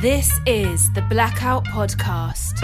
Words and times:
This 0.00 0.40
is 0.46 0.90
the 0.94 1.02
Blackout 1.02 1.66
Podcast. 1.66 2.56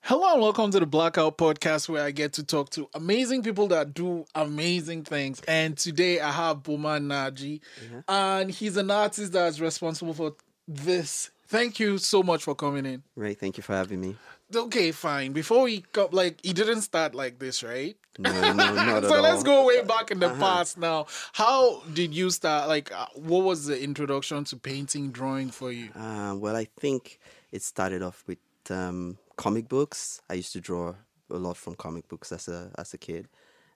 Hello 0.00 0.32
and 0.32 0.40
welcome 0.40 0.70
to 0.70 0.80
the 0.80 0.86
Blackout 0.86 1.36
Podcast 1.36 1.90
where 1.90 2.02
I 2.02 2.12
get 2.12 2.32
to 2.34 2.44
talk 2.44 2.70
to 2.70 2.88
amazing 2.94 3.42
people 3.42 3.68
that 3.68 3.92
do 3.92 4.24
amazing 4.34 5.04
things. 5.04 5.42
And 5.46 5.76
today 5.76 6.18
I 6.18 6.32
have 6.32 6.62
Boman 6.62 7.08
Naji, 7.08 7.60
mm-hmm. 7.84 7.98
and 8.08 8.50
he's 8.50 8.78
an 8.78 8.90
artist 8.90 9.32
that's 9.32 9.60
responsible 9.60 10.14
for 10.14 10.34
this. 10.66 11.30
Thank 11.46 11.78
you 11.78 11.98
so 11.98 12.22
much 12.22 12.42
for 12.42 12.54
coming 12.54 12.86
in. 12.86 13.02
Right, 13.14 13.38
thank 13.38 13.58
you 13.58 13.62
for 13.62 13.74
having 13.74 14.00
me. 14.00 14.16
Okay, 14.54 14.92
fine. 14.92 15.32
Before 15.32 15.62
we 15.62 15.84
go, 15.92 16.08
like, 16.12 16.38
he 16.42 16.52
didn't 16.52 16.82
start 16.82 17.14
like 17.14 17.38
this, 17.38 17.62
right? 17.62 17.96
No, 18.18 18.30
no, 18.52 19.00
so 19.02 19.16
all. 19.16 19.22
let's 19.22 19.42
go 19.42 19.66
way 19.66 19.82
back 19.82 20.10
in 20.10 20.18
the 20.18 20.30
past 20.30 20.76
now. 20.78 21.06
How 21.32 21.80
did 21.92 22.14
you 22.14 22.30
start? 22.30 22.68
Like, 22.68 22.92
uh, 22.92 23.06
what 23.14 23.44
was 23.44 23.66
the 23.66 23.82
introduction 23.82 24.44
to 24.44 24.56
painting, 24.56 25.10
drawing 25.10 25.50
for 25.50 25.72
you? 25.72 25.90
Uh, 25.94 26.34
well, 26.36 26.56
I 26.56 26.66
think 26.78 27.18
it 27.50 27.62
started 27.62 28.02
off 28.02 28.24
with 28.26 28.38
um, 28.70 29.18
comic 29.36 29.68
books. 29.68 30.20
I 30.28 30.34
used 30.34 30.52
to 30.52 30.60
draw 30.60 30.94
a 31.30 31.36
lot 31.36 31.56
from 31.56 31.74
comic 31.74 32.08
books 32.08 32.30
as 32.32 32.48
a 32.48 32.70
as 32.76 32.92
a 32.92 32.98
kid, 32.98 33.28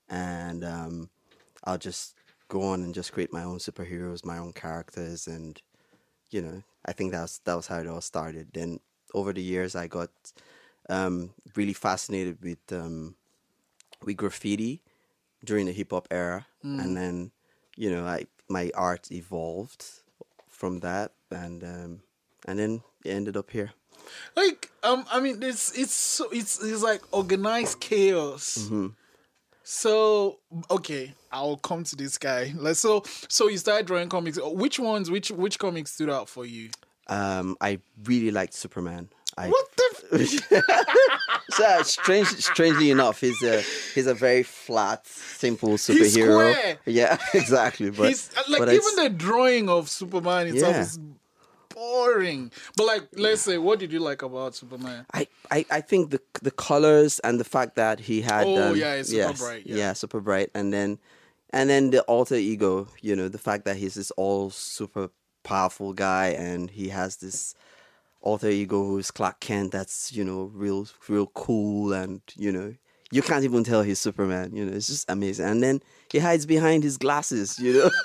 and 0.09 0.63
um, 0.65 1.11
I'll 1.65 1.79
just 1.79 2.15
go 2.49 2.63
on 2.63 2.83
and 2.83 2.95
just 2.95 3.13
create 3.13 3.33
my 3.33 3.43
own 3.43 3.59
superheroes, 3.59 4.25
my 4.25 4.39
own 4.39 4.53
characters, 4.53 5.27
and 5.27 5.61
you 6.31 6.43
know, 6.43 6.63
I 6.85 6.93
think 6.93 7.13
that's 7.13 7.39
that 7.39 7.55
was 7.55 7.67
how 7.69 7.79
it 7.79 7.87
all 7.87 8.01
started. 8.01 8.49
Then 8.53 8.81
over 9.15 9.33
the 9.33 9.43
years, 9.43 9.75
I 9.75 9.87
got 9.87 10.11
um, 10.89 11.31
really 11.55 11.73
fascinated 11.73 12.39
with 12.43 12.59
um, 12.73 13.15
with 14.05 14.17
graffiti 14.17 14.81
during 15.45 15.67
the 15.67 15.73
hip 15.73 15.91
hop 15.93 16.09
era, 16.11 16.47
and 16.63 16.97
then 16.97 17.31
you 17.77 17.91
know, 17.91 18.05
I 18.07 18.27
my 18.49 18.71
art 18.75 19.11
evolved 19.13 19.85
from 20.49 20.81
that, 20.81 21.13
and 21.31 21.63
um, 21.65 22.01
and 22.47 22.59
then 22.59 22.83
it 23.05 23.11
ended 23.11 23.37
up 23.37 23.51
here. 23.51 23.73
like 24.37 24.71
um 24.85 25.05
i 25.11 25.19
mean 25.19 25.43
it's 25.43 25.73
it's 25.77 25.93
so 25.93 26.29
it's 26.31 26.63
it's 26.63 26.83
like 26.83 27.03
organized 27.13 27.81
chaos. 27.81 28.59
Mm-hmm. 28.59 28.89
so 29.65 30.39
okay 30.71 31.13
i'll 31.33 31.57
come 31.57 31.83
to 31.85 31.97
this 31.97 32.19
guy. 32.19 32.53
Like 32.57 32.77
so 32.77 33.03
so 33.29 33.49
you 33.49 33.59
started 33.59 33.87
drawing 33.87 34.09
comics. 34.09 34.39
Which 34.41 34.79
ones 34.79 35.11
which 35.11 35.31
which 35.31 35.59
comics 35.59 35.93
stood 35.93 36.11
out 36.11 36.29
for 36.29 36.47
you? 36.47 36.71
Um, 37.09 37.57
I 37.61 37.79
really 38.05 38.31
liked 38.31 38.55
Superman. 38.55 39.09
I, 39.39 39.49
what 39.49 39.76
so 41.51 41.83
strange, 41.83 42.29
strangely 42.29 42.91
enough, 42.91 43.21
he's 43.21 43.43
a 43.43 43.63
he's 43.95 44.07
a 44.07 44.15
very 44.15 44.43
flat, 44.43 45.07
simple 45.07 45.71
superhero. 45.71 46.77
Yeah, 46.87 47.19
exactly. 47.35 47.91
But 47.91 48.09
he's 48.09 48.31
uh, 48.37 48.43
like 48.49 48.59
but 48.61 48.69
even 48.73 48.97
the 48.97 49.11
drawing 49.11 49.69
of 49.69 49.89
superman 49.89 50.49
itself 50.49 50.75
Yeah. 50.75 50.83
is 50.83 50.99
boring 51.75 52.51
but 52.75 52.87
like 52.87 53.03
let's 53.17 53.43
say 53.43 53.59
what 53.59 53.79
did 53.79 53.93
you 53.93 53.99
like 54.01 54.23
about 54.23 54.55
superman 54.55 55.05
I, 55.13 55.27
I, 55.51 55.67
I 55.71 55.81
think 55.83 56.11
the 56.11 56.23
the 56.41 56.51
colors 56.51 57.19
and 57.19 57.39
the 57.39 57.45
fact 57.45 57.77
that 57.77 58.01
he 58.01 58.23
had 58.23 58.47
Oh, 58.47 58.71
um, 58.71 58.77
yeah, 58.79 58.95
it's 58.95 59.11
super 59.11 59.19
yes, 59.29 59.39
bright, 59.39 59.67
yeah. 59.67 59.93
super 59.93 60.21
bright 60.21 60.49
and 60.55 60.73
then 60.73 60.99
and 61.51 61.69
then 61.69 61.91
the 61.91 62.01
alter 62.05 62.35
ego 62.37 62.89
you 63.03 63.15
know 63.15 63.29
the 63.29 63.37
fact 63.37 63.67
that 63.67 63.77
he's 63.77 63.93
this 63.95 64.11
all 64.13 64.49
super 64.49 65.11
powerful 65.43 65.93
guy 65.93 66.29
and 66.29 66.71
he 66.71 66.89
has 66.89 67.17
this 67.17 67.55
alter 68.27 68.49
ego 68.51 68.79
who's 68.85 69.11
Clark 69.11 69.39
Kent 69.41 69.71
that's 69.73 70.13
you 70.13 70.25
know 70.25 70.51
real 70.65 70.89
real 71.09 71.29
cool 71.29 71.93
and 71.93 72.21
you 72.35 72.51
know 72.51 72.75
you 73.13 73.23
can't 73.23 73.45
even 73.45 73.63
tell 73.63 73.83
he's 73.83 74.01
Superman 74.01 74.47
you 74.57 74.65
know 74.67 74.73
it's 74.77 74.89
just 74.89 75.09
amazing 75.09 75.47
and 75.47 75.63
then 75.63 75.81
he 76.13 76.19
hides 76.19 76.45
behind 76.45 76.83
his 76.83 76.97
glasses 77.05 77.57
you 77.59 77.73
know 77.73 77.91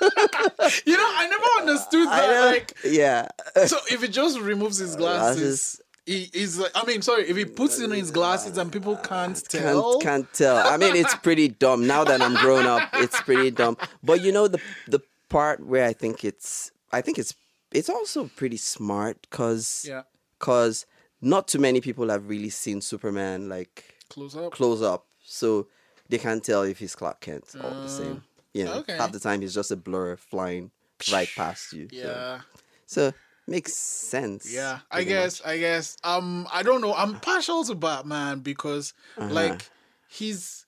you 0.86 0.96
know 1.00 1.10
i 1.22 1.26
never 1.28 1.50
understood 1.62 2.06
that 2.08 2.52
like 2.52 2.68
yeah 2.84 3.26
so 3.66 3.76
if 3.90 4.00
he 4.02 4.08
just 4.08 4.38
removes 4.38 4.78
his 4.78 4.94
glasses 4.94 5.40
Glasses. 5.42 5.80
he 6.06 6.30
is 6.32 6.58
like 6.60 6.70
i 6.76 6.84
mean 6.86 7.02
sorry 7.02 7.24
if 7.28 7.36
he 7.36 7.44
puts 7.44 7.80
in 7.80 7.90
his 7.90 8.10
glasses 8.12 8.56
and 8.58 8.70
people 8.72 8.96
can't 8.96 9.42
tell 9.48 9.98
Can't, 9.98 10.02
can't 10.02 10.32
tell. 10.32 10.56
I 10.72 10.76
mean, 10.76 10.94
it's 11.02 11.14
pretty 11.16 11.48
dumb. 11.48 11.86
Now 11.94 12.02
that 12.04 12.20
I'm 12.26 12.34
grown 12.44 12.66
up, 12.66 12.82
it's 12.94 13.20
pretty 13.28 13.50
dumb. 13.50 13.76
But 14.08 14.20
you 14.24 14.30
know 14.36 14.46
the 14.54 14.60
the 14.94 15.00
part 15.28 15.58
where 15.70 15.84
I 15.84 15.94
think 16.02 16.24
it's 16.30 16.70
I 16.92 17.00
think 17.04 17.18
it's 17.18 17.34
it's 17.72 17.90
also 17.96 18.30
pretty 18.40 18.56
smart 18.74 19.16
because 19.28 19.84
yeah 19.88 20.02
cause 20.42 20.84
not 21.20 21.46
too 21.48 21.60
many 21.60 21.80
people 21.80 22.08
have 22.10 22.28
really 22.28 22.50
seen 22.50 22.80
Superman 22.82 23.48
like 23.48 23.94
close 24.10 24.36
up 24.36 24.52
close 24.52 24.82
up, 24.82 25.06
so 25.24 25.68
they 26.10 26.18
can't 26.18 26.44
tell 26.44 26.62
if 26.64 26.78
he's 26.78 26.94
Clark 26.96 27.20
Kent 27.20 27.44
all 27.62 27.74
the 27.80 27.88
same. 27.88 28.22
You 28.52 28.64
know, 28.66 28.72
Uh, 28.74 28.78
okay. 28.80 28.96
half 28.98 29.12
the 29.12 29.20
time 29.20 29.40
he's 29.40 29.54
just 29.54 29.70
a 29.70 29.76
blur 29.76 30.16
flying 30.16 30.70
right 31.10 31.28
past 31.34 31.72
you. 31.72 31.88
Yeah 31.90 32.40
so 32.86 33.12
makes 33.46 33.72
sense. 33.74 34.52
Yeah, 34.52 34.80
I 34.90 35.04
guess. 35.04 35.40
much. 35.40 35.48
I 35.48 35.58
guess. 35.58 35.96
Um, 36.04 36.46
I 36.52 36.62
don't 36.62 36.80
know. 36.82 36.94
I'm 36.94 37.18
partial 37.20 37.64
to 37.64 37.74
Batman 37.74 38.40
because, 38.40 38.92
Uh-huh. 39.16 39.32
like, 39.32 39.70
he's 40.08 40.66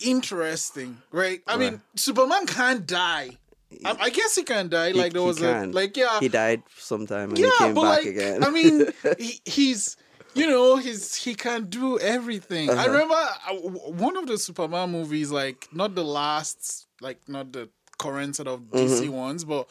interesting, 0.00 0.98
right? 1.10 1.40
I 1.46 1.56
mean, 1.56 1.80
Superman 1.94 2.46
can't 2.46 2.86
die. 2.86 3.38
I, 3.84 3.96
I 4.00 4.10
guess 4.10 4.34
he 4.34 4.42
can 4.42 4.68
die. 4.68 4.88
He- 4.88 4.94
like 4.98 5.12
there 5.12 5.22
was 5.22 5.38
can. 5.38 5.70
a 5.70 5.72
like 5.72 5.96
yeah, 5.96 6.20
He 6.20 6.28
died 6.28 6.62
sometime 6.76 7.30
and 7.30 7.38
yeah, 7.38 7.50
he 7.58 7.64
came 7.64 7.74
but 7.74 7.82
back 7.82 7.98
like 8.04 8.06
again. 8.06 8.44
I 8.44 8.50
mean, 8.50 8.86
he, 9.18 9.40
he's 9.44 9.96
you 10.34 10.46
know 10.46 10.76
he's 10.76 11.14
he 11.14 11.34
can 11.34 11.64
do 11.64 11.98
everything. 11.98 12.70
Uh-huh. 12.70 12.80
I 12.80 12.86
remember 12.86 13.14
uh, 13.14 13.52
one 13.92 14.16
of 14.16 14.26
the 14.26 14.38
Superman 14.38 14.90
movies, 14.92 15.30
like 15.30 15.68
not 15.72 15.94
the 15.94 16.04
last, 16.04 16.86
like 17.00 17.20
not 17.28 17.52
the 17.52 17.68
current 17.98 18.36
set 18.36 18.46
of 18.46 18.60
DC 18.70 19.02
Mm-hmm. 19.06 19.12
ones, 19.12 19.44
but 19.44 19.68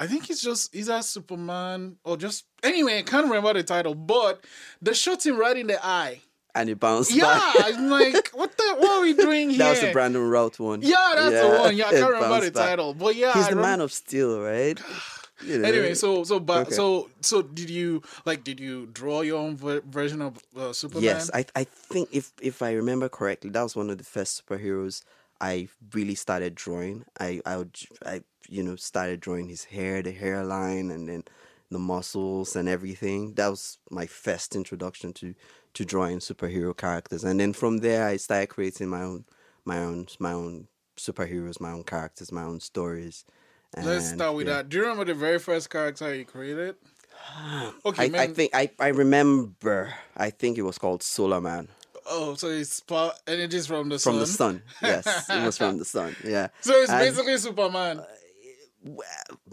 I 0.00 0.06
think 0.06 0.26
he's 0.26 0.40
just 0.40 0.72
he's 0.74 0.88
a 0.88 1.02
Superman 1.02 1.96
or 2.04 2.16
just 2.16 2.44
anyway. 2.62 2.98
I 2.98 3.02
can't 3.02 3.26
remember 3.26 3.52
the 3.54 3.62
title, 3.64 3.94
but 3.96 4.44
they 4.80 4.92
shot 4.94 5.26
him 5.26 5.36
right 5.36 5.56
in 5.56 5.66
the 5.66 5.84
eye. 5.84 6.20
And 6.58 6.68
he 6.68 6.74
bounced 6.74 7.14
Yeah, 7.16 7.22
back. 7.24 7.42
I'm 7.66 7.88
like, 7.88 8.30
what 8.34 8.56
the 8.58 8.74
what 8.78 8.90
are 8.90 9.02
we 9.02 9.12
doing 9.14 9.50
here? 9.50 9.58
That 9.60 9.70
was 9.70 9.80
the 9.80 9.92
Brandon 9.92 10.28
Routh 10.28 10.58
one. 10.58 10.82
Yeah, 10.82 11.14
that's 11.14 11.40
the 11.40 11.48
one. 11.48 11.76
Yeah, 11.76 11.86
I 11.86 11.92
can't 12.00 12.12
remember 12.12 12.40
the 12.44 12.50
back. 12.50 12.68
title, 12.70 12.94
but 12.94 13.14
yeah, 13.14 13.32
He's 13.34 13.46
I 13.46 13.50
the 13.50 13.56
man 13.56 13.80
of 13.80 13.92
steel, 13.92 14.40
right? 14.40 14.78
You 15.40 15.58
know. 15.58 15.68
Anyway, 15.68 15.94
so 15.94 16.24
so 16.24 16.40
but 16.40 16.66
Okay. 16.66 16.74
so 16.74 17.08
so 17.20 17.42
did 17.42 17.70
you 17.70 18.02
like 18.26 18.42
did 18.42 18.58
you 18.58 18.86
draw 18.86 19.20
your 19.20 19.38
own 19.38 19.56
ver- 19.56 19.82
version 19.82 20.20
of 20.20 20.36
uh, 20.58 20.72
Superman? 20.72 21.04
yes, 21.04 21.30
I 21.32 21.46
I 21.54 21.62
think 21.62 22.08
if 22.10 22.32
if 22.42 22.60
I 22.60 22.72
remember 22.72 23.08
correctly, 23.08 23.50
that 23.50 23.62
was 23.62 23.76
one 23.76 23.88
of 23.88 23.98
the 23.98 24.04
first 24.04 24.44
superheroes 24.44 25.04
I 25.40 25.68
really 25.94 26.16
started 26.16 26.56
drawing. 26.56 27.04
I 27.20 27.40
I 27.46 27.56
would, 27.56 27.78
I 28.04 28.22
you 28.48 28.64
know 28.64 28.74
started 28.74 29.20
drawing 29.20 29.48
his 29.48 29.62
hair, 29.62 30.02
the 30.02 30.10
hairline, 30.10 30.90
and 30.90 31.08
then 31.08 31.22
the 31.70 31.78
muscles 31.78 32.56
and 32.56 32.68
everything. 32.68 33.34
That 33.34 33.46
was 33.48 33.78
my 33.92 34.06
first 34.06 34.56
introduction 34.56 35.12
to 35.14 35.34
to 35.74 35.84
drawing 35.84 36.18
superhero 36.18 36.76
characters, 36.76 37.24
and 37.24 37.40
then 37.40 37.52
from 37.52 37.78
there 37.78 38.06
I 38.06 38.16
started 38.16 38.48
creating 38.48 38.88
my 38.88 39.02
own 39.02 39.24
my 39.64 39.78
own 39.78 40.06
my 40.18 40.32
own 40.32 40.68
superheroes, 40.96 41.60
my 41.60 41.72
own 41.72 41.84
characters, 41.84 42.32
my 42.32 42.42
own 42.42 42.60
stories. 42.60 43.24
Let's 43.76 44.10
start 44.10 44.34
with 44.34 44.48
yeah. 44.48 44.54
that. 44.54 44.70
Do 44.70 44.78
you 44.78 44.82
remember 44.82 45.04
the 45.04 45.14
very 45.14 45.38
first 45.38 45.70
character 45.70 46.14
you 46.14 46.24
created? 46.24 46.76
Okay, 47.84 48.10
I, 48.16 48.22
I 48.22 48.26
think 48.28 48.54
I, 48.54 48.70
I 48.78 48.88
remember. 48.88 49.92
I 50.16 50.30
think 50.30 50.56
it 50.56 50.62
was 50.62 50.78
called 50.78 51.02
Solar 51.02 51.40
Man 51.40 51.68
oh, 52.08 52.34
so 52.34 52.48
it's 52.48 52.74
spa- 52.74 53.12
energies 53.26 53.66
from 53.66 53.88
the 53.88 53.98
from 53.98 54.14
sun. 54.14 54.20
the 54.20 54.26
sun. 54.26 54.62
Yes, 54.82 55.28
it 55.30 55.44
was 55.44 55.58
from 55.58 55.78
the 55.82 55.84
sun. 55.84 56.16
Yeah. 56.24 56.48
So 56.60 56.74
it's 56.74 56.90
And 56.90 57.00
basically 57.00 57.36
Superman. 57.38 58.02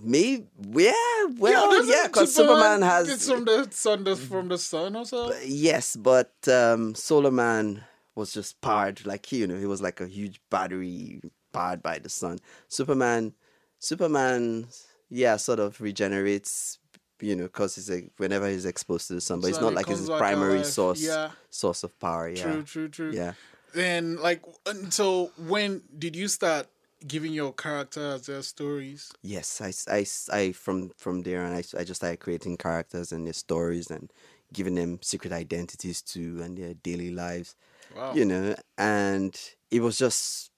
Me. 0.01 0.45
Yeah. 0.71 0.91
Well, 1.37 1.85
yeah, 1.85 2.03
because 2.07 2.33
Superman 2.33 2.81
has. 2.81 3.09
it's 3.09 3.29
from 3.29 3.45
the 3.45 3.67
sun, 3.71 4.03
the, 4.03 4.15
from 4.15 4.47
the 4.47 4.57
sun 4.57 4.95
also. 4.95 5.31
yes, 5.43 5.95
but 5.95 6.33
um, 6.47 6.95
Solar 6.95 7.31
Man 7.31 7.83
was 8.15 8.31
just 8.33 8.61
powered 8.61 9.05
like 9.05 9.31
you 9.31 9.45
know 9.47 9.57
he 9.57 9.65
was 9.65 9.81
like 9.81 9.99
a 9.99 10.07
huge 10.07 10.39
battery 10.49 11.21
powered 11.51 11.81
by 11.83 11.99
the 11.99 12.09
sun. 12.09 12.39
Superman, 12.67 13.33
Superman, 13.79 14.67
yeah, 15.09 15.35
sort 15.37 15.59
of 15.59 15.79
regenerates. 15.81 16.79
You 17.21 17.33
know, 17.37 17.43
because 17.43 17.75
he's 17.75 17.89
a, 17.89 18.09
whenever 18.17 18.49
he's 18.49 18.65
exposed 18.65 19.07
to 19.07 19.13
the 19.13 19.21
sun, 19.21 19.39
but 19.39 19.49
it's 19.49 19.61
not 19.61 19.71
it 19.71 19.75
like 19.75 19.87
his 19.87 20.07
comes 20.07 20.19
primary 20.19 20.65
source 20.65 21.01
Yeah. 21.01 21.31
source 21.49 21.83
of 21.85 21.97
power. 21.97 22.27
Yeah. 22.27 22.43
True, 22.43 22.63
true, 22.63 22.89
true. 22.89 23.11
Yeah. 23.13 23.33
And 23.73 24.19
like, 24.19 24.41
so 24.89 25.31
when 25.47 25.81
did 25.97 26.13
you 26.15 26.27
start 26.27 26.67
giving 27.07 27.33
your 27.33 27.53
characters 27.53 28.25
their 28.27 28.41
stories? 28.41 29.11
Yes, 29.21 29.59
I, 29.61 29.73
I, 29.91 30.05
I 30.31 30.51
from 30.51 30.91
from 30.97 31.23
there 31.23 31.43
and 31.43 31.55
I, 31.55 31.63
I 31.79 31.83
just 31.83 31.95
started 31.95 32.19
creating 32.19 32.57
characters 32.57 33.11
and 33.11 33.25
their 33.25 33.33
stories 33.33 33.89
and 33.89 34.11
giving 34.53 34.75
them 34.75 34.99
secret 35.01 35.33
identities 35.33 36.01
too 36.01 36.41
and 36.43 36.57
their 36.57 36.73
daily 36.75 37.11
lives, 37.11 37.55
Wow. 37.95 38.13
you 38.15 38.25
know. 38.25 38.55
And 38.77 39.39
it 39.71 39.81
was 39.81 39.97
just 39.97 40.51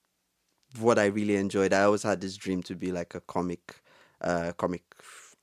what 0.80 1.00
I 1.00 1.06
really 1.08 1.36
enjoyed. 1.38 1.74
I 1.74 1.84
always 1.84 2.04
had 2.04 2.22
this 2.22 2.38
dream 2.38 2.64
to 2.64 2.76
be 2.76 2.92
like 2.92 3.16
a 3.16 3.22
comic, 3.22 3.82
uh, 4.22 4.54
comic 4.58 4.84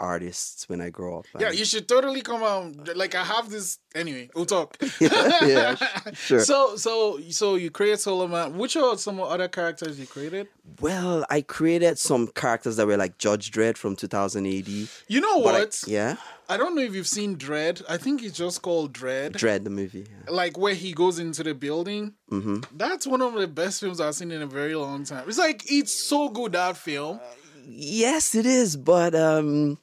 artists 0.01 0.69
when 0.69 0.81
I 0.81 0.91
grow 0.91 1.19
up. 1.19 1.27
Yeah, 1.39 1.51
you 1.51 1.65
should 1.65 1.89
totally 1.89 2.21
come 2.23 2.43
out. 2.43 2.97
Like 2.97 3.15
I 3.15 3.25
have 3.25 3.51
this 3.51 3.79
anyway. 3.95 4.31
We'll 4.35 4.47
talk. 4.47 4.77
yeah, 5.01 5.77
sure. 6.13 6.41
So 6.41 6.77
so 6.77 7.21
so 7.31 7.55
you 7.57 7.71
create 7.71 8.01
Solar 8.01 8.29
Man. 8.29 8.59
Which 8.59 8.77
are 8.77 8.97
some 8.99 9.21
other 9.21 9.49
characters 9.49 9.99
you 9.99 10.07
created? 10.07 10.49
well, 10.81 11.25
I 11.31 11.43
created 11.43 11.99
some 11.99 12.27
characters 12.29 12.77
that 12.77 12.87
were 12.87 12.97
like 12.97 13.19
Judge 13.19 13.51
Dredd 13.51 13.77
from 13.77 13.97
2000 13.97 14.47
AD. 14.47 14.69
You 14.69 15.21
know 15.21 15.43
but 15.43 15.55
I- 15.55 15.59
what? 15.61 15.85
yeah, 15.87 16.17
I 16.49 16.57
don't 16.57 16.75
know 16.75 16.83
if 16.83 16.95
you've 16.95 17.07
seen 17.07 17.37
Dredd. 17.37 17.83
I 17.89 17.97
think 17.97 18.23
it's 18.23 18.37
just 18.37 18.63
called 18.63 18.93
Dredd. 18.93 19.33
Dredd 19.33 19.65
the 19.65 19.71
movie. 19.71 20.07
yeah. 20.11 20.31
Like 20.33 20.59
where 20.59 20.75
he 20.75 20.93
goes 20.93 21.19
into 21.19 21.43
the 21.43 21.55
building. 21.55 22.15
Mm-hmm. 22.31 22.61
That's 22.77 23.07
one 23.07 23.23
of 23.23 23.35
the 23.35 23.47
best 23.47 23.81
films 23.81 24.01
I've 24.01 24.15
seen 24.15 24.31
in 24.33 24.43
a 24.43 24.47
very 24.47 24.75
long 24.75 25.05
time. 25.05 25.29
It's 25.29 25.39
like 25.39 25.63
it's 25.71 25.93
so 25.93 26.29
good 26.29 26.53
that 26.53 26.77
film. 26.77 27.21
Yes, 27.67 28.35
it 28.35 28.47
is, 28.47 28.77
but 28.77 29.15
um, 29.15 29.79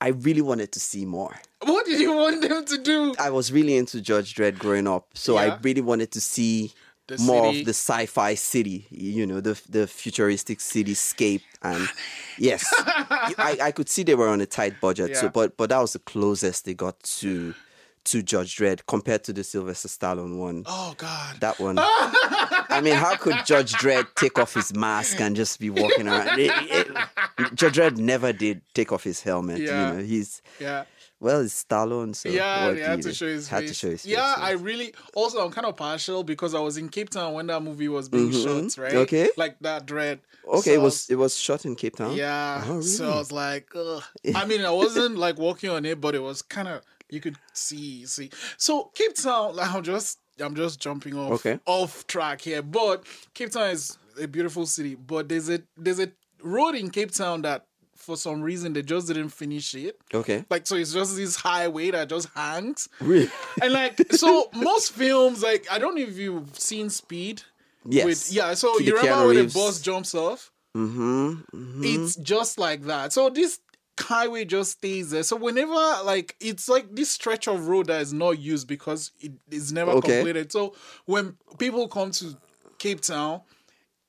I 0.00 0.08
really 0.08 0.42
wanted 0.42 0.72
to 0.72 0.80
see 0.80 1.04
more. 1.06 1.34
What 1.64 1.86
did 1.86 2.00
you 2.00 2.14
want 2.14 2.42
them 2.42 2.64
to 2.64 2.78
do? 2.78 3.14
I 3.18 3.30
was 3.30 3.52
really 3.52 3.76
into 3.76 4.00
Judge 4.00 4.34
Dredd 4.34 4.58
growing 4.58 4.86
up, 4.88 5.08
so 5.14 5.34
Yeah. 5.34 5.54
I 5.54 5.58
really 5.62 5.80
wanted 5.80 6.10
to 6.12 6.20
see 6.20 6.72
The 7.06 7.18
more 7.18 7.46
city. 7.46 7.60
of 7.60 7.66
the 7.66 7.70
sci-fi 7.74 8.34
city. 8.34 8.86
You 8.90 9.26
know, 9.26 9.40
the 9.40 9.60
the 9.68 9.86
futuristic 9.86 10.58
cityscape, 10.58 11.42
and 11.62 11.88
yes, 12.38 12.64
I, 12.78 13.58
I 13.62 13.72
could 13.72 13.88
see 13.88 14.02
they 14.02 14.14
were 14.14 14.28
on 14.28 14.40
a 14.40 14.46
tight 14.46 14.80
budget. 14.80 15.16
So, 15.16 15.28
but 15.28 15.56
but 15.56 15.70
that 15.70 15.78
was 15.80 15.92
the 15.92 15.98
closest 16.00 16.64
they 16.64 16.74
got 16.74 17.00
to 17.20 17.54
to 18.04 18.22
Judge 18.22 18.56
Dredd 18.56 18.80
compared 18.86 19.24
to 19.24 19.32
the 19.32 19.44
Sylvester 19.44 19.88
Stallone 19.88 20.38
one. 20.38 20.64
Oh 20.66 20.94
God. 20.96 21.36
That 21.40 21.58
one. 21.60 21.76
I 21.78 22.80
mean, 22.82 22.94
how 22.94 23.16
could 23.16 23.36
Judge 23.46 23.72
Dredd 23.74 24.06
take 24.16 24.38
off 24.38 24.54
his 24.54 24.74
mask 24.74 25.20
and 25.20 25.36
just 25.36 25.60
be 25.60 25.70
walking 25.70 26.08
around? 26.08 26.38
It- 26.38 26.50
it- 26.70 27.54
Judge 27.54 27.76
Dredd 27.76 27.96
never 27.98 28.32
did 28.32 28.62
take 28.74 28.92
off 28.92 29.04
his 29.04 29.20
helmet. 29.22 29.58
Yeah. 29.60 29.90
You 29.92 29.96
know, 29.98 30.02
he's 30.04 30.42
yeah. 30.60 30.84
well, 31.20 31.40
it's 31.40 31.64
Stallone, 31.64 32.14
so 32.14 32.28
Yeah, 32.28 32.70
they 32.70 32.80
had 32.80 33.02
to 33.02 33.12
show 33.14 33.26
his 33.26 33.48
had 33.48 33.60
face. 33.60 33.68
to 33.70 33.74
show 33.74 33.90
his 33.90 34.02
face. 34.02 34.12
yeah, 34.12 34.34
I 34.36 34.52
really 34.52 34.94
also 35.14 35.44
I'm 35.44 35.50
kind 35.52 35.66
of 35.66 35.76
partial 35.76 36.24
because 36.24 36.54
I 36.54 36.60
was 36.60 36.76
in 36.76 36.88
Cape 36.88 37.10
Town 37.10 37.32
when 37.34 37.46
that 37.48 37.62
movie 37.62 37.88
was 37.88 38.08
being 38.08 38.32
shot, 38.32 38.76
right? 38.78 38.92
Mm-hmm. 38.92 38.96
Okay. 38.98 39.30
Like 39.36 39.56
that 39.60 39.86
Dredd. 39.86 40.20
Okay, 40.46 40.60
So 40.60 40.70
it 40.72 40.80
was 40.82 41.10
it 41.10 41.14
was 41.16 41.36
shot 41.36 41.64
in 41.64 41.74
Cape 41.76 41.96
Town. 41.96 42.16
Yeah. 42.16 42.64
Oh, 42.66 42.80
So 42.80 43.10
I 43.10 43.16
was 43.16 43.32
like, 43.32 43.68
Ugh. 43.76 44.02
I 44.34 44.44
mean, 44.44 44.64
I 44.64 44.70
wasn't 44.70 45.16
like 45.16 45.38
walking 45.38 45.70
on 45.70 45.84
it, 45.84 46.00
but 46.00 46.14
it 46.14 46.22
was 46.22 46.42
kind 46.42 46.68
of 46.68 46.82
you 47.12 47.20
could 47.20 47.36
see 47.52 48.06
see. 48.06 48.30
So 48.56 48.90
Cape 48.94 49.14
Town, 49.14 49.54
like, 49.56 49.72
I'm 49.72 49.82
just 49.82 50.18
I'm 50.40 50.54
just 50.54 50.80
jumping 50.80 51.14
off 51.16 51.32
Okay. 51.32 51.60
off 51.66 52.06
track 52.06 52.40
here, 52.40 52.62
but 52.62 53.04
Cape 53.34 53.50
Town 53.52 53.70
is 53.70 53.98
a 54.20 54.26
beautiful 54.26 54.66
city. 54.66 54.94
But 54.94 55.28
there's 55.28 55.48
a 55.50 55.60
there's 55.76 56.00
a 56.00 56.10
road 56.42 56.74
in 56.74 56.90
Cape 56.90 57.12
Town 57.12 57.42
that 57.42 57.66
for 57.96 58.16
some 58.16 58.42
reason 58.42 58.72
they 58.72 58.82
just 58.82 59.06
didn't 59.06 59.28
finish 59.28 59.74
it. 59.74 59.96
Okay. 60.12 60.44
Like 60.50 60.66
so, 60.66 60.74
it's 60.76 60.92
just 60.92 61.16
this 61.16 61.36
highway 61.36 61.90
that 61.92 62.08
just 62.08 62.28
hangs. 62.34 62.88
Really? 63.00 63.30
And 63.62 63.72
like 63.72 64.00
so, 64.12 64.48
most 64.54 64.92
films 64.92 65.42
like 65.42 65.66
I 65.70 65.78
don't 65.78 65.94
know 65.94 66.02
if 66.02 66.16
you've 66.18 66.58
seen 66.58 66.88
Speed. 66.90 67.42
Yes. 67.84 68.04
With, 68.06 68.32
yeah. 68.32 68.54
So 68.54 68.78
you 68.78 68.96
remember 68.96 69.10
Keanu 69.12 69.26
when 69.26 69.36
the 69.46 69.52
bus 69.52 69.80
jumps 69.80 70.14
off? 70.14 70.50
Mm-hmm. 70.76 71.82
It's 71.84 72.16
just 72.16 72.58
like 72.58 72.84
that. 72.84 73.12
So 73.12 73.28
this 73.28 73.58
highway 74.02 74.44
just 74.44 74.72
stays 74.72 75.10
there. 75.10 75.22
So 75.22 75.36
whenever 75.36 75.72
like 76.04 76.36
it's 76.40 76.68
like 76.68 76.94
this 76.94 77.10
stretch 77.10 77.48
of 77.48 77.68
road 77.68 77.86
that 77.86 78.00
is 78.02 78.12
not 78.12 78.38
used 78.38 78.68
because 78.68 79.12
it 79.20 79.32
is 79.50 79.72
never 79.72 79.92
Okay. 79.92 80.16
completed. 80.18 80.52
So 80.52 80.74
when 81.06 81.36
people 81.58 81.88
come 81.88 82.10
to 82.12 82.36
Cape 82.78 83.00
Town. 83.00 83.42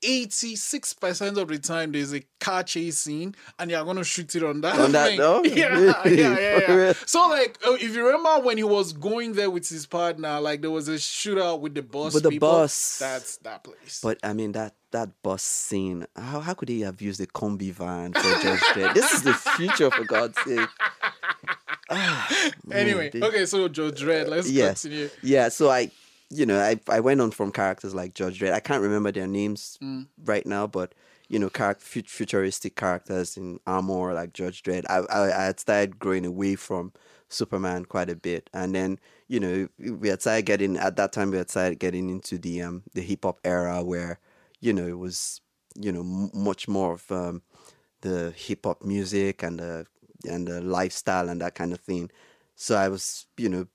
86% 0.04 1.36
of 1.36 1.48
the 1.48 1.58
time 1.58 1.92
there's 1.92 2.12
a 2.14 2.22
car 2.40 2.62
chase 2.62 2.98
scene 2.98 3.34
and 3.58 3.70
you're 3.70 3.84
gonna 3.84 4.04
shoot 4.04 4.34
it 4.36 4.42
on 4.42 4.60
that 4.60 4.78
On 4.78 4.92
that- 4.92 5.16
no? 5.18 5.42
yeah, 5.44 5.78
yeah, 5.78 6.08
yeah, 6.08 6.60
yeah. 6.76 6.92
So 7.06 7.28
like 7.28 7.58
uh, 7.66 7.72
if 7.74 7.94
you 7.94 8.04
remember 8.06 8.44
when 8.44 8.56
he 8.56 8.64
was 8.64 8.92
going 8.92 9.32
there 9.32 9.50
with 9.50 9.68
his 9.68 9.86
partner, 9.86 10.40
like 10.40 10.60
there 10.60 10.70
was 10.70 10.88
a 10.88 10.94
shootout 10.94 11.60
with 11.60 11.74
the 11.74 11.82
bus. 11.82 12.14
With 12.14 12.22
the 12.24 12.30
people, 12.30 12.50
bus. 12.50 12.98
That's 12.98 13.36
that 13.38 13.64
place. 13.64 14.00
But 14.02 14.18
I 14.22 14.32
mean 14.32 14.52
that 14.52 14.74
that 14.92 15.10
bus 15.22 15.42
scene. 15.42 16.06
How 16.16 16.40
how 16.40 16.54
could 16.54 16.68
he 16.68 16.82
have 16.82 17.00
used 17.02 17.20
a 17.20 17.26
combi 17.26 17.72
van 17.72 18.12
for 18.12 18.22
Judge 18.42 18.60
Dredd? 18.60 18.94
This 18.94 19.12
is 19.12 19.22
the 19.22 19.34
future, 19.34 19.90
for 19.90 20.04
God's 20.04 20.38
sake. 20.44 20.68
Ah, 21.90 22.50
man, 22.64 22.78
anyway, 22.78 23.10
they- 23.10 23.20
okay, 23.22 23.44
so 23.46 23.68
Judge 23.68 24.00
Dredd, 24.02 24.28
let's 24.28 24.50
yes, 24.50 24.82
continue. 24.82 25.10
yeah. 25.22 25.48
So 25.50 25.70
I, 25.70 25.90
you 26.30 26.46
know, 26.46 26.60
I 26.60 26.80
I 26.88 27.00
went 27.00 27.20
on 27.20 27.30
from 27.30 27.52
characters 27.52 27.94
like 27.94 28.14
Judge 28.14 28.40
Dredd. 28.40 28.52
I 28.52 28.60
can't 28.60 28.82
remember 28.82 29.12
their 29.12 29.26
names 29.26 29.78
Mm. 29.82 30.06
right 30.24 30.46
now, 30.46 30.66
but 30.66 30.94
you 31.28 31.38
know, 31.38 31.48
fut- 31.48 32.08
futuristic 32.08 32.76
characters 32.76 33.36
in 33.36 33.58
armor 33.66 34.12
like 34.14 34.32
Judge 34.34 34.62
Dredd. 34.62 34.84
I, 34.88 34.98
I 35.10 35.24
I 35.40 35.44
had 35.46 35.60
started 35.60 35.98
growing 35.98 36.26
away 36.26 36.54
from 36.56 36.92
Superman 37.28 37.84
quite 37.86 38.10
a 38.10 38.16
bit, 38.16 38.50
and 38.52 38.74
then 38.74 38.98
you 39.28 39.40
know 39.40 39.68
we 39.78 40.08
had 40.08 40.20
started 40.20 40.46
getting 40.46 40.76
at 40.76 40.96
that 40.96 41.12
time 41.12 41.30
we 41.30 41.38
had 41.38 41.50
started 41.50 41.78
getting 41.78 42.10
into 42.10 42.38
the 42.38 42.62
um 42.62 42.82
the 42.94 43.00
hip 43.02 43.24
hop 43.24 43.40
era 43.44 43.82
where 43.82 44.18
you 44.60 44.72
know 44.72 44.86
it 44.86 44.98
was 44.98 45.40
you 45.80 45.90
know 45.92 46.00
m- 46.00 46.30
much 46.34 46.68
more 46.68 46.92
of 46.94 47.10
um 47.10 47.42
the 48.02 48.32
hip 48.36 48.64
hop 48.64 48.82
music 48.82 49.42
and 49.42 49.58
the 49.58 49.86
and 50.28 50.46
the 50.48 50.60
lifestyle 50.60 51.28
and 51.28 51.40
that 51.40 51.54
kind 51.54 51.72
of 51.72 51.80
thing. 51.80 52.10
So 52.56 52.76
I 52.76 52.88
was 52.88 53.26
you 53.36 53.48
know 53.48 53.66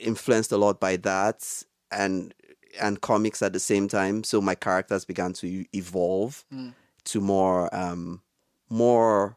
influenced 0.00 0.52
a 0.52 0.56
lot 0.56 0.80
by 0.80 0.96
that 0.96 1.64
and 1.90 2.34
and 2.80 3.00
comics 3.00 3.42
at 3.42 3.52
the 3.52 3.60
same 3.60 3.88
time. 3.88 4.22
So 4.24 4.40
my 4.40 4.54
characters 4.54 5.04
began 5.04 5.32
to 5.34 5.64
evolve 5.76 6.44
to 7.04 7.20
more 7.20 7.74
um 7.74 8.22
more 8.68 9.36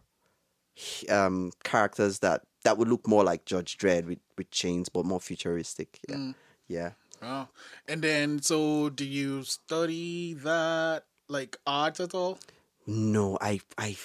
um 1.10 1.52
characters 1.64 2.20
that 2.20 2.44
that 2.64 2.78
would 2.78 2.88
look 2.88 3.08
more 3.08 3.24
like 3.24 3.46
Judge 3.46 3.78
Dredd 3.78 4.06
with 4.06 4.20
with 4.38 4.50
chains, 4.52 4.90
but 4.90 5.06
more 5.06 5.20
futuristic. 5.20 6.00
Yeah, 6.08 6.32
yeah. 6.68 6.92
Oh. 7.22 7.48
And 7.88 8.02
then, 8.02 8.42
so 8.42 8.90
do 8.90 9.06
you 9.06 9.44
study 9.44 10.34
that, 10.34 11.06
like 11.30 11.58
art 11.66 12.00
at 12.00 12.14
all? 12.14 12.38
No, 12.86 13.38
I 13.40 13.62
I 13.78 13.96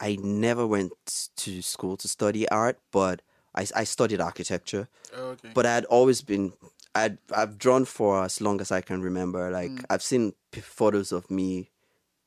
I 0.00 0.16
never 0.16 0.66
went 0.66 0.92
to 1.36 1.62
school 1.62 1.96
to 1.98 2.08
study 2.08 2.48
art, 2.48 2.78
but 2.90 3.22
I 3.56 3.66
I 3.74 3.84
studied 3.84 4.20
architecture. 4.20 4.88
Okay. 5.16 5.50
but 5.54 5.64
I 5.66 5.74
had 5.74 5.84
always 5.86 6.22
been 6.22 6.52
I'd 6.94 7.18
I've 7.34 7.58
drawn 7.58 7.84
for 7.84 8.24
as 8.24 8.40
long 8.40 8.60
as 8.60 8.70
I 8.70 8.80
can 8.80 9.02
remember. 9.02 9.50
Like 9.50 9.84
I've 9.90 10.02
seen 10.02 10.34
p- 10.50 10.60
photos 10.60 11.12
of 11.12 11.30
me 11.30 11.70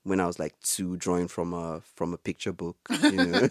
when 0.03 0.19
I 0.19 0.25
was 0.25 0.39
like 0.39 0.55
two, 0.61 0.95
drawing 0.97 1.27
from 1.27 1.53
a 1.53 1.81
from 1.95 2.13
a 2.13 2.17
picture 2.17 2.53
book, 2.53 2.77
you 3.11 3.23
know, 3.25 3.47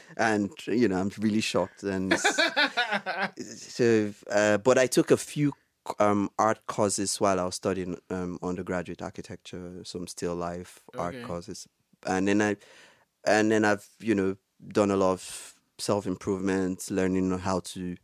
and 0.16 0.50
you 0.66 0.88
know 0.88 0.96
I'm 0.96 1.10
really 1.18 1.40
shocked. 1.40 1.82
And 1.84 2.18
so, 3.38 4.12
uh, 4.30 4.58
but 4.58 4.78
I 4.78 4.86
took 4.86 5.10
a 5.10 5.16
few 5.16 5.52
um, 5.98 6.30
art 6.38 6.66
courses 6.66 7.20
while 7.20 7.40
I 7.40 7.44
was 7.44 7.54
studying 7.54 7.98
um, 8.10 8.38
undergraduate 8.42 9.02
architecture, 9.02 9.82
some 9.84 10.06
still 10.06 10.34
life 10.34 10.80
art 10.98 11.14
courses, 11.26 11.68
and 12.06 12.28
then 12.28 12.42
I 12.42 12.56
and 13.24 13.50
then 13.50 13.64
I've 13.64 13.86
you 14.00 14.14
know 14.14 14.36
done 14.68 14.90
a 14.90 14.96
lot 14.96 15.12
of 15.12 15.54
self 15.82 16.06
improvement, 16.06 16.90
learning 16.90 17.38
how 17.38 17.60
to 17.60 17.96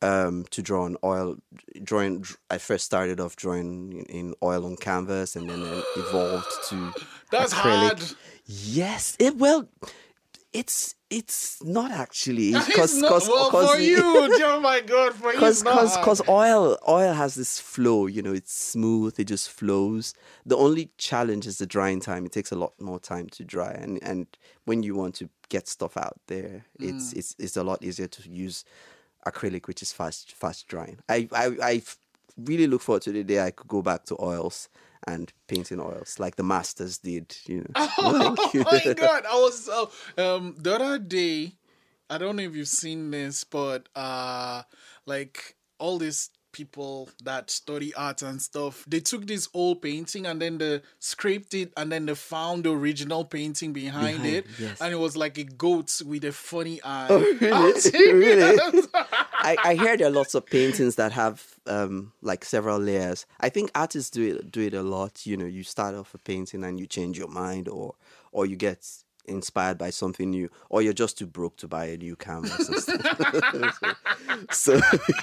um 0.00 0.44
to 0.50 0.60
draw 0.62 0.82
on 0.84 0.96
oil 1.04 1.36
drawing 1.84 2.24
i 2.50 2.58
first 2.58 2.84
started 2.84 3.20
off 3.20 3.36
drawing 3.36 4.02
in- 4.08 4.34
oil 4.42 4.66
on 4.66 4.74
canvas 4.76 5.36
and 5.36 5.48
then 5.48 5.62
it 5.62 5.84
evolved 5.96 6.50
to 6.68 6.92
That's 7.30 7.54
acrylic. 7.54 7.86
hard. 8.00 8.02
yes 8.46 9.16
it 9.20 9.36
well 9.36 9.68
it's 10.52 10.96
it's 11.08 11.62
not 11.62 11.90
actually 11.92 12.48
It's 12.54 12.66
because 12.66 13.00
well, 13.28 13.50
for 13.50 13.78
you, 13.78 13.98
oh 14.02 14.60
my 14.60 14.80
God, 14.80 15.14
for 15.14 15.28
you, 15.32 15.38
because 15.38 15.62
because 15.62 16.20
oil 16.28 16.78
oil 16.88 17.12
has 17.12 17.34
this 17.36 17.60
flow 17.60 18.06
you 18.06 18.22
know 18.22 18.32
it's 18.32 18.52
smooth 18.52 19.20
it 19.20 19.24
just 19.24 19.50
flows 19.50 20.14
the 20.44 20.56
only 20.56 20.90
challenge 20.98 21.46
is 21.46 21.58
the 21.58 21.66
drying 21.66 22.00
time 22.00 22.26
it 22.26 22.32
takes 22.32 22.50
a 22.50 22.56
lot 22.56 22.72
more 22.80 22.98
time 22.98 23.28
to 23.28 23.44
dry 23.44 23.70
and 23.70 24.02
and 24.02 24.26
when 24.64 24.82
you 24.82 24.94
want 24.96 25.14
to 25.14 25.28
get 25.54 25.68
stuff 25.68 25.94
out 25.96 26.18
there 26.32 26.54
Mm. 26.80 26.88
it's 26.90 27.06
it's 27.18 27.30
it's 27.44 27.56
a 27.56 27.62
lot 27.70 27.78
easier 27.88 28.08
to 28.16 28.20
use 28.46 28.64
acrylic 29.30 29.64
which 29.68 29.82
is 29.82 29.92
fast 29.92 30.32
fast 30.42 30.60
drying. 30.72 30.98
I, 31.08 31.28
I 31.32 31.46
I 31.72 31.74
really 32.48 32.66
look 32.72 32.82
forward 32.86 33.02
to 33.06 33.12
the 33.12 33.22
day 33.32 33.40
i 33.48 33.50
could 33.56 33.68
go 33.76 33.82
back 33.82 34.02
to 34.08 34.14
oils 34.32 34.68
and 35.06 35.24
painting 35.52 35.80
oils 35.80 36.18
like 36.24 36.34
the 36.36 36.42
masters 36.54 36.98
did 36.98 37.26
you 37.46 37.60
know. 37.60 37.74
Oh 37.98 38.50
my 38.72 38.84
god 39.04 39.22
i 39.34 39.36
was 39.44 39.56
so 39.68 39.78
um 40.24 40.54
the 40.64 40.72
other 40.76 40.98
day 40.98 41.52
i 42.08 42.16
don't 42.18 42.36
know 42.36 42.46
if 42.50 42.54
you've 42.56 42.76
seen 42.84 43.10
this 43.10 43.44
but 43.44 43.88
uh 43.94 44.62
like 45.06 45.56
all 45.78 45.98
these 45.98 46.30
people 46.52 47.08
that 47.24 47.50
study 47.50 47.92
art 47.94 48.22
and 48.22 48.40
stuff 48.40 48.84
they 48.86 49.00
took 49.00 49.26
this 49.26 49.48
old 49.54 49.80
painting 49.82 50.26
and 50.26 50.40
then 50.40 50.58
they 50.58 50.80
scraped 50.98 51.54
it 51.54 51.72
and 51.76 51.90
then 51.90 52.06
they 52.06 52.14
found 52.14 52.64
the 52.64 52.70
original 52.70 53.24
painting 53.24 53.72
behind, 53.72 54.18
Behind, 54.22 54.34
it 54.34 54.46
yes. 54.58 54.80
and 54.80 54.92
it 54.92 54.96
was 54.96 55.16
like 55.16 55.38
a 55.38 55.44
goat 55.44 56.00
with 56.06 56.24
a 56.24 56.32
funny 56.32 56.80
eye 56.84 57.06
Oh, 57.10 57.18
really? 57.40 58.60
I'm. 58.60 58.82
I, 59.44 59.56
I 59.64 59.74
hear 59.74 59.96
there 59.96 60.06
are 60.06 60.10
lots 60.10 60.34
of 60.34 60.46
paintings 60.46 60.94
that 60.96 61.10
have 61.12 61.44
um 61.66 62.12
like 62.22 62.44
several 62.44 62.78
layers. 62.78 63.26
I 63.40 63.48
think 63.48 63.70
artists 63.74 64.10
do 64.10 64.36
it 64.36 64.52
do 64.52 64.60
it 64.60 64.74
a 64.74 64.82
lot. 64.82 65.26
You 65.26 65.36
know, 65.36 65.46
you 65.46 65.64
start 65.64 65.94
off 65.96 66.14
a 66.14 66.18
painting 66.18 66.62
and 66.62 66.78
you 66.78 66.86
change 66.86 67.18
your 67.18 67.28
mind, 67.28 67.68
or 67.68 67.94
or 68.30 68.46
you 68.46 68.54
get 68.56 68.86
inspired 69.24 69.78
by 69.78 69.90
something 69.90 70.30
new, 70.30 70.50
or 70.68 70.82
you're 70.82 70.92
just 70.92 71.18
too 71.18 71.26
broke 71.26 71.56
to 71.58 71.68
buy 71.68 71.86
a 71.86 71.96
new 71.96 72.16
canvas. 72.16 72.68
And 72.68 72.80
stuff. 72.80 73.94
so 74.50 74.80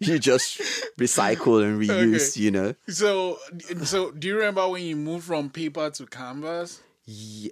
you, 0.00 0.18
just 0.18 0.60
recycle 0.98 1.62
and 1.64 1.80
reuse, 1.80 2.32
Okay. 2.36 2.40
you 2.44 2.50
know. 2.50 2.74
So, 2.88 3.38
so 3.84 4.10
do 4.12 4.28
you 4.28 4.34
remember 4.36 4.68
when 4.68 4.82
you 4.82 4.96
moved 4.96 5.24
from 5.26 5.50
paper 5.50 5.90
to 5.90 6.06
canvas? 6.06 6.80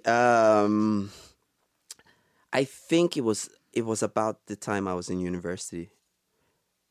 Um, 0.05 1.11
I 2.53 2.63
think 2.63 3.17
it 3.17 3.21
was 3.21 3.49
it 3.73 3.85
was 3.85 4.01
about 4.01 4.45
the 4.47 4.55
time 4.55 4.87
I 4.87 4.93
was 4.93 5.09
in 5.09 5.19
university. 5.19 5.89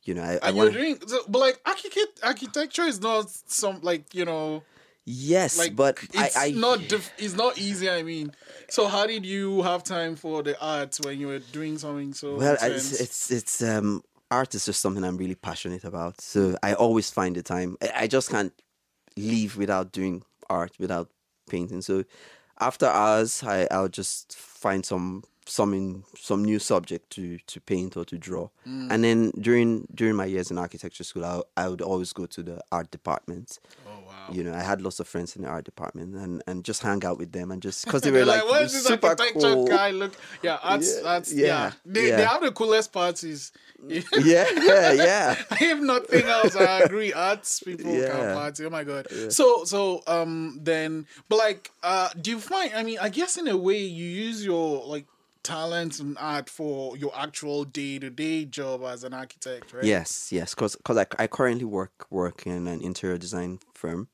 You 0.05 0.15
know, 0.15 0.23
I, 0.23 0.33
I 0.35 0.49
And 0.49 0.57
you're 0.57 0.67
wanted- 0.67 0.79
doing, 0.79 0.99
so, 1.07 1.21
but 1.29 1.39
like 1.41 1.61
architect, 1.67 2.21
architecture 2.23 2.83
is 2.85 3.01
not 3.01 3.29
some 3.31 3.81
like 3.83 4.15
you 4.15 4.25
know, 4.25 4.63
yes, 5.09 5.59
like 5.59 5.75
but 5.75 5.99
it's 6.13 6.37
I 6.37 6.51
not 6.51 6.87
diff- 6.89 7.13
it's 7.19 7.35
not 7.35 7.59
easy. 7.59 7.89
I 7.89 8.03
mean, 8.03 8.33
so 8.69 8.89
how 8.89 9.07
did 9.07 9.25
you 9.25 9.63
have 9.63 9.83
time 9.83 10.17
for 10.17 10.43
the 10.43 10.61
arts 10.61 11.01
when 11.01 11.19
you 11.19 11.29
were 11.29 11.39
doing 11.39 11.79
something 11.79 12.13
so? 12.13 12.37
well, 12.37 12.55
intense? 12.55 12.93
it's, 12.93 13.01
it's 13.01 13.31
it's 13.31 13.63
um 13.63 14.03
art 14.31 14.55
is 14.55 14.67
just 14.67 14.81
something 14.81 15.05
I'm 15.05 15.17
really 15.17 15.35
passionate 15.35 15.85
about. 15.85 16.21
So 16.21 16.57
I 16.63 16.75
always 16.75 17.11
find 17.11 17.35
the 17.35 17.43
time. 17.43 17.77
I, 17.83 18.03
I 18.03 18.07
just 18.07 18.31
can't 18.31 18.53
leave 19.17 19.57
without 19.57 19.93
doing 19.93 20.23
art, 20.51 20.73
without 20.79 21.11
painting. 21.49 21.83
So 21.83 22.05
after 22.61 22.87
hours, 22.87 23.43
I 23.43 23.67
I'll 23.71 23.89
just 23.89 24.37
find 24.37 24.85
some 24.85 25.25
some 25.47 25.73
in, 25.73 26.05
some 26.17 26.45
new 26.45 26.59
subject 26.59 27.11
to 27.11 27.39
to 27.39 27.61
paint 27.61 27.97
or 27.97 28.05
to 28.05 28.19
draw. 28.19 28.49
Mm. 28.67 28.91
And 28.91 29.05
then 29.05 29.33
during 29.41 29.87
during 29.95 30.15
my 30.17 30.27
years 30.27 30.51
in 30.51 30.59
architecture 30.59 31.05
school, 31.05 31.25
I 31.25 31.41
I 31.57 31.69
would 31.69 31.81
always 31.83 32.13
go 32.13 32.27
to 32.27 32.43
the 32.43 32.63
art 32.71 32.91
department. 32.91 33.59
Wow. 34.09 34.29
You 34.33 34.45
know, 34.45 34.55
I 34.55 34.63
had 34.63 34.81
lots 34.81 35.01
of 35.01 35.07
friends 35.09 35.37
in 35.37 35.43
the 35.43 35.49
art 35.49 35.65
department 35.65 36.15
and, 36.17 36.43
and 36.47 36.65
just 36.65 36.83
hang 36.83 37.05
out 37.05 37.19
with 37.19 37.33
them 37.33 37.51
and 37.51 37.63
just 37.63 37.85
because 37.85 38.03
they 38.03 38.11
were 38.11 38.25
like, 38.25 38.45
what 38.45 38.63
is 38.63 38.73
this 38.73 38.87
super 38.87 39.09
architecture 39.09 39.55
cool. 39.55 39.67
guy 39.67 39.91
look? 39.91 40.13
Yeah, 40.43 40.59
arts, 40.63 40.97
Yeah, 40.97 41.03
that's 41.03 41.33
yeah. 41.33 41.47
yeah, 41.47 41.73
They, 41.85 42.09
yeah. 42.09 42.17
they 42.17 42.25
have 42.25 42.43
the 42.43 42.53
coolest 42.53 42.93
parties. 42.93 43.53
yeah, 43.87 44.03
yeah, 44.19 44.93
yeah. 44.93 45.37
if 45.53 45.79
nothing 45.79 46.25
else, 46.25 46.57
I 46.57 46.81
agree. 46.81 47.13
Arts 47.13 47.61
people 47.61 47.93
can 47.93 48.35
party. 48.35 48.65
Oh 48.65 48.71
my 48.71 48.83
god. 48.83 49.07
So 49.31 49.65
so 49.65 50.03
um 50.09 50.59
then, 50.61 51.07
but 51.29 51.37
like, 51.37 51.71
uh, 51.85 52.09
do 52.21 52.33
you 52.33 52.41
find? 52.41 52.75
I 52.75 52.83
mean, 52.83 52.99
I 53.01 53.09
guess 53.09 53.37
in 53.37 53.47
a 53.47 53.57
way 53.57 53.79
you 53.79 54.05
use 54.05 54.45
your 54.45 54.85
like 54.85 55.07
talents 55.49 55.99
and 55.99 56.17
art 56.19 56.49
for 56.51 56.97
your 56.97 57.13
actual 57.17 57.65
day 57.65 57.99
to 57.99 58.11
day 58.11 58.45
job 58.45 58.83
as 58.83 59.03
an 59.05 59.15
architect, 59.15 59.73
right? 59.73 59.87
Yes, 59.87 60.31
yes, 60.33 60.55
because 60.55 60.77
because 60.77 60.99
I, 60.99 61.07
I 61.19 61.27
currently 61.27 61.65
work 61.65 62.07
work 62.11 62.47
in 62.47 62.67
an 62.67 62.81
interior 62.83 63.19
design 63.19 63.61
firm, 63.75 64.09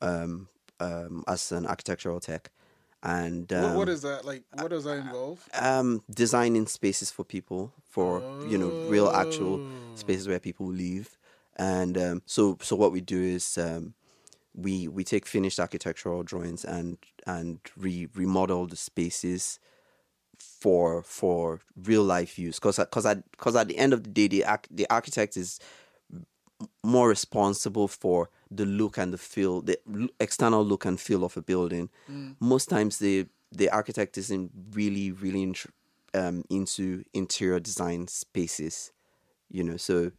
um, 0.00 0.48
um, 0.80 1.22
as 1.28 1.52
an 1.52 1.66
architectural 1.66 2.18
tech, 2.20 2.50
and 3.02 3.52
um, 3.52 3.62
What, 3.62 3.74
what 3.74 3.88
is 3.88 4.02
that 4.02 4.24
like? 4.24 4.42
What 4.54 4.68
does 4.70 4.84
that 4.84 4.98
involve? 4.98 5.48
um 5.60 6.02
designing 6.14 6.66
spaces 6.66 7.10
for 7.10 7.24
people 7.24 7.72
for 7.84 8.24
you 8.40 8.56
know 8.56 8.74
real 8.86 9.10
actual 9.14 9.62
Oh. 9.64 9.68
spaces 9.94 10.26
where 10.26 10.40
people 10.40 10.66
live, 10.66 11.16
and 11.56 11.96
um, 11.98 12.22
so 12.26 12.58
so 12.60 12.74
what 12.76 12.90
we 12.92 13.00
do 13.00 13.20
is 13.22 13.58
um, 13.58 13.94
we 14.54 14.88
we 14.88 15.04
take 15.04 15.26
finished 15.26 15.60
architectural 15.60 16.22
drawings 16.22 16.64
and 16.64 16.98
and 17.26 17.60
re 17.76 18.08
remodel 18.14 18.66
the 18.66 18.76
spaces 18.76 19.58
for 20.60 21.02
for 21.02 21.60
real 21.76 22.02
life 22.02 22.38
use. 22.38 22.58
Because 22.58 22.78
because 22.78 23.06
at 23.06 23.30
because 23.32 23.56
at 23.56 23.68
the 23.68 23.78
end 23.78 23.92
of 23.92 24.04
the 24.04 24.10
day 24.10 24.28
the 24.28 24.44
the 24.70 24.86
architect 24.90 25.36
is 25.36 25.58
more 26.84 27.08
responsible 27.08 27.88
for 27.88 28.30
the 28.50 28.64
look 28.64 28.96
and 28.98 29.12
the 29.12 29.18
feel 29.18 29.60
the 29.62 29.78
external 30.20 30.64
look 30.64 30.84
and 30.84 31.00
feel 31.00 31.24
of 31.24 31.36
a 31.36 31.42
building. 31.42 31.88
Most 32.40 32.68
times 32.68 32.98
the 32.98 33.26
the 33.50 33.68
architect 33.70 34.16
isn't 34.18 34.50
really 34.72 35.12
really 35.12 35.54
um, 36.14 36.44
into 36.50 37.04
interior 37.12 37.60
design 37.60 38.06
spaces 38.08 38.92
you 39.52 39.62
know? 39.62 39.76
So 39.76 40.10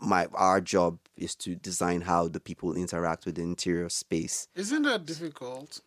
my 0.00 0.26
our 0.34 0.60
job 0.60 0.98
is 1.16 1.34
to 1.36 1.54
design 1.54 2.02
how 2.02 2.28
the 2.28 2.40
people 2.40 2.74
interact 2.74 3.24
with 3.24 3.36
the 3.36 3.42
interior 3.42 3.88
space. 3.88 4.48
Isn't 4.54 4.82
that 4.82 5.06
difficult? 5.06 5.80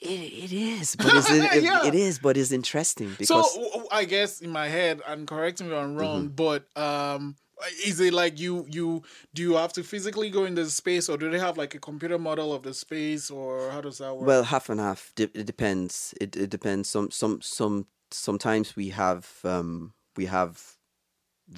It, 0.00 0.06
it 0.06 0.52
is 0.52 0.96
but 0.96 1.06
it's, 1.14 1.30
it, 1.30 1.62
Yeah. 1.62 1.86
it 1.86 1.94
is 1.94 2.18
but 2.18 2.36
it's 2.36 2.52
interesting 2.52 3.10
So 3.10 3.16
because 3.18 3.54
w- 3.54 3.86
I 3.90 4.04
guess 4.04 4.40
in 4.40 4.50
my 4.50 4.68
head, 4.68 5.00
and 5.06 5.26
correct 5.26 5.60
me 5.60 5.68
if 5.68 5.72
I'm 5.74 5.96
wrong, 5.96 6.28
Mm-hmm. 6.28 6.34
but 6.34 6.66
um, 6.76 7.36
is 7.84 8.00
it 8.00 8.12
like 8.12 8.38
you 8.38 8.66
you 8.68 9.02
do 9.34 9.42
you 9.42 9.54
have 9.54 9.72
to 9.74 9.82
physically 9.82 10.30
go 10.30 10.44
in 10.44 10.54
the 10.54 10.66
space, 10.68 11.08
or 11.08 11.16
do 11.16 11.30
they 11.30 11.38
have 11.38 11.56
like 11.56 11.74
a 11.74 11.78
computer 11.80 12.18
model 12.18 12.52
of 12.52 12.62
the 12.62 12.74
space, 12.74 13.30
or 13.30 13.70
how 13.70 13.80
does 13.80 13.98
that 13.98 14.14
work? 14.14 14.26
Well, 14.26 14.42
half 14.44 14.68
and 14.68 14.78
half. 14.80 15.12
It 15.18 15.46
depends. 15.46 16.14
It 16.20 16.36
it 16.36 16.50
depends. 16.50 16.88
Some 16.90 17.10
some 17.10 17.40
some 17.40 17.86
sometimes 18.10 18.76
we 18.76 18.90
have 18.90 19.26
um 19.44 19.94
we 20.16 20.26
have 20.26 20.76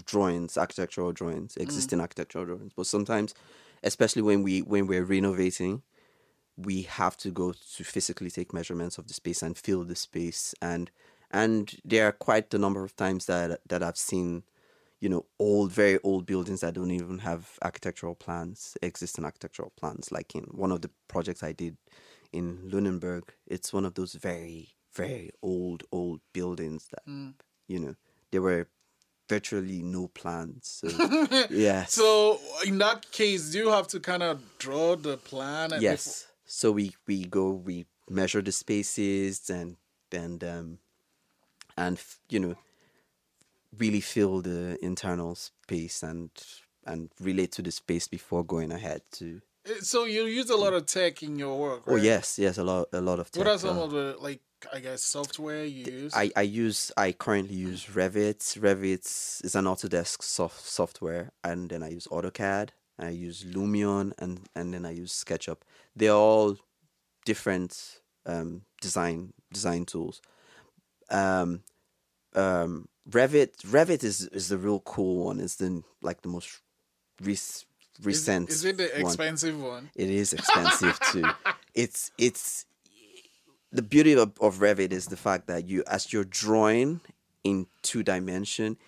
drawings, 0.05 0.57
architectural 0.57 1.13
drawings, 1.13 1.57
existing 1.57 2.01
architectural 2.01 2.45
drawings. 2.45 2.73
But 2.77 2.87
sometimes, 2.87 3.35
especially 3.83 4.23
when 4.23 4.43
we 4.43 4.61
when 4.63 4.87
we're 4.87 5.05
renovating, 5.05 5.83
we 6.59 6.83
have 6.83 7.17
to 7.17 7.31
go 7.31 7.55
to 7.77 7.85
physically 7.85 8.31
take 8.31 8.53
measurements 8.53 8.99
of 8.99 9.07
the 9.07 9.15
space 9.15 9.43
and 9.43 9.57
fill 9.57 9.85
the 9.85 9.95
space. 9.95 10.55
And 10.61 10.91
and 11.31 11.75
there 11.85 12.07
are 12.07 12.13
quite 12.13 12.53
a 12.53 12.59
number 12.59 12.85
of 12.85 12.97
times 12.97 13.27
that 13.27 13.61
that 13.69 13.83
I've 13.83 13.97
seen 13.97 14.43
you 15.01 15.09
know 15.09 15.27
old 15.39 15.71
very 15.71 15.99
old 16.03 16.27
buildings 16.27 16.61
that 16.61 16.75
don't 16.75 16.91
even 16.91 17.21
have 17.21 17.59
architectural 17.63 18.17
plans 18.17 18.77
existing 18.83 19.25
architectural 19.25 19.73
plans. 19.77 20.11
Like 20.11 20.35
in 20.35 20.45
one 20.45 20.73
of 20.73 20.83
the 20.83 20.91
projects 21.07 21.43
I 21.45 21.53
did 21.53 21.77
in 22.33 22.59
Lunenburg 22.65 23.33
it's 23.47 23.73
one 23.73 23.85
of 23.85 23.95
those 23.95 24.15
very 24.15 24.71
very 24.93 25.31
old 25.43 25.85
old 25.93 26.21
buildings 26.33 26.89
that 26.91 27.07
mm. 27.07 27.35
you 27.69 27.79
know 27.79 27.95
there 28.33 28.43
were 28.43 28.67
virtually 29.29 29.83
no 29.83 30.09
plans. 30.09 30.83
So 30.83 30.89
yeah 31.51 31.85
so 31.85 32.41
in 32.67 32.79
that 32.79 33.13
case, 33.13 33.51
do 33.51 33.59
you 33.59 33.69
have 33.69 33.87
to 33.89 34.01
kind 34.01 34.25
of 34.25 34.41
draw 34.59 34.97
the 34.97 35.19
plan? 35.19 35.73
and 35.73 35.83
yes 35.83 36.28
so 36.49 36.73
we 36.73 36.93
we 37.07 37.25
go 37.25 37.51
we 37.51 37.85
measure 38.09 38.41
the 38.41 38.51
spaces 38.51 39.51
and 39.51 39.77
and 40.11 40.43
um 40.43 40.79
and 41.77 42.01
you 42.31 42.41
know 42.41 42.55
really 43.79 44.01
feel 44.01 44.41
the 44.41 44.83
internal 44.83 45.35
space 45.35 46.03
and 46.03 46.31
and 46.87 47.11
relate 47.21 47.53
to 47.53 47.63
the 47.63 47.71
space 47.71 48.09
before 48.09 48.43
going 48.43 48.73
ahead 48.73 49.03
to 49.13 49.41
So 49.83 50.07
you 50.07 50.25
use 50.25 50.49
a 50.49 50.57
lot 50.57 50.73
of 50.73 50.87
tech 50.87 51.23
in 51.23 51.39
your 51.39 51.59
work, 51.59 51.83
oh 51.87 51.97
yes 51.97 52.39
yes 52.39 52.57
a 52.57 52.65
lot 52.65 52.89
a 52.93 53.03
lot 53.03 53.19
of 53.21 53.31
tech. 53.31 53.45
What 53.45 53.53
are 53.53 53.59
some 53.59 53.79
uh, 53.79 53.85
of 53.85 53.91
the 53.91 54.17
like 54.19 54.41
I 54.73 54.81
guess 54.81 55.03
software 55.03 55.65
you 55.65 55.85
use? 55.85 56.15
I, 56.15 56.31
I 56.35 56.43
use 56.43 56.91
I 56.97 57.13
currently 57.13 57.57
use 57.57 57.85
Revit. 57.85 58.41
Revit 58.59 59.05
is 59.45 59.55
an 59.55 59.67
Autodesk 59.67 60.23
soft 60.23 60.65
software, 60.65 61.33
and 61.45 61.69
then 61.69 61.83
I 61.83 61.91
use 61.91 62.07
AutoCAD. 62.07 62.71
I 62.99 63.11
use 63.11 63.45
Lumion, 63.45 64.13
and 64.19 64.49
and 64.55 64.73
then 64.73 64.87
I 64.87 64.93
use 64.93 65.13
SketchUp. 65.13 65.59
They're 65.99 66.13
all 66.13 66.57
different 67.25 68.01
um, 68.25 68.63
design 68.81 69.33
design 69.53 69.85
tools. 69.85 70.21
Um, 71.11 71.63
um, 72.35 72.89
Revit 73.11 73.57
Revit 73.67 74.05
is 74.05 74.27
is 74.29 74.49
the 74.49 74.59
real 74.59 74.81
cool 74.81 75.25
one. 75.27 75.41
It's 75.41 75.57
the 75.57 75.83
like 76.03 76.23
the 76.23 76.29
most 76.29 76.61
rec- 77.21 77.33
is, 77.33 77.65
recent. 78.03 78.51
is 78.51 78.65
it 78.65 78.77
the 78.77 78.91
one. 78.93 79.01
expensive 79.01 79.61
one? 79.61 79.91
It 79.95 80.11
is 80.11 80.33
expensive 80.33 80.99
too. 81.13 81.25
It's 81.75 82.11
it's 82.19 82.67
the 83.71 83.83
beauty 83.83 84.15
of, 84.15 84.33
of 84.41 84.57
Revit 84.57 84.91
is 84.91 85.07
the 85.07 85.17
fact 85.17 85.47
that 85.47 85.69
you 85.69 85.85
as 85.87 86.13
you're 86.13 86.25
drawing 86.25 87.01
in 87.45 87.67
two 87.83 88.03
dimension, 88.03 88.79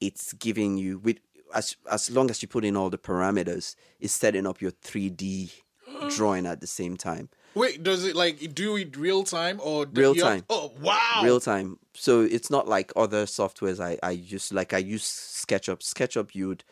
it's 0.00 0.32
giving 0.32 0.78
you 0.78 0.98
with 0.98 1.18
as 1.54 1.76
as 1.90 2.10
long 2.10 2.30
as 2.30 2.40
you 2.40 2.48
put 2.48 2.64
in 2.64 2.76
all 2.76 2.88
the 2.88 2.98
parameters, 2.98 3.74
it's 4.00 4.14
setting 4.14 4.46
up 4.46 4.62
your 4.62 4.70
three 4.70 5.10
D 5.10 5.50
drawing 6.16 6.46
at 6.46 6.60
the 6.60 6.66
same 6.66 6.96
time. 6.96 7.28
Wait, 7.54 7.82
does 7.82 8.04
it 8.04 8.14
like 8.14 8.54
do 8.54 8.76
it 8.76 8.96
real 8.96 9.24
time 9.24 9.58
or 9.62 9.86
Real 9.92 10.14
you 10.14 10.22
have- 10.22 10.32
time. 10.34 10.44
oh 10.50 10.72
wow! 10.80 11.20
Real 11.24 11.40
time. 11.40 11.78
So 11.94 12.20
it's 12.20 12.50
not 12.50 12.68
like 12.68 12.92
other 12.94 13.24
softwares 13.26 13.80
I, 13.82 13.98
I 14.02 14.12
use 14.12 14.52
like 14.52 14.72
I 14.74 14.78
use 14.78 15.04
SketchUp. 15.04 15.80
SketchUp 15.80 16.34
you'd 16.34 16.62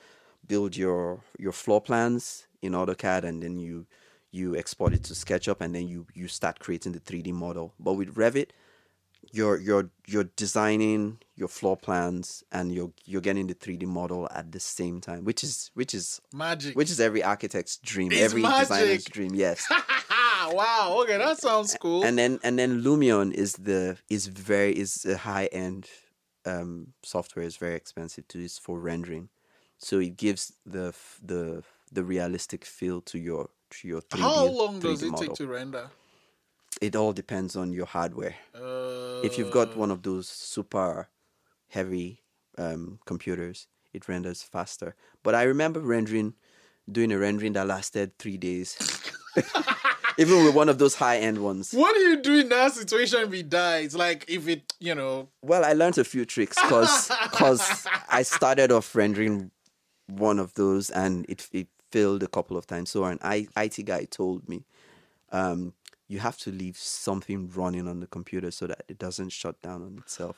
build 0.47 0.77
your 0.77 1.21
your 1.39 1.53
floor 1.53 1.81
plans 1.81 2.47
in 2.63 2.73
AutoCAD 2.73 3.25
and 3.25 3.43
then 3.43 3.59
you 3.59 3.87
you 4.31 4.55
export 4.57 4.93
it 4.93 5.03
to 5.05 5.15
SketchUp 5.15 5.61
and 5.61 5.75
then 5.75 5.89
you 5.89 6.07
you 6.15 6.29
start 6.29 6.59
creating 6.61 6.93
the 6.93 7.01
3D 7.01 7.33
model. 7.33 7.73
But 7.81 7.95
with 7.95 8.15
Revit, 8.15 8.51
you're 9.33 9.59
you're 9.59 9.91
you're 10.07 10.25
designing 10.37 11.19
your 11.35 11.49
floor 11.49 11.77
plans 11.77 12.43
and 12.53 12.73
you're 12.73 12.93
you're 13.05 13.21
getting 13.21 13.47
the 13.47 13.55
3D 13.55 13.85
model 13.87 14.29
at 14.35 14.53
the 14.53 14.61
same 14.61 15.01
time, 15.01 15.25
which 15.25 15.45
is 15.45 15.71
which 15.75 15.95
is 15.95 16.21
magic. 16.33 16.77
which 16.77 16.91
is 16.91 17.01
every 17.01 17.23
architect's 17.23 17.77
dream, 17.79 18.13
It's 18.13 18.21
every 18.23 18.43
designer's 18.43 19.05
dream. 19.05 19.35
Yes. 19.35 19.67
wow. 20.53 20.99
Okay, 21.03 21.19
that 21.19 21.39
sounds 21.39 21.77
cool. 21.81 22.05
and 22.05 22.19
then 22.19 22.39
and 22.43 22.59
then 22.59 22.83
Lumion 22.83 23.33
is 23.33 23.55
the 23.55 23.99
is 24.09 24.27
very 24.27 24.77
is 24.77 25.05
a 25.05 25.17
high 25.17 25.47
end 25.47 25.89
um, 26.45 26.93
software. 27.03 27.45
is 27.45 27.57
very 27.57 27.75
expensive 27.75 28.27
too. 28.29 28.41
It's 28.41 28.59
for 28.59 28.79
rendering, 28.79 29.29
so 29.79 29.99
it 29.99 30.17
gives 30.17 30.53
the 30.65 30.95
the 31.23 31.63
the 31.93 32.05
realistic 32.05 32.65
feel 32.65 33.01
to 33.03 33.19
your 33.19 33.51
to 33.71 33.89
your 33.89 34.01
3D. 34.03 34.21
How 34.21 34.47
long 34.47 34.81
does 34.81 35.03
3D 35.03 35.13
it 35.13 35.17
take 35.17 35.35
to 35.35 35.47
render? 35.47 35.91
It 36.81 36.97
all 36.97 37.13
depends 37.13 37.57
on 37.57 37.73
your 37.73 37.87
hardware. 37.87 38.37
Uh, 38.55 39.21
if 39.23 39.39
you've 39.39 39.51
got 39.51 39.77
one 39.77 39.91
of 39.91 40.03
those 40.03 40.29
super 40.29 41.09
heavy 41.69 42.23
um, 42.59 42.99
computers, 43.07 43.67
it 43.93 44.09
renders 44.09 44.43
faster. 44.43 44.95
But 45.23 45.35
I 45.35 45.43
remember 45.45 45.81
rendering, 45.81 46.35
doing 46.91 47.13
a 47.13 47.19
rendering 47.19 47.55
that 47.55 47.67
lasted 47.67 48.19
three 48.19 48.37
days, 48.37 48.77
even 50.19 50.45
with 50.45 50.55
one 50.55 50.69
of 50.69 50.79
those 50.79 50.95
high 50.95 51.19
end 51.19 51.39
ones. 51.39 51.73
what 51.73 51.95
do 51.95 52.01
you 52.01 52.23
do 52.23 52.41
in 52.41 52.49
that 52.51 52.73
situation 52.73 53.21
if 53.21 53.33
it 53.33 53.49
dies? 53.49 53.95
Like 53.97 54.25
if 54.29 54.47
it, 54.49 54.73
you 54.79 54.95
know, 54.95 55.29
Well, 55.43 55.65
I 55.65 55.73
learned 55.73 55.99
a 55.99 56.05
few 56.05 56.25
tricks 56.25 56.61
because 56.61 57.09
cause 57.33 57.87
I 58.09 58.23
started 58.23 58.71
off 58.71 58.95
rendering 58.95 59.51
one 60.09 60.39
of 60.39 60.55
those 60.55 60.91
and 60.91 61.27
it 61.29 61.49
it 61.53 61.69
failed 61.91 62.23
a 62.23 62.29
couple 62.29 62.57
of 62.57 62.67
times. 62.67 62.91
So 62.91 63.05
an 63.05 63.19
IT 63.23 63.85
guy 63.85 64.05
told 64.05 64.49
me, 64.49 64.65
um, 65.33 65.73
you 66.09 66.21
have 66.21 66.37
to 66.39 66.53
leave 66.53 66.77
something 66.79 67.49
running 67.51 67.89
on 67.89 68.01
the 68.01 68.07
computer 68.07 68.51
so 68.51 68.67
that 68.67 68.85
it 68.89 68.99
doesn't 68.99 69.31
shut 69.31 69.61
down 69.63 69.83
on 69.83 69.99
itself. 69.99 70.37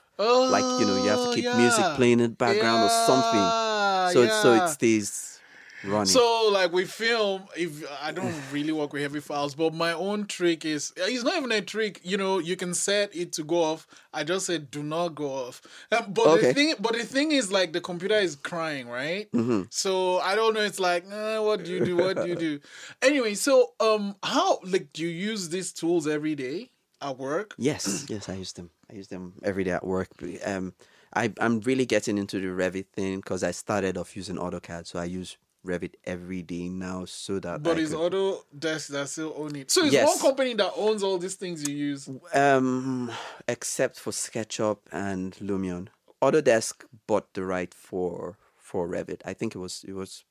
like 0.48 0.74
you 0.76 0.84
know, 0.86 0.96
you 0.96 1.10
have 1.10 1.20
to 1.22 1.28
Oh, 1.28 1.28
keep 1.28 1.52
music 1.52 1.92
playing 1.92 2.20
in 2.20 2.30
the 2.30 2.36
background 2.36 2.82
or 2.82 2.88
something, 2.88 3.54
Yeah, 3.54 4.04
so 4.04 4.22
it, 4.22 4.32
so 4.32 4.52
it 4.54 4.68
stays 4.68 5.37
running. 5.84 6.06
So 6.06 6.50
like 6.52 6.72
we 6.72 6.84
film, 6.84 7.44
if 7.56 7.84
I 8.02 8.12
don't 8.12 8.34
really 8.52 8.72
work 8.72 8.92
with 8.92 9.02
heavy 9.02 9.20
files, 9.20 9.54
but 9.54 9.74
my 9.74 9.92
own 9.92 10.26
trick 10.26 10.64
is 10.64 10.92
it's 10.96 11.24
not 11.24 11.36
even 11.36 11.52
a 11.52 11.60
trick. 11.60 12.00
You 12.02 12.16
know, 12.16 12.38
you 12.38 12.56
can 12.56 12.74
set 12.74 13.14
it 13.14 13.32
to 13.34 13.44
go 13.44 13.62
off. 13.62 13.86
I 14.12 14.24
just 14.24 14.46
said 14.46 14.70
do 14.70 14.82
not 14.82 15.14
go 15.14 15.26
off. 15.26 15.62
Um, 15.92 16.12
but 16.12 16.26
Okay. 16.26 16.48
the 16.48 16.54
thing, 16.54 16.74
but 16.80 16.92
the 16.94 17.04
thing 17.04 17.32
is 17.32 17.50
like 17.52 17.72
the 17.72 17.80
computer 17.80 18.16
is 18.16 18.36
crying, 18.36 18.88
right? 18.88 19.30
Mm-hmm. 19.32 19.62
So 19.70 20.18
I 20.18 20.34
don't 20.34 20.54
know. 20.54 20.60
It's 20.60 20.80
like, 20.80 21.04
uh, 21.10 21.40
what 21.40 21.64
do 21.64 21.72
you 21.72 21.84
do? 21.84 21.96
What 21.96 22.20
do 22.20 22.28
you 22.28 22.36
do? 22.36 22.60
anyway, 23.02 23.34
so 23.34 23.72
um, 23.80 24.16
how 24.22 24.58
like 24.64 24.92
do 24.92 25.02
you 25.02 25.08
use 25.08 25.48
these 25.48 25.72
tools 25.72 26.06
every 26.06 26.34
day 26.34 26.70
at 27.00 27.16
work? 27.18 27.54
Yes, 27.58 28.06
yes, 28.08 28.28
I 28.28 28.34
use 28.34 28.52
them. 28.52 28.70
I 28.90 28.94
use 28.94 29.08
them 29.08 29.34
every 29.44 29.64
day 29.64 29.72
at 29.72 29.86
work. 29.86 30.08
Um, 30.44 30.74
I 31.14 31.32
I'm 31.40 31.60
really 31.60 31.86
getting 31.86 32.18
into 32.18 32.38
the 32.40 32.46
Revit 32.48 32.86
thing 32.88 33.16
because 33.16 33.42
I 33.42 33.50
started 33.52 33.96
off 33.96 34.16
using 34.16 34.36
AutoCAD, 34.36 34.86
so 34.86 34.98
I 34.98 35.04
use 35.04 35.36
Revit 35.66 35.94
every 36.04 36.42
day 36.42 36.68
now, 36.68 37.04
so 37.04 37.38
that. 37.40 37.62
But 37.62 37.76
I 37.78 37.80
it's 37.80 37.92
could- 37.92 38.12
Autodesk 38.12 38.88
that 38.88 39.08
still 39.08 39.34
own 39.36 39.56
it. 39.56 39.70
So 39.70 39.84
it's 39.84 39.92
Yes. 39.92 40.06
one 40.06 40.18
company 40.18 40.54
that 40.54 40.72
owns 40.76 41.02
all 41.02 41.18
these 41.18 41.34
things 41.34 41.68
you 41.68 41.74
use. 41.74 42.08
um, 42.32 43.10
except 43.46 43.98
for 43.98 44.12
SketchUp 44.12 44.78
and 44.92 45.34
Lumion, 45.36 45.88
Autodesk 46.22 46.84
bought 47.06 47.32
the 47.34 47.44
right 47.44 47.72
for 47.74 48.36
for 48.56 48.88
Revit. 48.88 49.20
I 49.24 49.34
think 49.34 49.54
it 49.54 49.58
was 49.58 49.84
it 49.86 49.92
was 49.94 50.24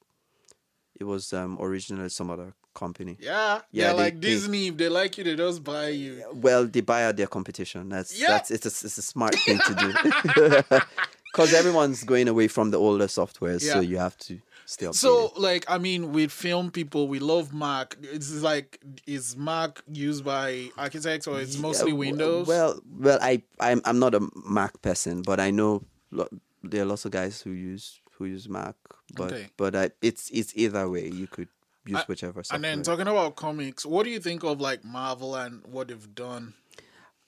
it 1.00 1.03
was 1.03 1.34
um 1.34 1.57
originally 1.60 2.10
some 2.10 2.29
other 2.31 2.53
company. 2.74 3.17
Yeah, 3.19 3.34
Yeah, 3.34 3.62
yeah, 3.72 3.91
they- 3.93 3.98
like 3.98 4.13
they- 4.22 4.29
Disney. 4.29 4.67
If 4.67 4.77
they 4.77 4.88
like 4.89 5.17
you, 5.17 5.24
they 5.24 5.36
just 5.36 5.63
buy 5.63 5.89
you. 5.89 6.24
Well, 6.34 6.65
they 6.67 6.81
buy 6.81 7.03
out 7.05 7.17
their 7.17 7.27
competition. 7.27 7.89
That's 7.89 8.17
Yeah. 8.19 8.27
that's 8.29 8.50
it's 8.51 8.65
a, 8.65 8.86
it's 8.88 8.98
a 8.98 9.01
smart 9.01 9.36
thing 9.46 9.60
to 9.60 9.74
do. 9.75 10.77
Because 11.34 11.53
everyone's 11.53 12.03
going 12.03 12.27
away 12.29 12.48
from 12.48 12.72
the 12.72 12.79
older 12.79 13.07
software, 13.07 13.60
so 13.60 13.79
you 13.79 13.98
have 13.98 14.17
to 14.19 14.39
updated. 14.75 14.95
So, 14.95 15.31
like, 15.38 15.65
I 15.69 15.77
mean, 15.77 16.12
with 16.12 16.31
film 16.31 16.71
people, 16.71 17.07
we 17.07 17.19
love 17.19 17.53
Mac. 17.53 17.95
It's 18.01 18.41
like, 18.41 18.79
is 19.05 19.38
Mac 19.38 19.81
used 19.91 20.25
by 20.25 20.69
architects 20.77 21.27
or 21.27 21.39
it's 21.39 21.57
mostly 21.57 21.91
Yeah, 21.91 21.95
w- 21.95 22.12
Windows? 22.12 22.47
Well, 22.47 22.79
well, 23.00 23.19
I 23.21 23.41
I'm 23.59 23.81
I'm 23.86 24.00
not 24.00 24.13
a 24.15 24.27
Mac 24.50 24.81
person, 24.81 25.21
but 25.21 25.39
I 25.39 25.51
know 25.51 25.83
lo- 26.12 26.27
there 26.63 26.81
are 26.81 26.86
lots 26.86 27.05
of 27.05 27.12
guys 27.12 27.41
who 27.41 27.51
use 27.51 28.01
who 28.13 28.25
use 28.25 28.50
Mac. 28.50 28.75
But 29.15 29.31
Okay. 29.31 29.47
but 29.57 29.75
I, 29.75 29.91
it's 30.01 30.29
it's 30.31 30.51
either 30.55 30.89
way. 30.89 31.07
You 31.07 31.27
could 31.27 31.47
use 31.86 32.00
I- 32.00 32.03
whichever 32.07 32.43
software. 32.43 32.55
and 32.55 32.63
then 32.63 32.83
talking 32.83 33.07
about 33.07 33.36
comics, 33.38 33.86
what 33.86 34.03
do 34.03 34.09
you 34.09 34.19
think 34.19 34.43
of 34.43 34.59
like 34.59 34.83
Marvel 34.83 35.36
and 35.36 35.65
what 35.65 35.88
they've 35.88 36.13
done? 36.15 36.53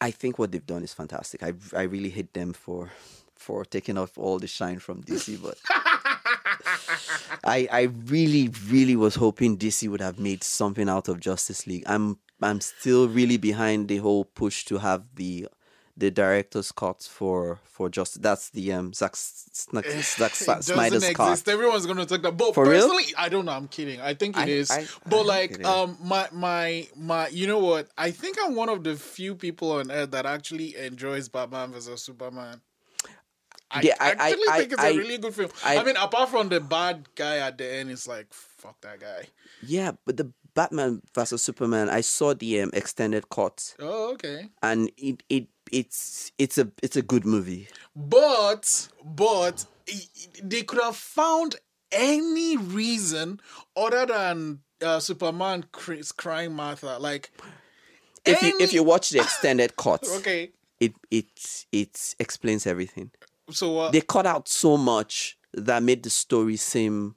I 0.01 0.11
think 0.11 0.37
what 0.39 0.51
they've 0.51 0.65
done 0.65 0.83
is 0.83 0.93
fantastic. 0.93 1.41
I 1.43 1.53
I 1.73 1.83
really 1.83 2.09
hate 2.09 2.33
them 2.33 2.51
for 2.53 2.89
for 3.35 3.63
taking 3.63 3.97
off 3.97 4.17
all 4.17 4.37
the 4.39 4.47
shine 4.47 4.79
from 4.79 5.01
DC, 5.03 5.41
but 5.41 5.57
I 7.57 7.67
I 7.71 7.81
really 8.15 8.45
really 8.69 8.95
was 9.05 9.15
hoping 9.15 9.57
DC 9.57 9.89
would 9.89 10.01
have 10.01 10.19
made 10.19 10.43
something 10.43 10.87
out 10.95 11.07
of 11.09 11.19
Justice 11.19 11.61
League. 11.69 11.83
I'm 11.93 12.05
I'm 12.41 12.61
still 12.61 13.07
really 13.19 13.37
behind 13.37 13.87
the 13.87 13.97
whole 13.97 14.25
push 14.25 14.65
to 14.65 14.77
have 14.77 15.01
the 15.15 15.47
the 15.97 16.09
director's 16.11 16.71
cut 16.71 16.99
for 17.17 17.59
for 17.65 17.89
just 17.89 18.21
that's 18.21 18.45
the 18.51 18.71
um 18.77 18.93
Zack 18.93 19.15
Zack 19.17 19.85
It 19.85 19.91
doesn't 20.15 20.63
Snyder's 20.63 21.03
exist. 21.03 21.15
cut. 21.45 21.47
Everyone's 21.55 21.85
gonna 21.85 22.05
take 22.05 22.21
that. 22.21 22.37
But 22.37 22.55
For 22.55 22.65
real? 22.69 22.89
I 23.17 23.27
don't 23.27 23.45
know. 23.45 23.51
I'm 23.51 23.67
kidding. 23.67 23.99
I 23.99 24.13
think 24.13 24.37
it 24.37 24.41
I- 24.47 24.47
is. 24.61 24.71
I- 24.71 24.81
I 24.81 24.87
but 25.09 25.25
like, 25.25 25.53
um, 25.65 25.97
my 26.01 26.27
my 26.31 26.87
my, 26.95 27.27
you 27.39 27.47
know 27.47 27.59
what? 27.59 27.89
I 27.97 28.11
think 28.11 28.37
I'm 28.43 28.55
one 28.55 28.69
of 28.69 28.83
the 28.85 28.95
few 28.95 29.35
people 29.35 29.73
on 29.73 29.91
earth 29.91 30.11
that 30.11 30.25
actually 30.25 30.77
enjoys 30.77 31.27
Batman 31.27 31.73
versus 31.73 32.01
Superman. 32.01 32.61
I 33.71 33.81
Yeah, 33.81 33.95
I- 33.99 34.05
I- 34.05 34.09
actually 34.11 34.47
I- 34.49 34.57
think 34.59 34.73
it's 34.73 34.83
a 34.83 34.97
really 34.97 35.17
good 35.17 35.33
film. 35.35 35.51
I, 35.63 35.83
mean, 35.83 35.95
apart 35.95 36.29
from 36.29 36.49
the 36.49 36.59
bad 36.59 37.07
guy 37.15 37.37
at 37.37 37.57
the 37.57 37.71
end, 37.71 37.91
it's 37.91 38.07
like 38.07 38.33
fuck 38.33 38.79
that 38.81 38.99
guy. 38.99 39.27
Yeah, 39.61 39.91
but 40.05 40.17
the 40.17 40.31
Batman 40.55 41.01
versus 41.13 41.41
Superman, 41.43 41.89
I 41.89 42.01
saw 42.01 42.33
the 42.33 42.61
um, 42.61 42.71
extended 42.73 43.29
cut, 43.29 43.75
Oh, 43.79 44.13
okay. 44.13 44.49
and 44.63 44.91
it 44.97 45.21
it 45.29 45.47
it's 45.71 46.31
it's 46.37 46.57
a 46.57 46.71
it's 46.81 46.95
a 46.95 47.01
good 47.03 47.25
movie. 47.25 47.67
But 47.95 48.89
but 49.05 49.65
they 50.43 50.63
could 50.63 50.81
have 50.81 50.95
found 50.95 51.55
any 51.91 52.57
reason 52.57 53.39
other 53.75 54.05
than 54.05 54.59
uh, 54.81 54.99
Superman 54.99 55.65
cr- 55.71 55.95
crying 56.17 56.53
Martha. 56.53 56.97
Like 56.99 57.31
If 58.25 58.41
you 58.41 58.57
if 58.59 58.73
you 58.73 58.83
watch 58.83 59.11
the 59.11 59.19
extended 59.19 59.75
cut, 59.75 60.07
okay, 60.17 60.51
it 60.79 60.93
it 61.11 61.65
it 61.71 62.15
explains 62.19 62.65
everything. 62.67 63.11
So 63.51 63.79
uh, 63.79 63.91
They 63.91 64.01
cut 64.01 64.25
out 64.25 64.47
so 64.47 64.77
much 64.77 65.37
that 65.53 65.81
made 65.83 66.03
the 66.03 66.09
story 66.09 66.55
seem 66.57 67.15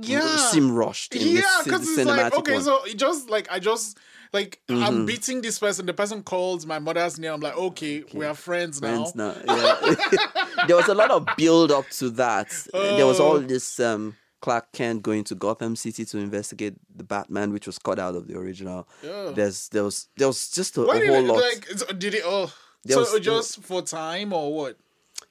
yeah, 0.00 0.36
seem 0.50 0.74
rushed. 0.74 1.14
In 1.14 1.36
yeah, 1.36 1.42
because 1.62 1.88
it's 1.96 2.04
like 2.08 2.34
okay, 2.34 2.54
one. 2.54 2.62
so 2.62 2.84
it 2.84 2.96
just 2.96 3.30
like 3.30 3.46
I 3.50 3.58
just 3.60 3.98
like 4.32 4.60
Mm-hmm. 4.68 4.82
I'm 4.82 5.06
beating 5.06 5.40
this 5.42 5.58
person. 5.60 5.86
The 5.86 5.94
person 5.94 6.22
calls 6.24 6.66
my 6.66 6.80
mother's 6.80 7.18
name. 7.18 7.32
I'm 7.34 7.40
like, 7.40 7.56
okay, 7.56 8.02
we 8.12 8.24
are 8.26 8.34
friends, 8.34 8.80
Friends 8.80 9.14
now. 9.14 9.34
now. 9.46 9.54
Yeah. 9.54 9.94
there 10.66 10.74
was 10.76 10.88
a 10.88 10.94
lot 10.94 11.10
of 11.12 11.26
build 11.36 11.70
up 11.70 11.88
to 11.90 12.10
that. 12.10 12.48
There 12.72 13.06
was 13.06 13.20
all 13.20 13.36
Oh. 13.36 13.38
this 13.38 13.78
um, 13.78 14.16
Clark 14.42 14.72
Kent 14.72 15.02
going 15.02 15.22
to 15.24 15.36
Gotham 15.36 15.76
City 15.76 16.04
to 16.06 16.18
investigate 16.18 16.74
the 16.92 17.04
Batman, 17.04 17.52
which 17.52 17.66
was 17.68 17.78
cut 17.78 18.00
out 18.00 18.16
of 18.16 18.26
the 18.26 18.36
original. 18.36 18.88
Yeah. 19.04 19.30
There's 19.32 19.68
there 19.68 19.84
was 19.84 20.08
there 20.16 20.26
was 20.26 20.50
just 20.50 20.76
a, 20.78 20.82
a 20.82 20.98
did 20.98 21.08
whole 21.08 21.18
it, 21.18 21.26
lot. 21.28 21.36
like 21.40 21.98
did 22.00 22.14
it? 22.14 22.22
Oh, 22.24 22.52
There 22.82 22.96
so 23.04 23.12
was- 23.12 23.20
just 23.20 23.62
for 23.62 23.82
time 23.82 24.32
or 24.32 24.52
what? 24.52 24.76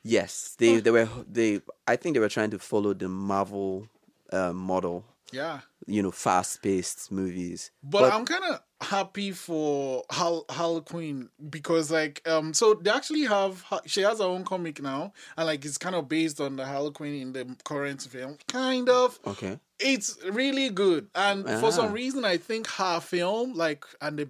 Yes, 0.04 0.56
they 0.58 0.80
they 0.80 0.92
were 0.92 1.08
they. 1.32 1.62
I 1.88 1.96
think 1.96 2.13
they 2.13 2.20
were 2.20 2.30
trying 2.30 2.52
to 2.52 2.60
follow 2.60 2.94
the 2.94 3.08
Marvel 3.10 3.88
uh, 4.32 4.52
model. 4.54 5.06
Yeah. 5.32 5.62
You 5.88 6.04
know, 6.04 6.12
fast 6.12 6.62
paced 6.62 7.12
movies. 7.12 7.72
But, 7.84 8.13
I'm 8.13 8.24
kind 8.26 8.44
of 8.46 8.62
happy 8.82 9.32
for 9.32 10.04
Hal 10.12 10.46
Harley 10.50 10.82
Quinn 10.82 11.30
because 11.50 11.89
like 11.89 12.22
um 12.28 12.54
so 12.54 12.74
they 12.74 12.92
actually 12.92 13.22
have 13.24 13.63
she 13.86 14.02
has 14.02 14.20
her 14.20 14.26
own 14.26 14.44
comic 14.44 14.82
now 14.82 15.13
and 15.38 15.48
like 15.48 15.63
it's 15.63 15.78
kind 15.78 15.96
of 15.96 16.10
based 16.10 16.42
on 16.42 16.58
the 16.58 16.66
Harley 16.66 16.92
Quinn 16.92 17.13
in 17.13 17.32
the 17.34 17.56
current 17.63 18.02
film 18.02 18.38
kind 18.50 18.89
of 18.89 19.18
okay. 19.26 19.58
it's 19.80 20.18
really 20.30 20.70
good 20.70 21.08
and 21.16 21.46
for 21.62 21.72
some 21.72 21.88
Ah. 21.92 21.94
reason 21.94 22.26
I 22.26 22.36
think 22.36 22.68
her 22.68 23.00
film 23.00 23.54
like 23.54 23.86
and 24.02 24.20
the 24.20 24.30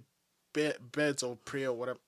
Be- 0.54 0.74
Birds 0.92 1.24
of 1.24 1.44
Prey 1.46 1.66
or 1.66 1.74
whatever 1.74 2.00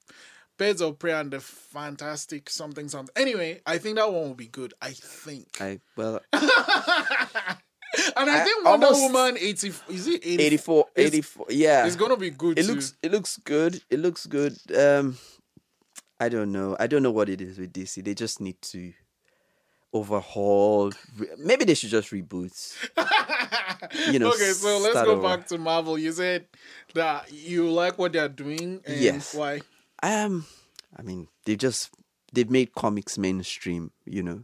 Birds 0.58 0.82
of 0.82 0.98
Prey 1.00 1.12
and 1.14 1.32
the 1.32 1.40
Fantastic 1.40 2.50
something 2.50 2.88
something 2.90 3.14
anyway 3.16 3.62
I 3.66 3.78
think 3.78 3.98
that 3.98 4.12
one 4.12 4.24
will 4.30 4.34
be 4.36 4.48
good 4.48 4.74
I 4.82 4.92
think 4.92 5.48
I 5.62 5.80
well 5.96 6.20
and 6.34 8.30
I, 8.30 8.42
I 8.42 8.44
think 8.44 8.66
Wonder 8.66 8.88
Woman 8.92 9.38
80 9.40 9.74
is 9.90 10.08
it 10.08 10.22
80, 10.26 10.44
84, 10.44 10.86
It's- 10.96 11.14
84 11.14 11.46
Yeah, 11.50 11.86
it's 11.86 11.96
gonna 11.96 12.18
be 12.18 12.30
good 12.30 12.60
it 12.60 12.64
too. 12.66 12.74
looks 12.74 12.94
it 13.02 13.12
looks 13.12 13.38
good. 13.38 13.82
It 13.90 14.00
looks 14.00 14.26
good. 14.26 14.56
Um, 14.76 15.18
I 16.20 16.30
don't 16.30 16.52
know. 16.54 16.78
I 16.80 16.88
don't 16.88 17.04
know 17.04 17.12
what 17.12 17.28
it 17.30 17.42
is 17.42 17.58
with 17.60 17.74
DC. 17.74 18.04
They 18.04 18.14
just 18.14 18.40
need 18.40 18.62
to 18.74 18.94
overhaul. 19.94 20.92
Maybe 21.38 21.66
they 21.66 21.74
should 21.74 21.90
just 21.90 22.12
reboot. 22.12 22.52
you 24.12 24.20
know, 24.20 24.30
okay, 24.30 24.52
so 24.52 24.78
let's 24.80 24.94
go 24.94 25.12
over. 25.12 25.22
back 25.22 25.48
to 25.48 25.58
Marvel. 25.58 25.98
You 25.98 26.12
said 26.14 26.48
that 26.94 27.32
you 27.32 27.70
like 27.70 27.98
what 27.98 28.14
they're 28.14 28.30
doing, 28.30 28.82
and 28.86 28.98
Yes. 29.00 29.34
why? 29.34 29.62
Um, 30.04 30.46
I 30.96 31.02
mean, 31.02 31.28
they 31.46 31.56
just 31.56 31.92
they've 32.34 32.50
made 32.50 32.76
comics 32.76 33.18
mainstream. 33.18 33.92
You 34.06 34.24
know, 34.24 34.44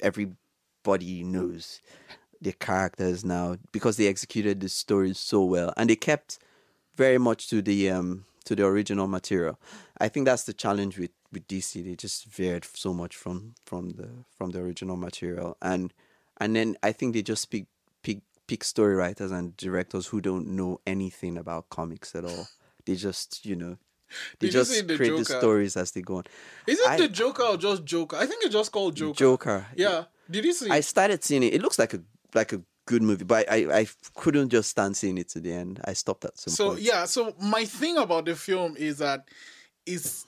everybody 0.00 1.24
knows 1.24 1.80
the 2.40 2.52
characters 2.52 3.24
now 3.24 3.56
because 3.70 3.96
they 3.96 4.08
executed 4.08 4.60
the 4.60 4.68
stories 4.68 5.18
so 5.18 5.44
well, 5.44 5.72
and 5.76 5.88
they 5.90 5.96
kept 5.96 6.38
very 6.96 7.18
much 7.18 7.48
to 7.48 7.62
the 7.62 7.90
um 7.90 8.24
to 8.44 8.56
the 8.56 8.64
original 8.64 9.06
material. 9.06 9.58
I 10.00 10.08
think 10.08 10.26
that's 10.26 10.44
the 10.44 10.52
challenge 10.52 10.98
with 10.98 11.12
with 11.32 11.46
DC. 11.46 11.84
They 11.84 11.96
just 11.96 12.26
veered 12.26 12.64
so 12.64 12.92
much 12.92 13.16
from 13.16 13.54
from 13.64 13.90
the 13.90 14.08
from 14.36 14.50
the 14.50 14.60
original 14.60 14.96
material, 14.96 15.56
and 15.62 15.92
and 16.40 16.56
then 16.56 16.76
I 16.82 16.92
think 16.92 17.14
they 17.14 17.22
just 17.22 17.50
pick 17.50 17.66
pick 18.02 18.20
pick 18.46 18.64
story 18.64 18.94
writers 18.94 19.30
and 19.30 19.56
directors 19.56 20.08
who 20.08 20.20
don't 20.20 20.48
know 20.48 20.80
anything 20.86 21.38
about 21.38 21.70
comics 21.70 22.14
at 22.14 22.24
all. 22.24 22.48
They 22.84 22.96
just 22.96 23.46
you 23.46 23.56
know 23.56 23.78
They 24.38 24.46
Did 24.48 24.52
just 24.52 24.86
the 24.88 24.96
create 24.96 25.16
the 25.16 25.24
stories 25.24 25.76
as 25.76 25.90
they 25.92 26.02
go 26.02 26.16
on. 26.18 26.24
Is 26.66 26.78
it 26.78 26.88
I- 26.88 26.96
the 26.96 27.08
Joker 27.08 27.42
or 27.42 27.56
just 27.56 27.84
Joker? 27.84 28.16
I 28.16 28.26
think 28.26 28.44
it's 28.44 28.52
just 28.52 28.72
called 28.72 28.94
Joker. 28.96 29.14
Joker. 29.18 29.66
Yeah. 29.76 30.04
Did 30.30 30.44
you 30.44 30.52
see? 30.52 30.70
I 30.70 30.80
started 30.80 31.22
seeing 31.24 31.42
it. 31.42 31.54
It 31.54 31.62
looks 31.62 31.78
like 31.78 31.94
a 31.94 32.00
like 32.34 32.52
a 32.52 32.62
good 32.86 33.02
movie, 33.02 33.24
but 33.24 33.50
I, 33.50 33.80
I 33.80 33.86
couldn't 34.14 34.48
just 34.48 34.70
stand 34.70 34.96
seeing 34.96 35.18
it 35.18 35.28
to 35.30 35.40
the 35.40 35.52
end. 35.52 35.80
I 35.84 35.92
stopped 35.92 36.24
at 36.24 36.38
some 36.38 36.52
so 36.52 36.68
point. 36.70 36.80
yeah. 36.82 37.04
So 37.04 37.34
my 37.40 37.64
thing 37.64 37.96
about 37.98 38.24
the 38.24 38.34
film 38.34 38.76
is 38.76 38.98
that 38.98 39.28
it's 39.86 40.26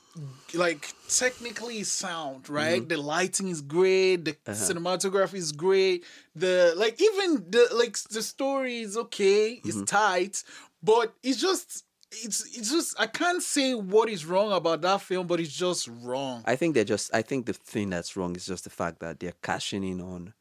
like 0.53 0.93
technically 1.09 1.83
sound, 1.85 2.49
right? 2.49 2.81
Mm-hmm. 2.81 2.89
The 2.89 2.97
lighting 2.99 3.49
is 3.49 3.61
great. 3.61 4.25
The 4.25 4.33
Uh-huh. 4.47 4.53
cinematography 4.53 5.35
is 5.35 5.53
great. 5.53 6.05
The 6.37 6.75
like 6.77 7.01
even 7.01 7.45
the 7.51 7.69
like 7.75 7.97
the 8.11 8.23
story 8.23 8.81
is 8.81 8.97
okay. 8.97 9.61
It's 9.65 9.77
Mm-hmm. 9.77 9.85
tight, 9.85 10.43
but 10.83 11.15
it's 11.23 11.41
just. 11.41 11.85
It's 12.23 12.45
it's 12.57 12.71
just 12.71 12.99
I 12.99 13.07
can't 13.07 13.43
say 13.43 13.75
what 13.75 14.09
is 14.09 14.25
wrong 14.25 14.53
about 14.53 14.83
that 14.83 15.01
film, 15.01 15.27
but 15.27 15.41
it's 15.41 15.55
just 15.55 15.89
wrong. 16.03 16.43
I 16.45 16.57
think 16.57 16.75
they're 16.75 16.85
just. 16.85 17.15
I 17.15 17.23
think 17.23 17.47
the 17.47 17.53
thing 17.53 17.91
that's 17.91 18.17
wrong 18.17 18.37
is 18.37 18.47
just 18.47 18.65
the 18.65 18.71
fact 18.71 19.01
that 19.01 19.21
they're 19.21 19.35
cashing 19.43 19.85
in 19.85 20.01
on, 20.01 20.35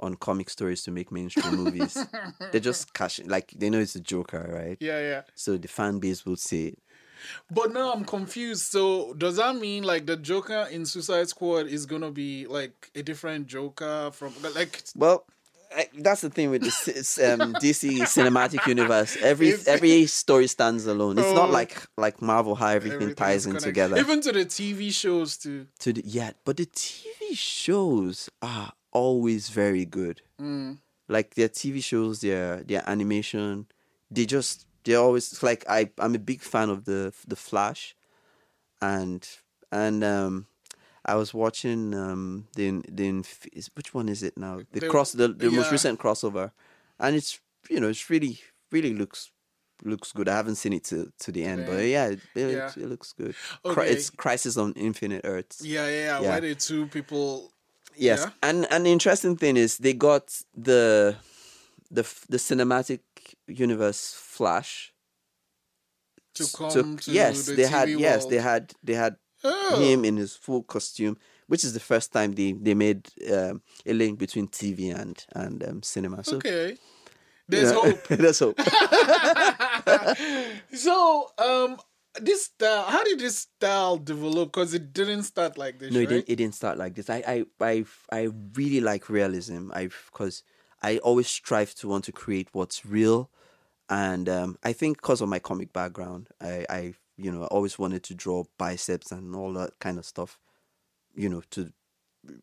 on 0.00 0.16
comic 0.16 0.50
stories 0.50 0.82
to 0.84 0.90
make 0.90 1.12
mainstream 1.12 1.56
movies. 1.56 1.96
They're 2.50 2.60
just 2.60 2.92
cashing, 2.92 3.28
like 3.28 3.52
they 3.52 3.70
know 3.70 3.78
it's 3.78 3.94
a 3.94 4.00
Joker, 4.00 4.50
right? 4.52 4.76
Yeah, 4.80 5.00
yeah. 5.00 5.22
So 5.34 5.56
the 5.56 5.68
fan 5.68 5.98
base 5.98 6.26
will 6.26 6.36
say, 6.36 6.64
it. 6.66 6.78
But 7.50 7.72
now 7.72 7.92
I'm 7.92 8.04
confused. 8.04 8.64
So 8.64 9.14
does 9.14 9.36
that 9.36 9.56
mean 9.56 9.84
like 9.84 10.06
the 10.06 10.16
Joker 10.16 10.68
in 10.70 10.86
Suicide 10.86 11.28
Squad 11.28 11.66
is 11.66 11.86
gonna 11.86 12.10
be 12.10 12.46
like 12.46 12.90
a 12.94 13.02
different 13.02 13.46
Joker 13.46 14.10
from 14.12 14.34
like 14.54 14.82
well. 14.96 15.24
I, 15.76 15.88
that's 15.98 16.20
the 16.20 16.30
thing 16.30 16.50
with 16.50 16.62
the 16.62 16.68
um, 17.40 17.54
DC 17.54 18.00
cinematic 18.02 18.66
universe. 18.66 19.16
Every 19.22 19.48
It's- 19.50 19.66
every 19.66 20.06
story 20.22 20.46
stands 20.46 20.86
alone. 20.86 21.18
It's 21.18 21.32
not 21.32 21.48
Oh. 21.48 21.52
like 21.52 21.82
like 21.96 22.20
Marvel 22.22 22.54
how 22.54 22.68
everything 22.68 23.14
ties 23.14 23.46
in 23.46 23.52
connected. 23.52 23.68
together. 23.68 23.96
Even 23.98 24.20
to 24.22 24.32
the 24.32 24.44
TV 24.46 24.92
shows 24.92 25.36
too. 25.36 25.66
to 25.80 25.92
the 25.92 26.02
yeah, 26.04 26.32
but 26.44 26.56
the 26.56 26.66
TV 26.66 27.34
shows 27.34 28.28
are 28.40 28.72
always 28.92 29.48
very 29.48 29.84
good. 29.84 30.22
Mm. 30.40 30.78
Like 31.08 31.34
their 31.34 31.48
TV 31.48 31.82
shows, 31.82 32.20
their 32.20 32.62
their 32.62 32.82
animation, 32.88 33.66
they 34.10 34.26
just 34.26 34.66
they're 34.84 34.98
always 35.00 35.42
like 35.42 35.64
I 35.68 35.90
I'm 35.98 36.14
a 36.14 36.18
big 36.18 36.40
fan 36.42 36.68
of 36.70 36.84
the 36.84 37.12
the 37.26 37.36
Flash, 37.36 37.94
and 38.80 39.26
and 39.70 40.02
um 40.04 40.46
I 41.04 41.14
was 41.16 41.34
watching 41.34 41.94
um 41.94 42.46
the 42.54 42.82
the 42.88 43.24
which 43.74 43.94
one 43.94 44.08
is 44.08 44.22
it 44.22 44.36
now 44.36 44.60
the, 44.72 44.80
The- 44.80 44.88
cross 44.88 45.12
the 45.12 45.28
the 45.28 45.50
most 45.50 45.70
recent 45.72 45.98
crossover, 45.98 46.52
and 46.98 47.16
it's 47.16 47.40
you 47.68 47.80
know 47.80 47.88
it's 47.88 48.08
really 48.10 48.40
really 48.70 48.94
looks 48.94 49.30
looks 49.84 50.12
good. 50.12 50.28
I 50.28 50.36
haven't 50.36 50.56
seen 50.56 50.72
it 50.72 50.84
to 50.84 51.12
to 51.20 51.32
the 51.32 51.44
end, 51.44 51.66
but 51.66 51.84
yeah, 51.84 52.06
it, 52.06 52.20
it, 52.34 52.50
Yeah. 52.50 52.64
Looks, 52.64 52.76
it 52.76 52.88
looks 52.88 53.12
good. 53.12 53.34
Okay. 53.64 53.90
It's 53.90 54.10
Crisis 54.10 54.56
on 54.56 54.72
Infinite 54.74 55.22
Earths. 55.24 55.60
Yeah, 55.64 55.86
yeah, 55.88 55.92
yeah. 55.94 56.20
Yeah. 56.20 56.28
Why 56.30 56.40
the 56.40 56.54
two 56.54 56.86
people 56.86 57.50
Yes, 57.96 58.20
Yeah. 58.20 58.30
and 58.48 58.66
and 58.72 58.86
the 58.86 58.90
interesting 58.92 59.36
thing 59.36 59.56
is 59.58 59.78
they 59.78 59.92
got 59.94 60.24
the 60.56 61.16
the 61.90 62.02
the 62.28 62.38
cinematic 62.38 63.00
universe 63.48 64.14
Flash 64.16 64.92
to 66.34 66.46
come 66.56 66.96
to, 66.96 67.12
yes 67.12 67.44
the 67.46 67.54
they 67.56 67.64
TV 67.64 67.68
had 67.70 67.88
yes 67.90 68.24
they 68.26 68.38
had 68.38 68.72
they 68.82 68.94
had 68.94 69.16
Oh. 69.44 69.80
him 69.80 70.04
in 70.04 70.16
his 70.16 70.36
full 70.36 70.62
costume, 70.62 71.16
which 71.46 71.64
is 71.64 71.74
the 71.74 71.80
first 71.80 72.12
time 72.12 72.32
they 72.32 72.52
they 72.52 72.74
made 72.74 73.08
um, 73.32 73.62
a 73.84 73.92
link 73.92 74.18
between 74.18 74.48
TV 74.48 74.94
and 74.94 75.24
and 75.34 75.62
um, 75.64 75.82
cinema. 75.82 76.24
So 76.24 76.36
Okay. 76.36 76.76
There's 77.48 77.72
yeah, 77.72 77.80
hope. 77.80 78.06
there's 78.08 78.38
hope. 78.38 78.58
So, 80.74 81.30
um, 81.38 81.76
this 82.20 82.44
style, 82.44 82.84
how 82.84 83.04
did 83.04 83.18
this 83.18 83.38
style 83.38 83.96
develop? 83.96 84.52
Because 84.52 84.74
it 84.74 84.92
didn't 84.92 85.24
start 85.24 85.58
like 85.58 85.78
this, 85.78 85.92
No, 85.92 85.98
right? 85.98 86.04
it 86.04 86.08
didn't. 86.08 86.28
It 86.28 86.36
didn't 86.36 86.54
start 86.54 86.78
like 86.78 86.94
this. 86.94 87.10
I, 87.10 87.22
I, 87.26 87.44
I, 87.60 87.84
I 88.10 88.28
really 88.54 88.80
like 88.80 89.08
realism. 89.08 89.70
I, 89.74 89.88
because 90.12 90.42
I 90.82 90.98
always 90.98 91.28
strive 91.28 91.74
to 91.76 91.88
want 91.88 92.04
to 92.04 92.12
create 92.12 92.48
what's 92.52 92.86
real, 92.86 93.30
and 93.88 94.28
um, 94.28 94.58
I 94.62 94.72
think 94.72 94.98
because 94.98 95.20
of 95.20 95.28
my 95.28 95.38
comic 95.38 95.72
background, 95.72 96.28
I, 96.40 96.64
I, 96.70 96.94
you 97.22 97.30
know, 97.30 97.44
I 97.44 97.46
always 97.46 97.78
wanted 97.78 98.02
to 98.04 98.14
draw 98.14 98.44
biceps 98.58 99.12
and 99.12 99.34
all 99.34 99.52
that 99.54 99.78
kind 99.78 99.98
of 99.98 100.04
stuff, 100.04 100.38
you 101.14 101.28
know, 101.28 101.42
to, 101.50 101.72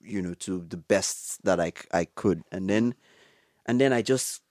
you 0.02 0.22
know, 0.22 0.34
to 0.36 0.66
the 0.68 0.78
best 0.78 1.44
that 1.44 1.60
I 1.60 1.74
I 1.92 2.06
could, 2.06 2.44
and 2.52 2.70
then, 2.70 2.96
and 3.66 3.80
then 3.80 3.94
I 3.94 4.02
just 4.02 4.42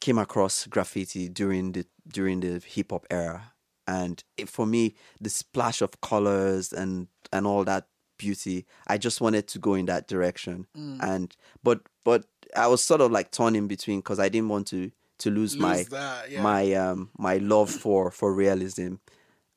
came 0.00 0.18
across 0.18 0.66
graffiti 0.66 1.28
during 1.28 1.72
the 1.72 1.86
during 2.06 2.40
the 2.40 2.62
hip 2.66 2.90
hop 2.90 3.06
era, 3.10 3.52
and 3.86 4.22
it, 4.36 4.48
for 4.48 4.66
me, 4.66 4.94
the 5.20 5.30
splash 5.30 5.80
of 5.80 6.00
colors 6.00 6.72
and 6.72 7.08
and 7.32 7.46
all 7.46 7.64
that 7.64 7.88
beauty, 8.18 8.66
I 8.86 8.98
just 8.98 9.20
wanted 9.20 9.48
to 9.48 9.58
go 9.58 9.74
in 9.74 9.86
that 9.86 10.08
direction. 10.08 10.66
Mm. 10.76 11.02
And 11.02 11.36
but 11.62 11.80
but 12.04 12.24
I 12.54 12.66
was 12.66 12.82
sort 12.82 13.00
of 13.00 13.10
like 13.10 13.30
torn 13.30 13.56
in 13.56 13.68
between 13.68 14.00
because 14.00 14.20
I 14.20 14.28
didn't 14.28 14.48
want 14.48 14.66
to 14.68 14.90
to 15.18 15.30
lose, 15.30 15.56
my 15.56 15.84
that, 15.90 16.30
yeah. 16.30 16.42
my 16.42 16.72
um 16.74 17.10
my 17.16 17.38
love 17.38 17.70
for 17.70 18.10
for 18.10 18.34
realism 18.34 18.96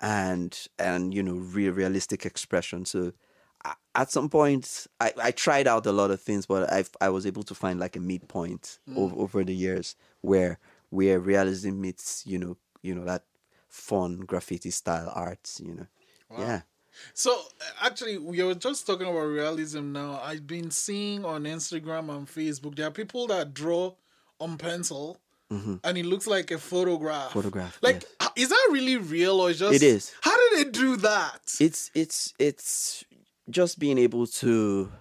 and 0.02 0.68
and 0.78 1.14
you 1.14 1.24
know 1.24 1.34
real 1.36 1.74
realistic 1.74 2.26
expression. 2.26 2.86
So 2.86 3.14
at 3.94 4.10
some 4.10 4.30
point 4.30 4.88
I, 5.02 5.12
I 5.22 5.32
tried 5.32 5.68
out 5.68 5.86
a 5.86 5.92
lot 5.92 6.12
of 6.12 6.22
things 6.22 6.46
but 6.46 6.72
I 6.72 6.86
I 7.02 7.10
was 7.10 7.26
able 7.26 7.44
to 7.44 7.56
find 7.56 7.80
like 7.80 7.96
a 7.98 8.00
midpoint 8.00 8.80
Mm. 8.88 8.98
over, 8.98 9.16
over 9.16 9.44
the 9.44 9.54
years 9.54 9.96
where 10.22 10.60
where 10.90 11.20
realism 11.20 11.82
meets 11.82 12.24
you 12.26 12.38
know 12.40 12.56
you 12.82 12.96
know 12.96 13.04
that 13.06 13.24
fun 13.68 14.22
graffiti 14.22 14.72
style 14.72 15.12
art 15.14 15.60
you 15.62 15.74
know 15.74 15.88
yeah 16.38 16.62
So 17.14 17.32
actually, 17.82 18.18
we 18.18 18.44
were 18.44 18.56
just 18.56 18.86
talking 18.86 19.08
about 19.08 19.28
realism 19.28 19.92
now. 19.94 20.20
I've 20.24 20.46
been 20.46 20.70
seeing 20.72 21.24
on 21.24 21.44
Instagram 21.44 22.10
and 22.10 22.28
Facebook 22.28 22.76
there 22.76 22.88
are 22.88 22.92
people 22.92 23.28
that 23.28 23.54
draw 23.54 23.94
on 24.40 24.58
pencil, 24.58 25.20
and 25.50 25.98
it 25.98 26.06
looks 26.06 26.28
like 26.28 26.52
a 26.52 26.58
photograph. 26.58 27.30
Mm-hmm. 27.30 27.40
Photograph, 27.40 27.78
Like, 27.82 28.04
yes. 28.04 28.19
Is 28.40 28.50
that 28.50 28.70
really 28.72 28.98
real 28.98 29.42
or 29.42 29.52
just? 29.54 29.76
It 29.76 29.84
is. 29.84 30.14
How 30.22 30.36
did 30.38 30.68
they 30.68 30.72
do 30.72 30.96
that? 30.98 31.40
it's 31.60 31.92
it's 31.94 32.34
it's 32.40 33.04
just 33.50 33.80
being 33.80 33.98
able 33.98 34.28
to 34.28 34.92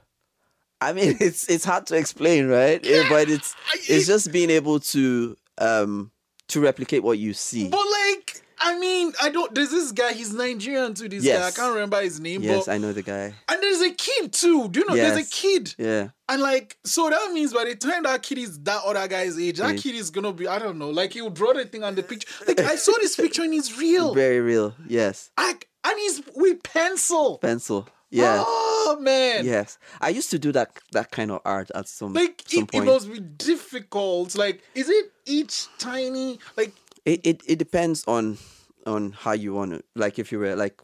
I 0.81 0.93
mean 0.93 1.17
it's 1.21 1.49
it's 1.49 1.65
hard 1.65 1.87
to 1.89 1.97
explain 1.97 2.49
right 2.49 2.83
Yeah, 2.85 3.07
but 3.09 3.29
it's 3.29 3.55
it's 3.89 4.07
just 4.07 4.33
being 4.33 4.51
able 4.51 4.81
to 4.81 5.37
um 5.59 6.11
to 6.49 6.61
replicate 6.61 7.03
what 7.03 7.19
you 7.19 7.35
see 7.35 7.69
but 7.69 7.79
like, 7.81 8.43
I 8.61 8.79
mean, 8.79 9.13
I 9.23 9.31
don't. 9.31 9.55
There's 9.55 9.71
this 9.71 9.93
guy. 9.93 10.13
He's 10.13 10.33
Nigerian 10.33 10.95
too. 10.95 11.09
This 11.09 11.25
guy. 11.25 11.47
I 11.47 11.51
can't 11.51 11.73
remember 11.75 12.01
his 12.03 12.19
name. 12.21 12.43
yes 12.43 12.67
but 12.67 12.73
I 12.73 12.79
know 12.79 12.93
the 12.93 13.03
guy 13.03 13.33
and 13.49 13.63
there's 13.63 13.81
a 13.83 13.91
kid 13.93 14.33
too. 14.33 14.69
Do 14.69 14.81
you 14.81 14.87
know? 14.87 14.95
There's 14.97 15.27
a 15.27 15.31
kid. 15.31 15.75
yeah 15.79 16.09
And 16.29 16.43
like, 16.43 16.77
so 16.85 17.09
that 17.09 17.33
means 17.33 17.53
by 17.53 17.65
the 17.65 17.75
time 17.77 18.03
that 18.03 18.23
kid 18.23 18.39
is 18.39 18.59
that 18.61 18.83
other 18.85 19.07
guy's 19.09 19.39
age, 19.39 19.59
that 19.59 19.75
Age. 19.75 19.83
kid 19.83 19.95
is 19.95 20.11
gonna 20.11 20.33
be, 20.33 20.47
I 20.49 20.59
don't 20.59 20.79
know, 20.79 20.91
like 20.91 21.13
he'll 21.13 21.31
draw 21.31 21.53
the 21.53 21.65
thing 21.65 21.85
on 21.85 21.95
the 21.95 22.03
picture. 22.03 22.29
Like 22.47 22.61
I 22.61 22.77
saw 22.77 22.93
this 23.01 23.17
picture 23.17 23.43
and 23.43 23.55
it's 23.55 23.77
real. 23.87 24.15
very 24.15 24.41
real 24.41 24.75
yes 24.87 25.31
I, 25.37 25.55
and 25.85 25.99
he's 25.99 26.23
with 26.35 26.63
pencil. 26.63 27.39
pencil 27.39 27.89
yeah 28.11 28.43
Oh 28.47 28.97
man. 29.01 29.45
yes 29.45 29.79
I 30.01 30.09
used 30.09 30.31
to 30.31 30.39
do 30.39 30.51
that 30.53 30.71
that 30.93 31.11
kind 31.11 31.31
of 31.31 31.41
art 31.45 31.71
at 31.75 31.89
some 31.89 32.15
Like 32.15 32.43
some 32.47 32.63
it, 32.63 32.65
it 32.65 32.73
point 32.73 32.87
must 32.87 33.13
be 33.13 33.21
difficult. 33.21 34.35
Like, 34.35 34.63
is 34.75 34.89
it 34.89 35.13
each 35.27 35.67
tiny 35.79 36.39
like 36.57 36.73
it, 37.09 37.21
it 37.25 37.43
it 37.47 37.59
depends 37.59 38.05
on 38.07 38.39
on 38.87 39.13
how 39.13 39.33
you 39.33 39.55
want 39.55 39.73
to 39.73 39.83
like 39.95 40.19
if 40.19 40.31
you 40.33 40.39
were 40.39 40.55
like 40.57 40.81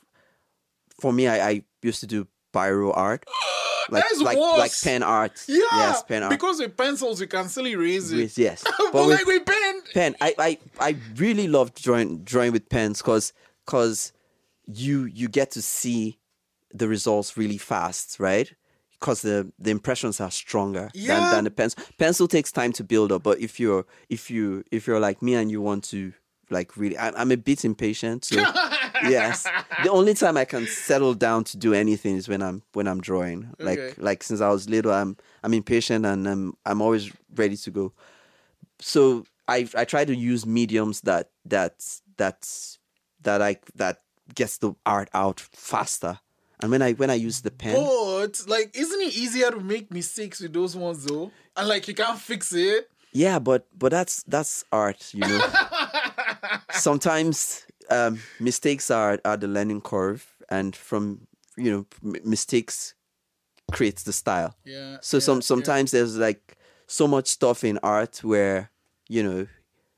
for 1.01 1.13
me 1.13 1.29
I, 1.29 1.49
I 1.49 1.65
used 1.83 2.01
to 2.01 2.07
do 2.07 2.27
biro 2.53 2.97
art. 2.97 3.25
Like 3.91 4.05
like 4.19 4.39
like 4.39 4.73
pen 4.83 5.03
art. 5.03 5.45
Yeah, 5.47 5.59
yes 5.75 6.03
pen 6.05 6.23
art. 6.23 6.31
because 6.31 6.59
with 6.59 6.75
pencils 6.75 7.21
you 7.21 7.27
can 7.27 7.51
still 7.51 7.67
erase 7.67 8.11
it. 8.13 8.17
With- 8.17 8.39
yes. 8.39 8.65
But, 8.79 8.93
but 8.95 9.07
with 9.09 9.19
like 9.19 9.27
with 9.27 9.45
pen, 9.45 9.83
pen 9.93 10.17
I, 10.23 10.35
I 10.39 10.59
I 10.81 10.97
really 11.17 11.49
love 11.49 11.75
drawing 11.75 12.25
drawing 12.25 12.53
with 12.53 12.71
pens 12.71 13.03
because 13.03 13.35
cause 13.67 14.15
you 14.65 15.05
you 15.05 15.29
get 15.29 15.51
to 15.51 15.61
see 15.61 16.19
the 16.73 16.89
results 16.89 17.37
really 17.37 17.59
fast 17.59 18.19
right 18.19 18.55
because 19.05 19.21
the 19.21 19.53
the 19.59 19.71
impressions 19.71 20.19
are 20.21 20.31
stronger 20.31 20.91
Yeah. 20.95 21.21
than, 21.21 21.31
than 21.31 21.45
the 21.45 21.51
pencil 21.51 21.83
pencil 21.99 22.27
takes 22.27 22.51
time 22.53 22.73
to 22.73 22.83
build 22.85 23.13
up 23.13 23.23
but 23.23 23.39
if 23.39 23.61
you're 23.61 23.85
if 24.09 24.31
you 24.31 24.65
if 24.71 24.87
you're 24.87 25.01
like 25.09 25.21
me 25.21 25.35
and 25.35 25.51
you 25.51 25.61
want 25.61 25.85
to 25.91 26.13
like 26.51 26.75
really 26.77 26.97
I, 26.97 27.09
i'm 27.21 27.31
a 27.31 27.37
bit 27.37 27.65
impatient 27.65 28.25
so 28.25 28.37
yes 29.17 29.47
the 29.83 29.91
only 29.91 30.15
time 30.15 30.37
i 30.39 30.47
can 30.47 30.67
settle 30.67 31.15
down 31.15 31.45
to 31.45 31.57
do 31.59 31.75
anything 31.75 32.17
is 32.17 32.29
when 32.29 32.41
i'm 32.43 32.63
when 32.73 32.87
i'm 32.89 33.01
drawing 33.01 33.53
like 33.59 33.79
Okay. 33.79 33.95
like 33.99 34.23
since 34.23 34.41
i 34.41 34.49
was 34.49 34.69
little 34.71 34.93
i'm 34.93 35.17
i'm 35.43 35.53
impatient 35.53 36.07
and 36.07 36.27
i'm 36.29 36.55
i'm 36.65 36.81
always 36.81 37.11
ready 37.37 37.57
to 37.57 37.71
go 37.71 37.93
so 38.81 39.25
I 39.47 39.69
I 39.77 39.85
try 39.85 40.05
to 40.07 40.15
use 40.17 40.47
mediums 40.47 41.03
that 41.03 41.29
that 41.45 41.75
that 42.17 42.49
that 43.23 43.43
I 43.43 43.59
that 43.75 43.97
gets 44.35 44.57
the 44.59 44.73
art 44.87 45.09
out 45.13 45.39
faster. 45.41 46.19
And 46.61 46.71
when 46.71 46.83
I 46.83 46.93
when 46.93 47.11
I 47.11 47.15
use 47.15 47.41
the 47.43 47.51
pen, 47.51 47.75
but 47.85 48.41
like, 48.47 48.77
isn't 48.77 49.01
it 49.01 49.17
easier 49.17 49.51
to 49.51 49.61
make 49.61 49.93
mistakes 49.93 50.41
with 50.41 50.53
those 50.53 50.77
ones 50.77 51.05
though? 51.05 51.31
And 51.57 51.69
like 51.69 51.89
you 51.89 51.95
can't 51.95 52.19
fix 52.19 52.53
it. 52.53 52.89
yeah, 53.13 53.39
but 53.39 53.67
but 53.79 53.91
that's 53.91 54.23
that's 54.25 54.65
art, 54.73 55.13
you 55.15 55.21
know. 55.21 55.41
Sometimes 56.73 57.67
um, 57.91 58.21
mistakes 58.41 58.91
are 58.91 59.19
are 59.25 59.37
the 59.37 59.49
learning 59.49 59.81
curve, 59.83 60.27
and 60.49 60.75
from 60.75 61.27
you 61.57 61.71
know 61.71 61.87
m- 62.05 62.21
mistakes 62.25 62.95
creates 63.73 64.03
the 64.03 64.13
style. 64.13 64.55
Yeah. 64.65 64.99
So 65.01 65.17
yeah, 65.19 65.21
some 65.23 65.37
yeah. 65.39 65.41
sometimes 65.43 65.91
there's 65.91 66.17
like 66.17 66.57
so 66.87 67.07
much 67.07 67.29
stuff 67.29 67.65
in 67.65 67.79
art 67.83 68.23
where 68.23 68.71
you 69.09 69.23
know, 69.23 69.47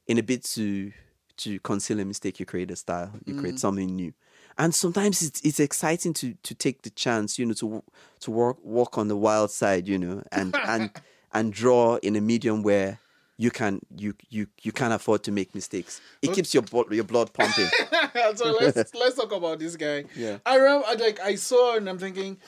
in 0.07 0.19
a 0.19 0.23
bit 0.23 0.45
to 0.45 0.92
to 1.38 1.61
conceal 1.61 2.01
a 2.01 2.05
mistake, 2.05 2.40
you 2.40 2.47
create 2.47 2.71
a 2.71 2.77
style, 2.77 3.12
you 3.27 3.35
Mm. 3.35 3.40
create 3.40 3.59
something 3.59 3.95
new, 3.95 4.12
and 4.59 4.75
sometimes 4.75 5.23
it's 5.23 5.40
it's 5.42 5.61
exciting 5.61 6.12
to 6.14 6.35
to 6.42 6.55
take 6.55 6.83
the 6.83 6.90
chance, 6.90 7.38
you 7.38 7.47
know, 7.47 7.55
to 7.55 7.83
to 8.21 8.31
work 8.31 8.57
walk 8.62 8.99
on 8.99 9.09
the 9.09 9.16
wild 9.16 9.51
side, 9.51 9.87
you 9.87 9.99
know, 9.99 10.23
and 10.33 10.57
and 10.64 10.90
and 11.33 11.53
draw 11.53 11.97
in 11.97 12.16
a 12.16 12.21
medium 12.21 12.62
where 12.62 12.99
you 13.38 13.51
can 13.51 13.81
you 13.95 14.14
you 14.31 14.47
you 14.62 14.73
can't 14.73 14.95
afford 14.95 15.23
to 15.25 15.33
make 15.33 15.55
mistakes. 15.55 16.01
It 16.23 16.33
keeps 16.33 16.55
your 16.55 16.62
blood 16.62 16.90
your 16.90 17.05
blood 17.05 17.33
pumping. 17.33 17.66
so 18.35 18.57
let's 18.59 18.95
let's 18.95 19.16
talk 19.16 19.33
about 19.33 19.59
this 19.59 19.77
guy. 19.77 20.05
Yeah. 20.14 20.38
I 20.47 20.57
remember 20.57 20.87
like 20.99 21.21
I 21.21 21.35
saw 21.35 21.77
and 21.77 21.88
I'm 21.88 21.99
thinking, 21.99 22.38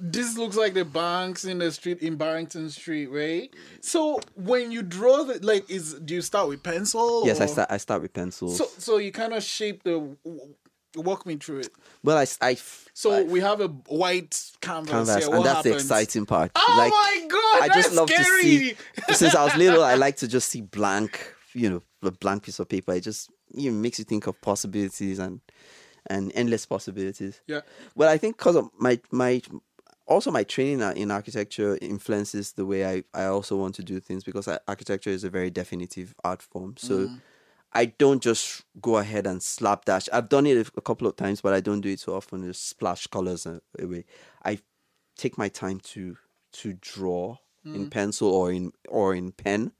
this 0.00 0.36
looks 0.36 0.56
like 0.56 0.74
the 0.74 0.84
banks 0.84 1.44
in 1.44 1.58
the 1.58 1.70
street 1.70 2.00
in 2.00 2.16
Barrington 2.16 2.70
Street, 2.70 3.06
right? 3.06 3.54
So 3.80 4.20
when 4.34 4.72
you 4.72 4.82
draw 4.82 5.22
the 5.22 5.38
like, 5.46 5.70
is 5.70 5.94
do 5.94 6.14
you 6.14 6.22
start 6.22 6.48
with 6.48 6.62
pencil? 6.62 7.22
yes, 7.24 7.40
I 7.40 7.46
start 7.46 7.70
I 7.70 7.76
start 7.76 8.02
with 8.02 8.12
pencils. 8.12 8.58
So 8.58 8.66
so 8.78 8.98
you 8.98 9.12
kind 9.12 9.32
of 9.32 9.42
shape 9.44 9.84
the. 9.84 10.16
Walk 10.96 11.24
me 11.26 11.36
through 11.36 11.60
it. 11.60 11.70
well, 12.02 12.18
I 12.18 12.54
So 12.94 13.12
I 13.12 13.22
we 13.22 13.40
have 13.40 13.60
a 13.60 13.68
white 13.68 14.50
canvas, 14.60 14.90
canvas, 14.90 15.16
here. 15.16 15.28
What 15.30 15.36
and 15.38 15.46
that's 15.46 15.62
the 15.62 15.74
exciting 15.74 16.26
part. 16.26 16.52
Oh 16.54 16.74
like, 16.78 16.90
my 16.90 17.28
god! 17.28 17.62
I 17.62 17.68
just 17.74 17.90
that's 17.90 17.96
love 17.96 18.10
scary. 18.10 18.42
to 18.42 18.48
see. 18.48 18.74
Since 19.14 19.34
I 19.34 19.44
was 19.44 19.56
little, 19.56 19.82
I 19.82 19.94
like 19.94 20.16
to 20.18 20.28
just 20.28 20.48
see 20.48 20.60
blank, 20.60 21.34
you 21.54 21.70
know, 21.70 21.82
a 22.02 22.10
blank 22.10 22.44
piece 22.44 22.58
of 22.58 22.68
paper. 22.68 22.92
It 22.92 23.00
just 23.00 23.30
you 23.54 23.70
know, 23.70 23.78
makes 23.78 23.98
you 23.98 24.04
think 24.04 24.26
of 24.26 24.40
possibilities 24.40 25.18
and 25.18 25.40
and 26.06 26.32
endless 26.34 26.66
possibilities. 26.66 27.40
Yeah. 27.46 27.60
Well, 27.94 28.08
I 28.08 28.18
think 28.18 28.36
because 28.36 28.56
of 28.56 28.68
my 28.78 29.00
my 29.10 29.40
also 30.06 30.30
my 30.30 30.44
training 30.44 30.80
in 30.96 31.10
architecture 31.10 31.78
influences 31.80 32.52
the 32.52 32.66
way 32.66 32.84
I 32.84 33.04
I 33.14 33.26
also 33.26 33.56
want 33.56 33.74
to 33.76 33.82
do 33.82 34.00
things 34.00 34.24
because 34.24 34.48
uh, 34.48 34.58
architecture 34.68 35.10
is 35.10 35.24
a 35.24 35.30
very 35.30 35.50
definitive 35.50 36.14
art 36.24 36.42
form. 36.42 36.74
So. 36.76 37.06
Mm. 37.08 37.20
I 37.74 37.86
don't 37.86 38.22
just 38.22 38.64
go 38.80 38.98
ahead 38.98 39.26
and 39.26 39.42
slap 39.42 39.86
dash. 39.86 40.08
I've 40.12 40.28
done 40.28 40.46
it 40.46 40.68
a 40.76 40.80
couple 40.80 41.06
of 41.06 41.16
times, 41.16 41.40
but 41.40 41.54
I 41.54 41.60
don't 41.60 41.80
do 41.80 41.88
it 41.88 42.00
so 42.00 42.14
often. 42.14 42.44
Just 42.44 42.68
splash 42.68 43.06
colors 43.06 43.46
uh, 43.46 43.60
away. 43.78 44.04
I 44.44 44.58
take 45.16 45.38
my 45.38 45.48
time 45.48 45.80
to 45.80 46.16
to 46.52 46.74
draw 46.74 47.38
in 47.64 47.84
hmm. 47.84 47.88
pencil 47.88 48.28
or 48.28 48.52
in 48.52 48.72
or 48.88 49.14
in 49.14 49.32
pen 49.32 49.72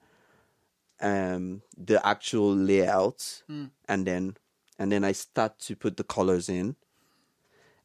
um 1.01 1.63
the 1.77 2.05
actual 2.07 2.55
layout 2.55 3.43
hmm. 3.49 3.67
and 3.89 4.07
then 4.07 4.37
and 4.79 4.91
then 4.91 5.05
I 5.05 5.13
start 5.13 5.59
to 5.61 5.77
put 5.77 5.97
the 5.97 6.05
colors 6.05 6.49
in 6.49 6.77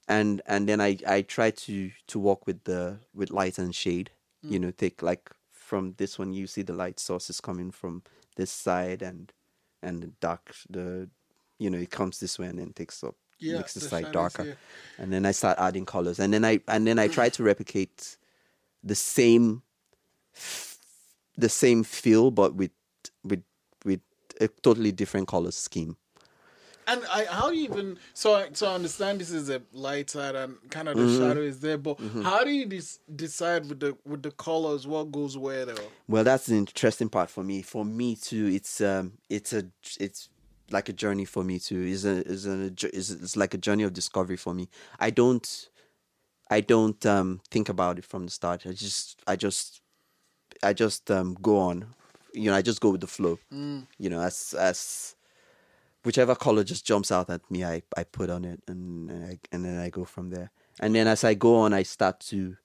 and 0.07 0.41
and 0.45 0.69
then 0.69 0.79
I 0.79 0.97
I 1.07 1.21
try 1.23 1.51
to 1.51 1.91
to 2.07 2.19
work 2.19 2.45
with 2.45 2.63
the 2.65 2.99
with 3.13 3.31
light 3.31 3.57
and 3.57 3.73
shade 3.73 4.11
hmm. 4.43 4.53
you 4.53 4.59
know 4.59 4.71
take 4.71 5.01
like 5.01 5.31
from 5.51 5.95
this 5.97 6.19
one 6.19 6.33
you 6.33 6.47
see 6.47 6.61
the 6.61 6.73
light 6.73 6.99
sources 6.99 7.41
coming 7.41 7.71
from 7.71 8.03
this 8.35 8.51
side 8.51 9.01
and 9.01 9.33
and 9.81 10.01
the 10.03 10.07
dark 10.19 10.55
the 10.69 11.09
you 11.59 11.69
know 11.69 11.77
it 11.77 11.89
comes 11.91 12.19
this 12.19 12.37
way 12.39 12.47
and 12.47 12.59
then 12.59 12.73
takes 12.73 13.03
up 13.03 13.15
Yeah, 13.39 13.57
makes 13.57 13.73
the 13.73 13.79
the 13.81 13.89
side 13.89 14.11
darker. 14.11 14.43
yeah. 14.45 14.53
and 14.97 15.11
then 15.13 15.25
I 15.25 15.31
start 15.33 15.57
adding 15.59 15.85
colors. 15.85 16.19
And 16.19 16.33
then 16.33 16.43
I 16.45 16.59
and 16.67 16.85
then 16.87 16.99
I 16.99 17.07
try 17.07 17.29
to 17.29 17.43
replicate 17.43 18.17
the 18.83 18.95
same 18.95 19.61
the 21.37 21.49
same 21.49 21.83
feel 21.83 22.31
but 22.31 22.55
with 22.55 22.71
with 23.23 23.43
with 23.85 24.01
a 24.41 24.47
totally 24.47 24.91
different 24.91 25.27
color 25.27 25.51
scheme 25.51 25.97
And 26.87 27.03
I, 27.11 27.25
how 27.25 27.49
do 27.49 27.55
you 27.57 27.65
even 27.65 27.97
so 28.13 28.33
I, 28.35 28.49
so 28.53 28.67
I 28.69 28.75
understand 28.75 29.19
this 29.19 29.31
is 29.31 29.49
a 29.49 29.61
light 29.73 30.09
side 30.09 30.35
and 30.35 30.55
kind 30.69 30.87
of 30.87 30.95
the 30.97 31.03
Mm-hmm. 31.03 31.27
shadow 31.27 31.41
is 31.41 31.59
there, 31.59 31.77
but 31.77 31.99
how 32.23 32.43
do 32.43 32.49
you 32.51 32.65
dis- 32.65 32.99
decide 33.15 33.67
with 33.67 33.79
the 33.81 33.97
with 34.05 34.23
the 34.23 34.31
colors 34.31 34.87
what 34.87 35.11
goes 35.11 35.37
where 35.37 35.65
though? 35.65 35.91
Well, 36.07 36.23
that's 36.23 36.45
the 36.47 36.55
interesting 36.55 37.09
part 37.09 37.29
for 37.29 37.43
me. 37.43 37.61
For 37.61 37.83
me 37.83 38.15
too, 38.15 38.47
it's 38.47 38.79
um, 38.81 39.13
it's 39.29 39.51
a 39.53 39.65
it's 39.99 40.29
like 40.71 40.89
a 40.89 40.93
journey 40.93 41.25
for 41.25 41.43
me 41.43 41.59
too. 41.59 41.81
Is 41.81 42.05
a 42.05 42.25
is 42.25 42.47
a 42.47 42.71
is 42.93 43.11
it's 43.11 43.35
like 43.35 43.53
a 43.53 43.57
journey 43.57 43.83
of 43.83 43.93
discovery 43.93 44.37
for 44.37 44.53
me. 44.53 44.69
I 44.99 45.09
don't, 45.09 45.69
I 46.49 46.61
don't 46.61 47.05
um 47.05 47.41
think 47.51 47.69
about 47.69 47.99
it 47.99 48.05
from 48.05 48.25
the 48.25 48.31
start. 48.31 48.65
I 48.65 48.71
just 48.71 49.21
I 49.27 49.35
just, 49.35 49.81
I 50.63 50.73
just 50.73 51.11
um 51.11 51.35
go 51.41 51.57
on. 51.59 51.93
You 52.33 52.51
know, 52.51 52.55
I 52.55 52.61
just 52.61 52.81
go 52.81 52.91
with 52.91 53.01
the 53.01 53.07
flow. 53.07 53.39
You 53.99 54.09
know, 54.09 54.21
as 54.21 54.55
as 54.57 55.16
whichever 56.07 56.33
color 56.35 56.63
just 56.63 56.85
jumps 56.85 57.11
out 57.11 57.29
at 57.29 57.41
me, 57.51 57.63
I, 57.63 57.83
I 57.95 58.03
put 58.05 58.29
on 58.31 58.43
it, 58.45 58.61
and 58.67 59.11
and, 59.11 59.25
I, 59.31 59.39
and 59.51 59.63
then 59.65 59.77
I 59.79 59.89
go 59.89 60.05
from 60.05 60.29
there. 60.31 60.49
And 60.79 60.95
then 60.95 61.07
as 61.07 61.23
I 61.23 61.33
go 61.35 61.57
on, 61.57 61.73
I 61.73 61.83
start 61.83 62.19
to 62.31 62.57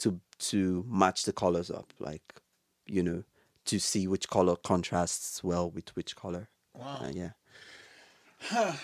to 0.00 0.20
to 0.50 0.84
match 0.88 1.22
the 1.24 1.32
colors 1.32 1.70
up, 1.70 1.92
like 1.98 2.26
you 2.86 3.02
know, 3.02 3.22
to 3.66 3.78
see 3.78 4.06
which 4.08 4.28
color 4.28 4.56
contrasts 4.56 5.42
well 5.44 5.70
with 5.70 5.94
which 5.96 6.16
color. 6.16 6.48
Wow. 6.74 7.00
Uh, 7.04 7.10
yeah. 7.14 7.30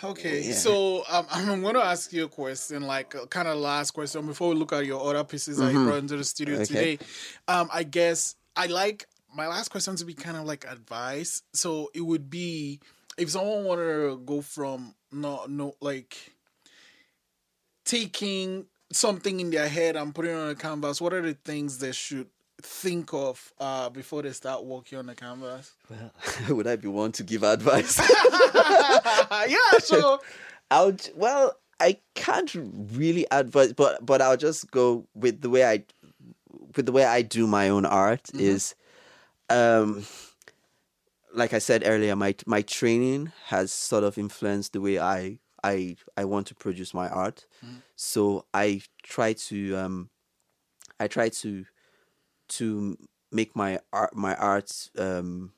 Okay, 0.05 0.42
Yeah. 0.42 0.55
so 0.55 1.03
um, 1.09 1.27
I'm 1.33 1.62
going 1.62 1.75
to 1.75 1.83
ask 1.83 2.12
you 2.12 2.25
a 2.27 2.29
question, 2.29 2.83
like 2.83 3.14
a 3.14 3.27
kind 3.27 3.49
of 3.49 3.57
last 3.59 3.92
question 3.92 4.27
before 4.27 4.51
we 4.51 4.55
look 4.55 4.73
at 4.73 4.85
your 4.85 5.01
other 5.09 5.25
pieces 5.25 5.57
that 5.59 5.73
you 5.73 5.83
brought 5.85 5.99
into 5.99 6.16
the 6.16 6.25
studio 6.25 6.57
Mm-hmm. 6.57 6.77
Okay. 6.77 6.97
today. 6.97 7.07
Um, 7.49 7.69
I 7.73 7.83
guess 7.83 8.37
I 8.55 8.66
like 8.66 9.07
my 9.35 9.47
last 9.49 9.71
question 9.71 9.97
to 9.97 10.05
be 10.05 10.14
kind 10.14 10.37
of 10.37 10.45
like 10.45 10.64
advice. 10.71 11.42
So 11.55 11.90
it 11.95 12.03
would 12.03 12.29
be 12.29 12.81
if 13.17 13.31
someone 13.31 13.65
wanted 13.65 13.85
to 13.85 14.23
go 14.25 14.43
from 14.43 14.95
no 15.13 15.47
no 15.49 15.75
like 15.81 16.17
taking 17.85 18.67
something 18.93 19.41
in 19.41 19.51
their 19.51 19.69
head 19.69 19.97
and 19.97 20.15
putting 20.15 20.33
it 20.33 20.35
on 20.35 20.51
a 20.51 20.55
canvas, 20.55 21.01
what 21.01 21.13
are 21.13 21.23
the 21.23 21.35
things 21.35 21.79
they 21.79 21.93
should 21.93 22.29
think 22.63 23.13
of 23.13 23.53
uh, 23.59 23.89
before 23.91 24.23
they 24.23 24.33
start 24.33 24.65
working 24.65 24.99
on 24.99 25.07
the 25.07 25.15
canvas? 25.15 25.73
Well, 25.91 26.11
would 26.57 26.67
I 26.67 26.77
be 26.77 26.89
one 26.89 27.13
to 27.13 27.23
give 27.23 27.43
advice? 27.43 27.99
yeah, 28.55 29.79
so 29.79 30.21
I'll 30.71 30.97
well, 31.15 31.57
I 31.81 31.99
can't 32.15 32.51
really 32.55 33.27
advise, 33.31 33.73
but 33.73 34.05
but 34.05 34.21
I'll 34.21 34.37
just 34.37 34.71
go 34.71 35.07
with 35.15 35.41
the 35.41 35.51
way 35.51 35.65
I 35.65 35.85
with 36.77 36.87
the 36.87 36.93
way 36.93 37.05
I 37.05 37.23
do 37.23 37.47
my 37.47 37.69
own 37.69 37.87
art 37.87 38.31
is, 38.35 38.75
um, 39.49 40.05
like 41.35 41.53
I 41.53 41.59
said 41.59 41.83
earlier, 41.87 42.17
my 42.17 42.35
my 42.47 42.62
training 42.62 43.33
has 43.47 43.73
sort 43.73 44.05
of 44.05 44.19
influenced 44.19 44.73
the 44.73 44.81
way 44.81 44.99
I 44.99 45.39
I 45.62 45.97
I 46.17 46.25
want 46.25 46.47
to 46.49 46.55
produce 46.55 46.95
my 46.95 47.09
art. 47.09 47.47
So 47.97 48.47
I 48.55 48.83
try 49.03 49.33
to 49.35 49.77
um, 49.77 50.11
I 51.01 51.09
try 51.09 51.29
to 51.29 51.65
to 52.49 52.97
make 53.33 53.57
my 53.57 53.81
art 53.93 54.15
my 54.15 54.35
art 54.37 54.91
um 54.99 55.53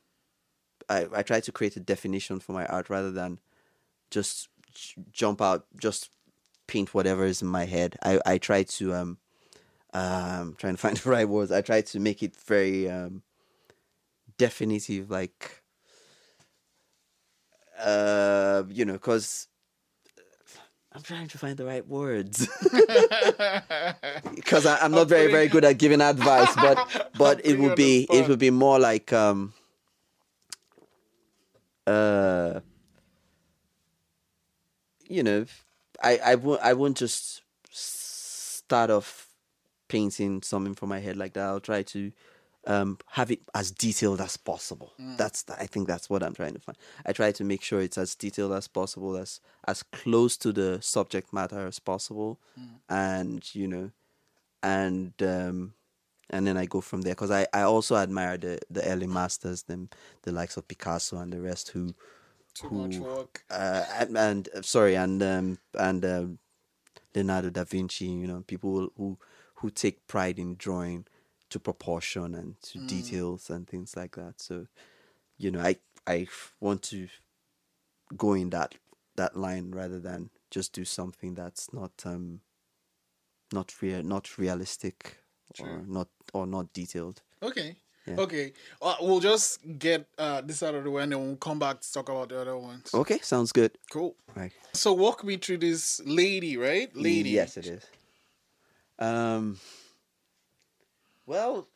I, 0.88 1.06
I 1.14 1.22
try 1.22 1.40
to 1.40 1.52
create 1.52 1.76
a 1.76 1.80
definition 1.80 2.40
for 2.40 2.52
my 2.52 2.64
art 2.66 2.88
rather 2.88 3.10
than 3.10 3.40
just 4.10 4.48
j- 4.74 5.02
jump 5.12 5.42
out 5.42 5.66
just 5.80 6.10
paint 6.66 6.94
whatever 6.94 7.24
is 7.24 7.42
in 7.42 7.48
my 7.48 7.64
head. 7.66 7.96
I 8.02 8.20
i 8.26 8.38
try 8.38 8.62
to 8.62 8.94
um 8.94 9.18
um 9.94 10.54
trying 10.58 10.74
to 10.74 10.80
find 10.86 10.96
the 10.96 11.10
right 11.10 11.28
words. 11.28 11.52
I 11.52 11.60
try 11.62 11.80
to 11.82 12.00
make 12.00 12.22
it 12.22 12.34
very 12.36 12.88
um 12.90 13.22
definitive 14.38 15.10
like 15.10 15.62
uh 17.78 18.62
you 18.68 18.84
know 18.84 18.94
because 18.94 19.48
i'm 20.92 21.02
trying 21.02 21.28
to 21.28 21.38
find 21.38 21.56
the 21.56 21.64
right 21.64 21.86
words. 21.86 22.48
Because 24.34 24.66
i'm 24.66 24.92
not 24.92 25.08
very 25.08 25.30
very 25.30 25.48
good 25.48 25.64
at 25.64 25.78
giving 25.78 26.00
advice 26.00 26.54
but 26.56 27.10
but 27.18 27.44
it 27.44 27.58
would 27.58 27.76
be 27.76 28.06
it 28.10 28.28
would 28.28 28.38
be 28.38 28.50
more 28.50 28.78
like 28.78 29.12
um 29.12 29.52
uh 31.86 32.60
you 35.08 35.22
know 35.22 35.44
i 36.02 36.18
i 36.24 36.34
won't 36.34 36.60
i 36.62 36.72
won't 36.72 36.96
just 36.96 37.42
start 37.70 38.90
off 38.90 39.28
painting 39.88 40.42
something 40.42 40.74
from 40.74 40.90
my 40.90 40.98
head 41.00 41.16
like 41.16 41.32
that. 41.32 41.44
I'll 41.44 41.60
try 41.60 41.82
to 41.82 42.12
um 42.66 42.98
have 43.12 43.30
it 43.30 43.40
as 43.54 43.70
detailed 43.70 44.20
as 44.20 44.36
possible. 44.36 44.92
That's 45.16 45.42
the, 45.44 45.54
i 45.62 45.66
think 45.66 45.86
that's 45.88 46.10
what 46.10 46.22
i'm 46.22 46.34
trying 46.34 46.54
to 46.54 46.60
find. 46.60 46.76
I 47.06 47.12
try 47.12 47.32
to 47.32 47.44
make 47.44 47.62
sure 47.62 47.80
it's 47.80 47.98
as 47.98 48.14
detailed 48.14 48.52
as 48.52 48.68
possible 48.68 49.16
as 49.16 49.40
as 49.66 49.82
close 49.82 50.36
to 50.38 50.52
the 50.52 50.80
subject 50.82 51.32
matter 51.32 51.66
as 51.66 51.78
possible. 51.78 52.40
And 52.88 53.42
you 53.54 53.68
know 53.68 53.90
and 54.62 55.12
um 55.22 55.74
and 56.30 56.46
then 56.46 56.58
I 56.58 56.66
go 56.66 56.82
from 56.82 57.00
there. 57.02 57.14
Because 57.14 57.30
I, 57.30 57.46
I 57.54 57.62
also 57.62 57.96
admire 57.96 58.36
the, 58.36 58.58
the 58.68 58.84
early 58.86 59.06
masters, 59.06 59.62
them 59.62 59.88
the 60.24 60.32
likes 60.32 60.58
of 60.58 60.68
Picasso 60.68 61.16
and 61.18 61.32
the 61.32 61.40
rest 61.40 61.70
who 61.70 61.94
too 62.52 62.68
much 62.70 62.96
who- 62.96 63.04
work. 63.04 63.44
uh, 63.50 63.84
and, 63.98 64.18
and 64.18 64.48
uh, 64.54 64.60
sorry 64.60 64.94
and 64.96 65.22
um, 65.22 65.58
and 65.78 66.04
um, 66.04 66.38
Leonardo 67.14 67.48
da 67.50 67.64
Vinci, 67.64 68.04
you 68.06 68.26
know, 68.26 68.42
people 68.46 68.90
who 68.96 69.18
who 69.54 69.70
take 69.70 70.06
pride 70.06 70.38
in 70.38 70.56
drawing 70.56 71.06
to 71.50 71.58
proportion 71.58 72.34
and 72.34 72.60
to 72.62 72.78
details 72.86 73.50
and 73.50 73.66
things 73.66 73.96
like 73.96 74.16
that. 74.16 74.40
So, 74.40 74.66
you 75.38 75.50
know, 75.50 75.60
I 75.60 75.76
I 76.06 76.26
want 76.60 76.82
to 76.84 77.08
go 78.16 78.34
in 78.34 78.50
that 78.50 78.74
that 79.16 79.36
line 79.36 79.70
rather 79.72 79.98
than 80.00 80.30
just 80.50 80.72
do 80.72 80.84
something 80.84 81.34
that's 81.34 81.72
not 81.72 81.92
um 82.04 82.40
not 83.52 83.74
real 83.82 84.02
not 84.02 84.38
realistic 84.38 85.18
or 85.60 85.82
not 85.86 86.08
or 86.32 86.46
not 86.46 86.72
detailed. 86.72 87.22
Okay. 87.42 87.76
Yeah. 88.06 88.20
Okay. 88.20 88.52
Uh, 88.80 88.94
we'll 89.02 89.20
just 89.20 89.60
get 89.78 90.06
uh, 90.16 90.40
this 90.40 90.62
out 90.62 90.74
of 90.74 90.84
the 90.84 90.90
way 90.90 91.02
and 91.02 91.12
then 91.12 91.20
we'll 91.26 91.36
come 91.36 91.58
back 91.58 91.80
to 91.80 91.92
talk 91.92 92.08
about 92.08 92.30
the 92.30 92.40
other 92.40 92.56
ones. 92.56 92.90
Okay, 92.94 93.18
sounds 93.18 93.52
good. 93.52 93.76
Cool. 93.90 94.16
Right. 94.34 94.52
So 94.72 94.94
walk 94.94 95.24
me 95.24 95.36
through 95.36 95.58
this 95.58 96.00
lady, 96.06 96.56
right? 96.56 96.94
Lady. 96.96 97.30
Yes, 97.30 97.56
it 97.58 97.66
is. 97.66 97.84
Um. 98.98 99.58
Well, 101.28 101.68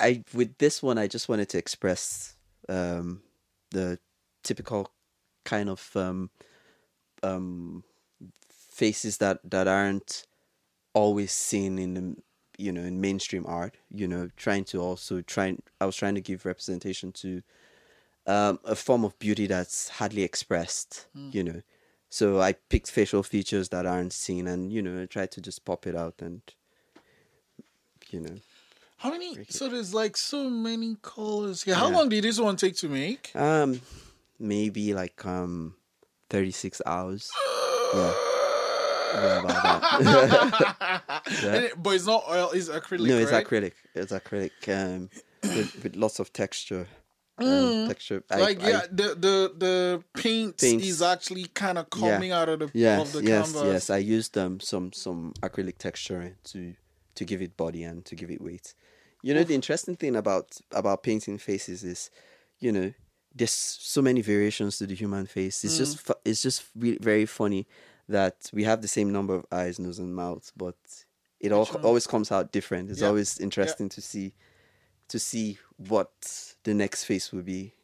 I 0.00 0.24
with 0.34 0.58
this 0.58 0.82
one, 0.82 0.98
I 0.98 1.06
just 1.06 1.28
wanted 1.28 1.48
to 1.50 1.58
express 1.58 2.34
um, 2.68 3.22
the 3.70 4.00
typical 4.42 4.90
kind 5.44 5.70
of 5.70 5.88
um, 5.94 6.30
um, 7.22 7.84
faces 8.50 9.18
that 9.18 9.38
that 9.48 9.68
aren't 9.68 10.26
always 10.94 11.30
seen 11.30 11.78
in 11.78 11.94
the 11.94 12.16
you 12.58 12.72
know 12.72 12.80
in 12.80 13.00
mainstream 13.00 13.46
art. 13.46 13.76
You 13.88 14.08
know, 14.08 14.30
trying 14.36 14.64
to 14.64 14.80
also 14.80 15.20
try. 15.20 15.56
I 15.80 15.86
was 15.86 15.94
trying 15.94 16.16
to 16.16 16.20
give 16.20 16.44
representation 16.44 17.12
to 17.12 17.42
um, 18.26 18.58
a 18.64 18.74
form 18.74 19.04
of 19.04 19.16
beauty 19.20 19.46
that's 19.46 19.90
hardly 19.90 20.24
expressed. 20.24 21.06
You 21.30 21.44
know, 21.44 21.62
so 22.08 22.40
I 22.40 22.54
picked 22.54 22.90
facial 22.90 23.22
features 23.22 23.68
that 23.68 23.86
aren't 23.86 24.12
seen, 24.12 24.48
and 24.48 24.72
you 24.72 24.82
know, 24.82 25.02
I 25.02 25.06
tried 25.06 25.30
to 25.32 25.40
just 25.40 25.64
pop 25.64 25.86
it 25.86 25.94
out, 25.94 26.14
and 26.20 26.42
you 28.12 28.20
know, 28.20 28.36
How 28.98 29.10
many? 29.10 29.36
So 29.48 29.68
there's 29.68 29.92
like 29.94 30.16
so 30.16 30.50
many 30.50 30.96
colors. 31.02 31.64
Yeah. 31.66 31.74
How 31.76 31.88
Yeah. 31.90 31.96
long 31.96 32.08
did 32.08 32.24
this 32.24 32.38
one 32.38 32.56
take 32.56 32.76
to 32.76 32.88
make? 32.88 33.30
um, 33.34 33.80
maybe 34.38 34.92
like 34.94 35.24
um, 35.26 35.74
thirty 36.28 36.50
six 36.50 36.80
hours. 36.86 37.28
yeah. 37.94 38.14
Yeah. 40.00 41.00
And 41.42 41.64
it- 41.64 41.82
but 41.82 41.90
it's 41.94 42.06
not 42.06 42.24
oil. 42.28 42.50
It's 42.52 42.68
acrylic. 42.68 43.06
no, 43.08 43.18
it's 43.18 43.32
right? 43.32 43.44
acrylic. 43.46 43.72
It's 43.94 44.12
acrylic. 44.12 44.50
Um, 44.68 45.10
with, 45.42 45.82
with 45.82 45.96
lots 45.96 46.18
of 46.20 46.32
texture. 46.32 46.86
Um, 47.38 47.88
texture. 47.88 48.22
I- 48.30 48.40
Like 48.40 48.62
I- 48.62 48.68
yeah, 48.70 48.82
the 48.90 49.08
the 49.14 49.52
the 49.56 50.04
paint 50.14 50.58
Paints. 50.58 50.86
is 50.86 51.02
actually 51.02 51.46
kind 51.54 51.78
of 51.78 51.88
coming 51.90 52.32
out 52.32 52.48
of 52.48 52.58
the 52.60 52.70
Yes, 52.74 53.00
of 53.00 53.12
the 53.22 53.28
yes, 53.28 53.52
canvas. 53.52 53.72
yes. 53.72 53.90
I 53.90 53.96
used 53.98 54.36
um 54.38 54.60
some 54.60 54.92
some 54.92 55.32
acrylic 55.42 55.78
texture 55.78 56.36
to 56.52 56.74
to 57.20 57.24
give 57.26 57.42
it 57.42 57.56
body 57.56 57.82
and 57.84 58.04
to 58.06 58.14
give 58.16 58.30
it 58.30 58.40
weight. 58.40 58.74
You 59.22 59.34
know, 59.34 59.44
the 59.44 59.54
interesting 59.54 59.96
thing 59.96 60.16
about 60.16 60.46
about 60.72 61.02
painting 61.02 61.38
faces 61.38 61.84
is, 61.84 62.10
you 62.58 62.72
know, 62.72 62.92
there's 63.38 63.50
so 63.94 64.00
many 64.02 64.22
variations 64.22 64.78
to 64.78 64.86
the 64.86 64.94
human 64.94 65.26
face. 65.26 65.62
It's 65.64 65.76
just 65.76 65.96
Mm. 65.98 66.00
fu- 66.06 66.22
it's 66.24 66.42
just 66.42 66.64
re- 66.74 66.98
very 67.10 67.26
funny 67.26 67.66
that 68.08 68.50
we 68.52 68.64
have 68.64 68.80
the 68.80 68.88
same 68.88 69.12
number 69.12 69.34
of 69.34 69.44
eyes, 69.52 69.78
nose, 69.78 69.98
and 70.00 70.14
mouth, 70.14 70.50
but 70.56 70.76
it 71.38 71.52
all 71.52 71.68
always 71.82 72.06
comes 72.06 72.32
out 72.32 72.52
different. 72.52 72.90
It's 72.90 73.02
Yeah, 73.02 73.08
always 73.08 73.38
interesting 73.38 73.88
to 73.90 74.00
see 74.00 74.32
to 75.08 75.18
see 75.18 75.58
what 75.76 76.54
the 76.62 76.72
next 76.74 77.04
face 77.04 77.32
will 77.32 77.42
be. 77.42 77.74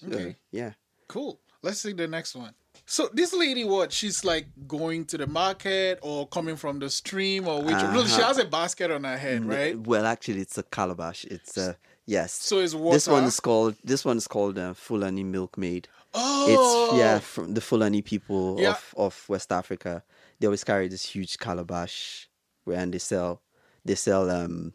So, 0.00 0.06
Okay. 0.08 0.36
yeah. 0.50 0.72
Cool. 1.08 1.38
Let's 1.62 1.80
see 1.82 1.92
the 1.92 2.08
next 2.08 2.34
one. 2.34 2.54
So 2.86 3.08
this 3.12 3.32
lady, 3.32 3.64
what? 3.64 3.92
She's 3.92 4.24
like 4.24 4.48
going 4.66 5.04
to 5.06 5.18
the 5.18 5.26
market 5.26 5.98
or 6.02 6.26
coming 6.26 6.56
from 6.56 6.78
the 6.80 6.90
stream 6.90 7.46
or 7.46 7.62
which? 7.62 7.82
Really, 7.82 8.08
she 8.08 8.20
Uh-huh. 8.20 8.28
has 8.28 8.38
a 8.38 8.44
basket 8.44 8.90
on 8.90 9.04
her 9.04 9.16
head, 9.16 9.44
right? 9.44 9.78
Well, 9.78 10.06
actually, 10.06 10.40
it's 10.40 10.58
a 10.58 10.62
calabash. 10.64 11.24
It's 11.26 11.56
uh, 11.56 11.74
yes. 12.06 12.32
So 12.32 12.58
it's 12.58 12.74
water. 12.74 12.96
This 12.96 13.06
one 13.08 13.24
is 13.24 13.38
called 13.40 13.76
this 13.84 14.04
one 14.04 14.16
is 14.16 14.26
called 14.26 14.58
uh, 14.58 14.74
Fulani 14.74 15.22
milkmaid. 15.24 15.88
Oh, 16.12 16.44
It's 16.46 16.90
yeah 16.92 17.20
from 17.20 17.54
the 17.54 17.60
Fulani 17.60 18.02
people 18.02 18.56
Yeah. 18.58 18.70
of, 18.70 18.94
of 18.96 19.28
West 19.28 19.52
Africa. 19.52 20.02
They 20.38 20.46
always 20.48 20.64
carry 20.64 20.88
this 20.88 21.04
huge 21.04 21.38
calabash, 21.38 22.28
where 22.64 22.78
and 22.78 22.92
they 22.92 22.98
sell 22.98 23.40
they 23.84 23.94
sell 23.94 24.28
um 24.30 24.72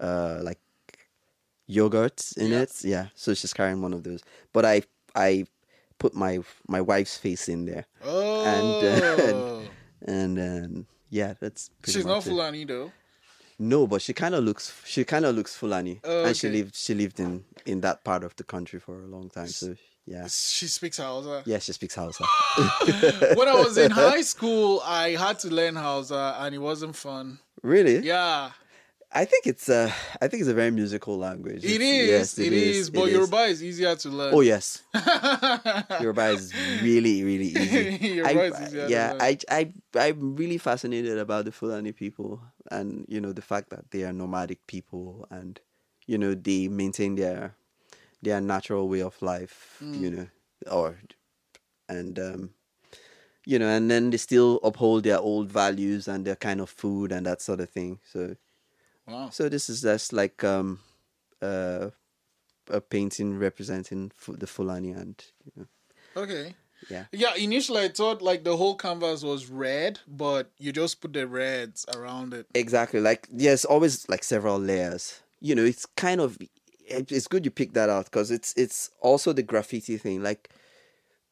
uh 0.00 0.40
like 0.42 0.58
yogurt 1.66 2.32
in 2.36 2.52
Yeah. 2.52 2.62
it. 2.62 2.84
Yeah, 2.84 3.06
so 3.14 3.32
she's 3.34 3.52
carrying 3.54 3.80
one 3.80 3.94
of 3.94 4.02
those. 4.02 4.22
But 4.52 4.64
I 4.64 4.82
I 5.14 5.46
put 5.98 6.14
my 6.14 6.40
my 6.68 6.80
wife's 6.80 7.16
face 7.16 7.48
in 7.48 7.64
there, 7.66 7.86
uh, 8.02 8.08
Oh, 8.08 9.62
and, 10.06 10.08
and 10.08 10.36
then 10.38 10.86
yeah, 11.10 11.34
that's 11.40 11.70
pretty 11.82 11.98
she's 11.98 12.06
not 12.06 12.18
it. 12.26 12.30
Fulani 12.30 12.64
though. 12.64 12.92
No, 13.58 13.86
but 13.86 14.02
she 14.02 14.12
kind 14.12 14.34
of 14.34 14.42
looks 14.44 14.72
she 14.84 15.04
kind 15.04 15.24
of 15.24 15.34
looks 15.36 15.54
Fulani, 15.54 16.00
Oh, 16.04 16.24
and 16.24 16.36
she 16.36 16.48
lived 16.48 16.74
she 16.74 16.94
lived 16.94 17.20
in 17.20 17.44
in 17.66 17.80
that 17.82 18.02
part 18.04 18.24
of 18.24 18.34
the 18.36 18.44
country 18.44 18.80
for 18.80 19.00
a 19.00 19.06
long 19.06 19.30
time. 19.30 19.46
So 19.46 19.76
yeah, 20.06 20.26
She 20.28 20.66
speaks 20.66 20.98
Hausa. 20.98 21.42
yeah, 21.46 21.58
she 21.60 21.72
speaks 21.72 21.94
Hausa. 21.94 22.24
when 23.36 23.48
I 23.48 23.54
was 23.54 23.78
in 23.78 23.90
high 24.04 24.20
school, 24.22 24.82
I 24.84 25.10
had 25.10 25.38
to 25.40 25.48
learn 25.48 25.76
Hausa, 25.76 26.36
and 26.40 26.54
it 26.54 26.58
wasn't 26.58 26.94
fun. 26.96 27.38
really? 27.62 27.98
Yeah, 28.00 28.50
I 29.16 29.24
think 29.24 29.46
it's 29.46 29.68
a 29.68 29.92
I 30.20 30.26
think 30.26 30.40
it's 30.40 30.50
a 30.50 30.54
very 30.54 30.72
musical 30.72 31.16
language. 31.16 31.64
it 31.64 31.80
is. 31.80 32.08
Yes, 32.08 32.38
it 32.38 32.52
is. 32.52 32.90
But 32.90 33.02
it 33.02 33.06
is. 33.06 33.12
Yoruba 33.12 33.42
is 33.44 33.62
easier 33.62 33.94
to 33.94 34.08
learn. 34.08 34.34
Oh 34.34 34.40
yes, 34.40 34.82
Yoruba 36.00 36.30
is 36.30 36.52
really 36.82 37.22
really 37.22 37.46
easy. 37.46 38.06
Yoruba 38.16 38.40
I, 38.40 38.44
is 38.46 38.60
easier 38.68 38.86
to 38.86 38.92
yeah, 38.92 39.12
learn. 39.12 39.20
I 39.22 39.38
I 39.48 39.72
I'm 39.94 40.34
really 40.34 40.58
fascinated 40.58 41.16
about 41.18 41.44
the 41.44 41.52
Fulani 41.52 41.92
people, 41.92 42.42
and 42.72 43.06
you 43.08 43.20
know 43.20 43.32
the 43.32 43.42
fact 43.42 43.70
that 43.70 43.92
they 43.92 44.02
are 44.02 44.12
nomadic 44.12 44.66
people, 44.66 45.28
and 45.30 45.60
you 46.06 46.18
know 46.18 46.34
they 46.34 46.66
maintain 46.66 47.14
their 47.14 47.54
their 48.20 48.40
natural 48.40 48.88
way 48.88 49.00
of 49.00 49.20
life. 49.22 49.76
Mm. 49.80 50.00
You 50.00 50.10
know, 50.10 50.26
or 50.72 50.98
and 51.88 52.18
um, 52.18 52.50
you 53.46 53.60
know, 53.60 53.68
and 53.68 53.88
then 53.88 54.10
they 54.10 54.16
still 54.16 54.58
uphold 54.64 55.04
their 55.04 55.20
old 55.20 55.52
values 55.52 56.08
and 56.08 56.24
their 56.24 56.36
kind 56.36 56.60
of 56.60 56.68
food 56.68 57.12
and 57.12 57.24
that 57.26 57.40
sort 57.40 57.60
of 57.60 57.70
thing. 57.70 58.00
So 58.02 58.34
Wow. 59.06 59.30
so 59.30 59.48
this 59.48 59.68
is 59.68 59.82
just 59.82 60.12
like 60.12 60.42
um, 60.44 60.80
uh, 61.42 61.90
a 62.70 62.80
painting 62.80 63.38
representing 63.38 64.12
the 64.28 64.46
Fulani, 64.46 64.90
and 64.92 65.22
you 65.44 65.52
know, 65.56 65.66
Okay. 66.22 66.54
yeah, 66.88 67.04
Yeah, 67.12 67.34
initially 67.34 67.82
I 67.82 67.88
thought 67.88 68.22
like 68.22 68.44
the 68.44 68.56
whole 68.56 68.76
canvas 68.76 69.22
was 69.22 69.46
red, 69.50 70.00
but 70.06 70.50
you 70.58 70.72
just 70.72 71.00
put 71.00 71.12
the 71.12 71.26
reds 71.26 71.84
around 71.94 72.32
it. 72.34 72.46
exactly. 72.54 73.00
Like 73.00 73.28
there's 73.30 73.64
always 73.64 74.08
like 74.08 74.24
several 74.24 74.58
layers. 74.58 75.20
You 75.40 75.54
know, 75.54 75.64
it's 75.64 75.86
kind 75.96 76.20
of 76.20 76.38
it's 76.86 77.26
good 77.28 77.44
you 77.44 77.50
pick 77.50 77.72
that 77.74 77.88
out 77.88 78.06
because 78.06 78.30
it's 78.30 78.54
it's 78.56 78.90
also 79.00 79.32
the 79.32 79.42
graffiti 79.42 79.96
thing. 79.98 80.22
Like 80.22 80.50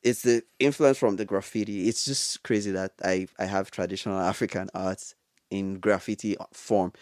it's 0.03 0.23
the 0.23 0.43
influence 0.59 0.99
from 0.99 1.17
the 1.17 1.25
graffiti. 1.25 1.89
It's 1.89 2.05
just 2.05 2.43
crazy 2.43 2.71
that 2.73 2.93
I 3.05 3.29
I 3.39 3.45
have 3.47 3.71
traditional 3.71 4.19
African 4.19 4.69
art 4.75 5.15
in 5.51 5.79
graffiti 5.79 6.37
form. 6.53 6.93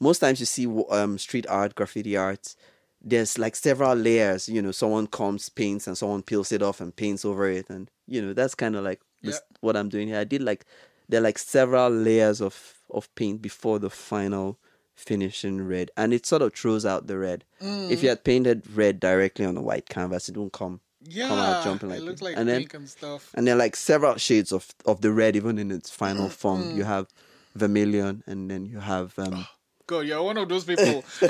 Most 0.00 0.18
times 0.18 0.40
you 0.40 0.46
see 0.46 0.66
um 0.90 1.18
street 1.18 1.46
art, 1.48 1.74
graffiti 1.74 2.16
art. 2.16 2.54
There's 3.02 3.38
like 3.38 3.54
several 3.56 3.94
layers. 3.94 4.48
You 4.48 4.62
know, 4.62 4.72
someone 4.72 5.06
comes, 5.06 5.48
paints, 5.48 5.86
and 5.86 5.96
someone 5.96 6.22
peels 6.22 6.50
it 6.52 6.62
off 6.62 6.80
and 6.80 6.94
paints 6.94 7.24
over 7.24 7.48
it, 7.48 7.70
and 7.70 7.90
you 8.06 8.20
know 8.22 8.32
that's 8.32 8.54
kind 8.54 8.74
of 8.76 8.84
like 8.84 9.00
this, 9.22 9.40
what 9.60 9.76
I'm 9.76 9.88
doing 9.88 10.08
here. 10.08 10.18
I 10.20 10.24
did 10.24 10.42
like 10.42 10.64
there 11.08 11.20
are 11.20 11.24
like 11.24 11.38
several 11.38 11.90
layers 11.90 12.40
of 12.40 12.74
of 12.90 13.12
paint 13.14 13.40
before 13.42 13.78
the 13.78 13.90
final 13.90 14.58
finishing 14.94 15.66
red, 15.66 15.90
and 15.96 16.12
it 16.12 16.26
sort 16.26 16.42
of 16.42 16.54
throws 16.54 16.84
out 16.86 17.06
the 17.06 17.18
red. 17.18 17.44
If 17.60 18.02
you 18.02 18.08
had 18.08 18.24
painted 18.24 18.68
red 18.74 18.98
directly 18.98 19.44
on 19.44 19.56
a 19.56 19.62
white 19.62 19.88
canvas, 19.88 20.28
it 20.28 20.36
wouldn't 20.36 20.52
come 20.54 20.80
Yeah, 21.04 21.28
come 21.28 21.38
out 21.38 21.62
jumping 21.64 21.90
like 21.90 21.98
it 22.00 22.04
looks 22.04 22.22
like 22.22 22.36
and 22.36 22.48
then 22.48 22.66
and 22.72 22.88
stuff. 22.88 23.30
and 23.34 23.46
there 23.46 23.54
are 23.54 23.58
like 23.58 23.76
several 23.76 24.16
shades 24.16 24.52
of 24.52 24.66
of 24.84 25.00
the 25.02 25.12
red 25.12 25.36
even 25.36 25.58
in 25.58 25.70
its 25.70 25.90
final 25.90 26.28
form 26.28 26.64
Mm. 26.64 26.76
you 26.76 26.84
have 26.84 27.06
vermilion 27.54 28.22
and 28.26 28.50
then 28.50 28.66
you 28.66 28.80
have 28.80 29.16
um 29.18 29.46
God, 29.86 30.00
you're 30.00 30.20
one 30.22 30.36
of 30.36 30.48
those 30.48 30.64
people. 30.64 31.02
For 31.12 31.28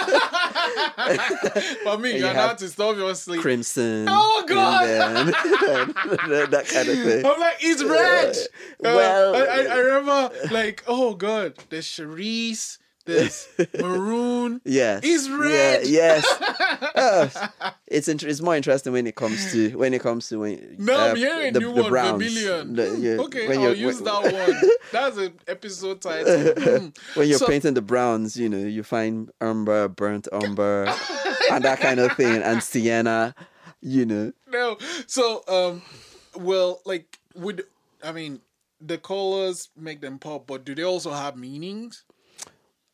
me, 1.99 2.11
And 2.13 2.19
you're 2.19 2.19
you 2.19 2.27
an 2.27 2.37
artist, 2.37 2.81
obviously. 2.81 3.39
crimson 3.39 4.07
Oh, 4.09 4.45
God! 4.49 4.87
then- 6.29 6.51
that 6.51 6.67
kind 6.67 6.89
of 6.89 6.97
thing 6.99 7.27
I'm 7.27 7.39
like, 7.41 7.57
it's 7.61 7.83
red. 7.85 8.37
Uh, 8.79 8.93
well- 8.95 9.35
I, 9.35 9.39
I, 9.41 9.63
I 9.65 9.77
remember, 9.79 10.31
like, 10.51 10.85
oh 10.87 11.15
god, 11.15 11.55
there's 11.71 11.87
cerise, 11.87 12.79
there's 13.07 13.49
maroon. 13.81 14.61
yes 14.65 15.01
It's 15.05 15.27
Yeah, 15.29 15.37
red. 15.39 15.87
yes 15.87 16.25
Uh, 16.97 17.29
it's 17.87 18.09
int- 18.09 18.23
it's 18.23 18.41
more 18.41 18.57
interesting 18.57 18.93
when 18.93 19.07
it 19.07 19.15
comes 19.17 19.53
to 19.53 19.71
when 19.79 19.95
it 19.95 20.01
comes 20.03 20.29
to 20.29 20.41
when 20.41 20.77
No, 20.79 20.95
uh, 20.95 21.15
the, 21.15 21.61
new 21.61 21.73
the 21.75 21.83
one, 21.83 21.91
browns. 21.91 22.23
Vermilion. 22.23 22.75
The- 22.75 22.91
Hmm, 22.91 23.03
yeah, 23.03 23.11
okay, 23.25 23.49
when 23.49 23.61
I'll 23.61 23.75
use 23.75 24.01
when- 24.03 24.05
that 24.05 24.33
one. 24.63 24.71
That's 24.93 25.17
an 25.19 25.33
episode 25.47 26.01
title. 26.03 26.53
Hmm. 26.53 26.87
when 27.15 27.29
you're 27.29 27.39
So- 27.39 27.47
painting 27.47 27.75
the 27.75 27.83
browns, 27.83 28.37
you 28.37 28.49
know, 28.49 28.59
you 28.59 28.83
find 28.83 29.31
umber, 29.41 29.89
burnt 29.89 30.29
umber, 30.33 30.87
and 31.51 31.65
that 31.65 31.81
kind 31.81 32.01
of 32.01 32.13
thing, 32.17 32.43
and 32.43 32.63
sienna, 32.63 33.35
you 33.81 34.05
know. 34.07 34.33
no. 34.51 34.77
So, 35.07 35.43
um, 35.49 35.83
well, 36.37 36.81
like, 36.85 37.19
would 37.35 37.65
I 38.03 38.13
mean 38.13 38.41
the 38.81 38.99
colors 38.99 39.69
make 39.77 40.01
them 40.01 40.19
pop, 40.19 40.47
but 40.47 40.65
do 40.65 40.75
they 40.75 40.85
also 40.85 41.13
have 41.13 41.37
meanings? 41.37 42.05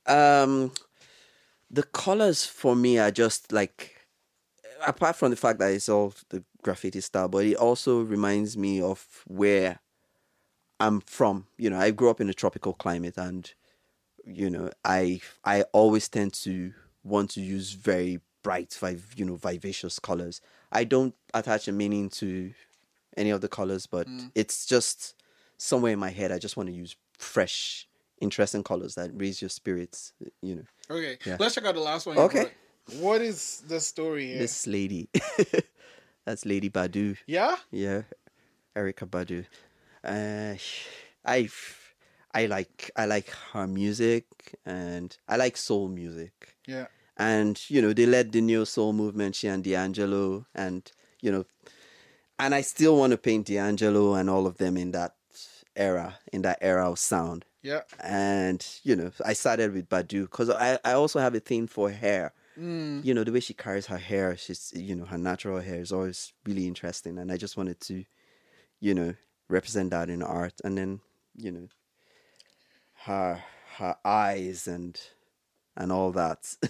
Um, 0.06 0.72
the 1.70 1.82
colors 1.82 2.44
for 2.44 2.74
me 2.76 2.98
are 2.98 3.10
just 3.10 3.52
like, 3.52 4.06
apart 4.86 5.16
from 5.16 5.30
the 5.30 5.36
fact 5.36 5.58
that 5.60 5.72
it's 5.72 5.88
all 5.88 6.14
the 6.28 6.44
graffiti 6.62 7.00
style, 7.00 7.28
but 7.28 7.44
it 7.44 7.56
also 7.56 8.00
reminds 8.02 8.56
me 8.56 8.80
of 8.80 9.22
where 9.26 9.80
I'm 10.80 11.00
from. 11.00 11.46
You 11.56 11.70
know, 11.70 11.78
I 11.78 11.90
grew 11.90 12.10
up 12.10 12.20
in 12.20 12.28
a 12.28 12.34
tropical 12.34 12.72
climate, 12.74 13.16
and 13.16 13.52
you 14.24 14.50
know, 14.50 14.70
I 14.84 15.20
I 15.44 15.62
always 15.72 16.08
tend 16.08 16.34
to 16.34 16.72
want 17.04 17.30
to 17.30 17.40
use 17.40 17.72
very 17.72 18.20
bright, 18.42 18.76
viv- 18.80 19.14
you 19.16 19.24
know, 19.24 19.36
vivacious 19.36 19.98
colors. 19.98 20.40
I 20.72 20.84
don't 20.84 21.14
attach 21.34 21.68
a 21.68 21.72
meaning 21.72 22.08
to 22.10 22.52
any 23.16 23.30
of 23.30 23.40
the 23.40 23.48
colors, 23.48 23.86
but 23.86 24.06
it's 24.34 24.66
just 24.66 25.14
somewhere 25.56 25.92
in 25.92 25.98
my 25.98 26.10
head. 26.10 26.32
I 26.32 26.38
just 26.38 26.56
want 26.56 26.68
to 26.68 26.74
use 26.74 26.96
fresh, 27.18 27.86
interesting 28.22 28.62
colors 28.62 28.94
that 28.94 29.10
raise 29.14 29.42
your 29.42 29.50
spirits. 29.50 30.12
You 30.40 30.54
know, 30.56 30.64
Okay, 30.90 31.18
Yeah. 31.26 31.36
let's 31.40 31.54
check 31.54 31.64
out 31.66 31.74
the 31.74 31.80
last 31.80 32.06
one. 32.06 32.16
Okay. 32.18 32.46
What 32.98 33.20
is 33.20 33.62
the 33.68 33.80
story 33.80 34.26
here? 34.26 34.38
this 34.38 34.66
lady, 34.66 35.08
that's 36.24 36.44
Lady 36.46 36.70
Badu. 36.70 37.16
Yeah. 37.26 37.56
Yeah, 37.70 38.02
Erykah 38.74 39.08
Badu. 39.08 39.44
Uh, 40.04 40.56
I 41.24 41.48
I 42.34 42.46
like 42.46 42.90
I 42.96 43.06
like 43.06 43.30
her 43.52 43.66
music 43.66 44.24
and 44.66 45.16
I 45.28 45.36
like 45.36 45.56
soul 45.56 45.88
music. 45.88 46.56
Yeah. 46.66 46.86
And 47.16 47.60
you 47.68 47.80
know 47.82 47.92
they 47.92 48.06
led 48.06 48.32
the 48.32 48.40
neo 48.40 48.64
soul 48.64 48.92
movement. 48.92 49.36
She 49.36 49.46
and 49.48 49.62
D'Angelo, 49.62 50.46
and 50.54 50.90
you 51.20 51.30
know, 51.30 51.44
and 52.38 52.54
I 52.54 52.62
still 52.62 52.96
want 52.98 53.12
to 53.12 53.18
paint 53.18 53.46
D'Angelo 53.46 54.14
and 54.14 54.28
all 54.28 54.46
of 54.46 54.56
them 54.58 54.76
in 54.76 54.90
that 54.92 55.14
era, 55.76 56.18
in 56.32 56.42
that 56.42 56.58
era 56.60 56.90
of 56.90 56.98
sound. 56.98 57.44
Yeah. 57.62 57.82
And 58.00 58.64
you 58.82 58.96
know, 58.96 59.10
I 59.24 59.32
started 59.32 59.72
with 59.72 59.88
Badu 59.88 60.22
because 60.22 60.50
I 60.50 60.78
I 60.84 60.92
also 60.92 61.20
have 61.20 61.34
a 61.34 61.40
thing 61.40 61.66
for 61.66 61.90
hair. 61.90 62.32
Mm. 62.58 63.04
You 63.04 63.14
know 63.14 63.24
the 63.24 63.32
way 63.32 63.40
she 63.40 63.54
carries 63.54 63.86
her 63.86 63.98
hair, 63.98 64.36
she's 64.36 64.72
you 64.74 64.94
know 64.94 65.06
her 65.06 65.18
natural 65.18 65.60
hair 65.60 65.80
is 65.80 65.92
always 65.92 66.32
really 66.44 66.66
interesting, 66.66 67.18
and 67.18 67.32
I 67.32 67.36
just 67.36 67.56
wanted 67.56 67.80
to, 67.82 68.04
you 68.80 68.94
know, 68.94 69.14
represent 69.48 69.90
that 69.90 70.10
in 70.10 70.22
art, 70.22 70.54
and 70.64 70.76
then 70.76 71.00
you 71.36 71.50
know, 71.50 71.68
her 73.04 73.42
her 73.78 73.96
eyes 74.04 74.66
and 74.66 75.00
and 75.76 75.92
all 75.92 76.12
that. 76.12 76.56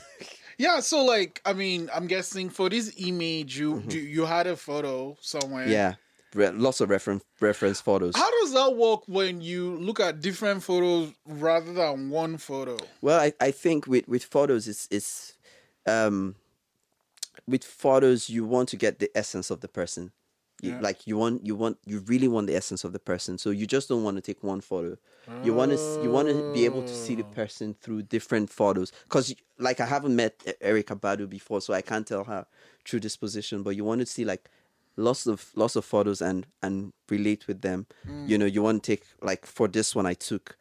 Yeah. 0.59 0.81
So, 0.81 1.05
like, 1.05 1.41
I 1.45 1.55
mean, 1.55 1.91
I'm 1.93 2.07
guessing 2.07 2.51
for 2.51 2.69
this 2.69 2.95
image, 2.99 3.59
you 3.59 3.83
you, 3.89 4.01
you 4.01 4.25
had 4.27 4.47
a 4.47 4.55
photo 4.55 5.17
somewhere. 5.21 5.65
Mm-hmm. 5.65 5.73
yeah, 5.73 5.95
Re- 6.35 6.51
lots 6.51 6.81
of 6.81 6.89
reference 6.91 7.25
reference 7.41 7.81
photos. 7.81 8.17
How 8.17 8.31
does 8.41 8.53
that 8.55 8.77
work 8.77 9.03
when 9.07 9.41
you 9.43 9.77
look 9.77 10.01
at 10.01 10.21
different 10.21 10.63
photos 10.63 11.13
rather 11.27 11.73
than 11.73 12.11
one 12.11 12.39
photo? 12.39 12.79
Well, 13.01 13.21
I, 13.21 13.33
I 13.41 13.51
think 13.51 13.87
with, 13.87 14.09
with 14.09 14.25
photos, 14.25 14.67
it's 14.67 14.89
it's 14.91 15.37
um, 15.87 16.37
with 17.47 17.65
photos 17.65 18.31
you 18.31 18.45
want 18.45 18.69
to 18.71 18.77
get 18.77 18.99
the 18.99 19.11
essence 19.15 19.51
of 19.51 19.61
the 19.61 19.69
person. 19.69 20.13
You, 20.63 20.71
Yeah. 20.71 20.81
Like 20.81 21.07
you 21.07 21.19
want 21.19 21.45
you 21.45 21.57
want 21.57 21.79
you 21.85 21.99
really 22.01 22.29
want 22.29 22.47
the 22.47 22.55
essence 22.57 22.85
of 22.85 22.93
the 22.93 23.01
person. 23.01 23.37
So 23.37 23.51
you 23.51 23.67
just 23.67 23.89
don't 23.89 24.05
want 24.05 24.17
to 24.17 24.23
take 24.23 24.43
one 24.43 24.61
photo. 24.61 24.97
You 25.43 25.55
want 25.55 25.73
to 25.73 26.01
you 26.03 26.11
want 26.11 26.29
to 26.29 26.53
be 26.53 26.65
able 26.65 26.83
to 26.83 26.95
see 26.95 27.15
the 27.15 27.25
person 27.25 27.75
through 27.75 28.03
different 28.05 28.49
photos. 28.49 28.93
Because 29.05 29.35
like 29.59 29.81
I 29.81 29.87
haven't 29.87 30.15
met 30.15 30.39
Erykah 30.63 31.01
Badu 31.01 31.29
before, 31.29 31.61
so 31.61 31.75
I 31.75 31.83
can't 31.83 32.07
tell 32.07 32.25
her 32.25 32.47
true 32.85 33.01
disposition. 33.01 33.63
But 33.63 33.77
you 33.77 33.85
want 33.85 34.01
to 34.01 34.07
see 34.07 34.25
like 34.25 34.49
lots 34.97 35.27
of 35.27 35.51
lots 35.55 35.77
of 35.77 35.85
photos 35.85 36.21
and 36.23 36.47
and 36.63 36.93
relate 37.09 37.47
with 37.47 37.61
them. 37.63 37.87
You 38.29 38.39
know, 38.39 38.47
you 38.47 38.63
want 38.63 38.83
to 38.83 38.93
take 38.97 39.05
like 39.21 39.47
for 39.47 39.69
this 39.69 39.95
one 39.95 40.07
I 40.07 40.15
took 40.15 40.57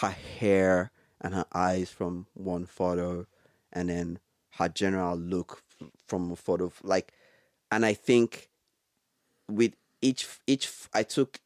her 0.00 0.10
hair 0.10 0.90
and 1.20 1.34
her 1.34 1.46
eyes 1.52 1.90
from 1.90 2.26
one 2.34 2.66
photo 2.66 3.26
and 3.72 3.88
then 3.88 4.18
her 4.58 4.68
general 4.68 5.16
look 5.16 5.62
from 6.06 6.30
a 6.32 6.36
photo 6.36 6.72
like 6.82 7.12
and 7.70 7.84
i 7.86 7.92
think 7.94 8.50
with 9.50 9.74
each 10.02 10.26
each 10.46 10.70
i 10.92 11.02
took 11.02 11.40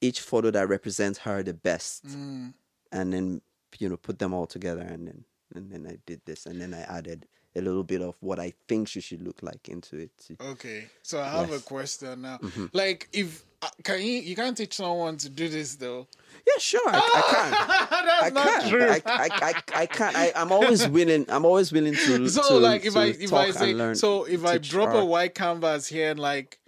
each 0.00 0.20
photo 0.20 0.50
that 0.50 0.68
represents 0.68 1.20
her 1.20 1.42
the 1.42 1.54
best 1.54 2.04
Mm. 2.06 2.54
and 2.92 3.12
then 3.12 3.40
you 3.78 3.88
know 3.88 3.96
put 3.96 4.18
them 4.18 4.32
all 4.32 4.46
together 4.46 4.82
and 4.82 5.06
then 5.08 5.24
and 5.54 5.70
then 5.70 5.86
i 5.86 5.98
did 6.06 6.20
this 6.24 6.46
and 6.46 6.60
then 6.60 6.72
i 6.74 6.80
added 6.82 7.26
a 7.56 7.60
little 7.60 7.82
bit 7.84 8.02
of 8.02 8.14
what 8.20 8.38
i 8.38 8.52
think 8.68 8.86
she 8.88 9.00
should 9.00 9.22
look 9.22 9.42
like 9.42 9.68
into 9.68 9.96
it 9.96 10.10
too. 10.24 10.36
Okay, 10.52 10.84
so 11.02 11.20
I 11.20 11.28
have 11.28 11.50
Yes. 11.50 11.60
a 11.60 11.64
question 11.64 12.22
now. 12.22 12.38
Mm-hmm. 12.38 12.66
Like, 12.72 13.08
if 13.12 13.42
uh, 13.62 13.68
can 13.82 14.00
you 14.00 14.18
you 14.28 14.36
can't 14.36 14.56
teach 14.56 14.74
someone 14.74 15.16
to 15.18 15.28
do 15.30 15.48
this 15.48 15.76
though? 15.76 16.06
yeah 16.46 16.58
sure 16.60 16.80
i, 16.86 16.98
I 17.20 17.22
can 17.32 17.50
That's 18.06 18.26
I 18.26 18.30
not 18.30 18.60
can. 18.60 18.70
true. 18.70 18.88
I, 18.88 19.02
I, 19.06 19.28
I, 19.50 19.80
I 19.82 19.86
can't. 19.86 20.14
I, 20.16 20.32
I'm 20.36 20.52
always 20.52 20.86
willing. 20.86 21.24
I'm 21.28 21.44
always 21.44 21.72
willing 21.72 21.94
to. 21.94 22.28
so 22.36 22.42
to, 22.48 22.54
like 22.58 22.84
if 22.84 22.94
I 22.96 23.06
if 23.06 23.32
I 23.32 23.50
say 23.50 23.72
learn, 23.74 23.94
so 23.96 24.24
if 24.24 24.44
I 24.44 24.58
drop 24.58 24.94
a 24.94 25.04
white 25.04 25.34
canvas 25.34 25.88
here 25.88 26.10
and 26.10 26.20
like 26.20 26.58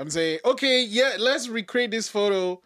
I'm 0.00 0.10
saying 0.10 0.38
okay 0.44 0.82
yeah 0.82 1.16
let's 1.18 1.48
recreate 1.48 1.90
this 1.90 2.08
photo 2.08 2.60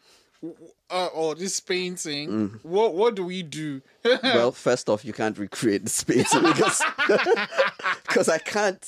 uh, 0.91 1.07
or 1.15 1.35
this 1.35 1.61
painting 1.61 2.29
Mm. 2.31 2.65
what 2.65 2.95
what 2.95 3.15
do 3.15 3.25
we 3.25 3.43
do 3.43 3.81
well, 4.23 4.51
first 4.53 4.89
off, 4.89 5.05
you 5.05 5.13
can't 5.13 5.39
recreate 5.39 5.85
the 5.85 5.91
space 5.91 6.33
because 6.35 6.83
because 8.07 8.29
I 8.29 8.39
can't 8.39 8.85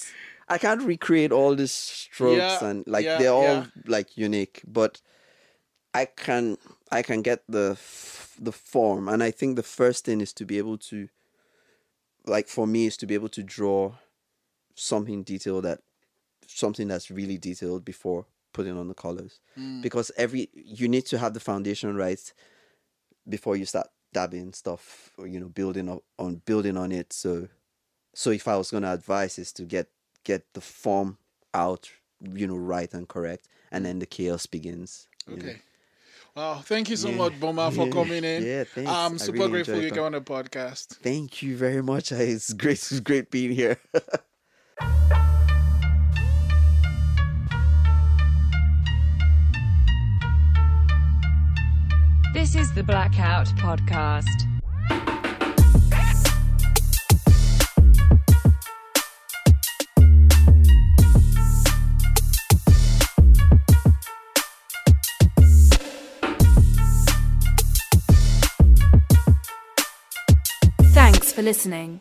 I 0.49 0.59
can't 0.59 0.83
recreate 0.83 1.33
all 1.33 1.55
these 1.55 1.73
strokes 1.73 2.37
Yeah, 2.37 2.65
and 2.69 2.85
like 2.87 3.05
yeah, 3.05 3.19
they're 3.19 3.33
all 3.33 3.45
yeah. 3.63 3.67
like 3.87 4.17
unique, 4.17 4.63
but 4.67 5.01
I 5.95 6.05
can 6.07 6.59
I 6.91 7.03
can 7.03 7.23
get 7.23 7.43
the 7.49 7.71
f- 7.73 8.37
the 8.41 8.53
form, 8.53 9.09
and 9.09 9.23
I 9.23 9.31
think 9.31 9.57
the 9.57 9.63
first 9.63 10.05
thing 10.05 10.21
is 10.21 10.33
to 10.35 10.45
be 10.45 10.59
able 10.59 10.79
to 10.91 11.09
like 12.27 12.49
for 12.49 12.67
me 12.67 12.87
is 12.87 12.97
to 12.99 13.07
be 13.07 13.15
able 13.15 13.29
to 13.31 13.43
draw 13.43 13.93
something 14.75 15.23
detailed 15.23 15.65
that 15.65 15.81
something 16.47 16.89
that's 16.89 17.11
really 17.11 17.39
detailed 17.39 17.85
before 17.85 18.27
putting 18.55 18.79
on 18.79 18.89
the 18.89 18.95
colors 18.95 19.41
Mm. 19.59 19.83
because 19.83 20.11
every 20.17 20.49
you 20.55 20.89
need 20.89 21.05
to 21.07 21.19
have 21.19 21.35
the 21.35 21.41
foundation 21.51 21.95
right 21.97 22.33
before 23.29 23.57
you 23.57 23.67
start 23.67 23.89
dabbing 24.13 24.53
stuff 24.53 25.11
or 25.19 25.27
you 25.27 25.39
know 25.41 25.49
building 25.49 25.89
up 25.89 26.03
on 26.19 26.37
building 26.47 26.77
on 26.77 26.93
it 26.93 27.13
so 27.13 27.49
so 28.15 28.31
if 28.31 28.47
i 28.49 28.57
was 28.57 28.71
going 28.71 28.83
to 28.85 28.93
advise 28.93 29.39
is 29.39 29.53
to 29.53 29.65
get 29.65 29.89
get 30.25 30.43
the 30.55 30.61
form 30.61 31.19
out 31.53 31.91
you 32.35 32.47
know 32.47 32.57
right 32.57 32.95
and 32.95 33.09
correct 33.09 33.49
and 33.73 33.85
then 33.85 33.99
the 33.99 34.07
chaos 34.07 34.47
begins 34.47 35.09
you 35.29 35.37
know. 35.37 35.49
okay 35.49 35.59
wow 36.37 36.55
thank 36.65 36.89
you 36.91 36.97
so 36.97 37.11
Yeah. 37.11 37.17
much 37.17 37.39
Boma 37.41 37.71
for 37.73 37.87
Yeah. 37.87 37.93
coming 37.99 38.25
in 38.25 38.43
Yeah, 38.45 38.65
thanks. 38.65 38.91
I'm 38.93 39.19
super 39.19 39.33
really 39.39 39.51
grateful 39.51 39.83
you 39.83 39.91
came 39.91 40.05
on 40.05 40.13
the 40.13 40.21
podcast 40.21 40.87
thank 41.03 41.43
you 41.43 41.57
very 41.57 41.83
much 41.83 42.13
it's 42.35 42.53
great 42.53 42.79
it's 42.79 43.01
great 43.01 43.31
being 43.31 43.53
here 43.53 43.79
This 52.35 52.57
is 52.57 52.73
the 52.73 52.83
Blackout 52.83 53.47
Podcast. 53.59 54.25
Thanks 70.93 71.33
for 71.33 71.43
listening. 71.43 72.01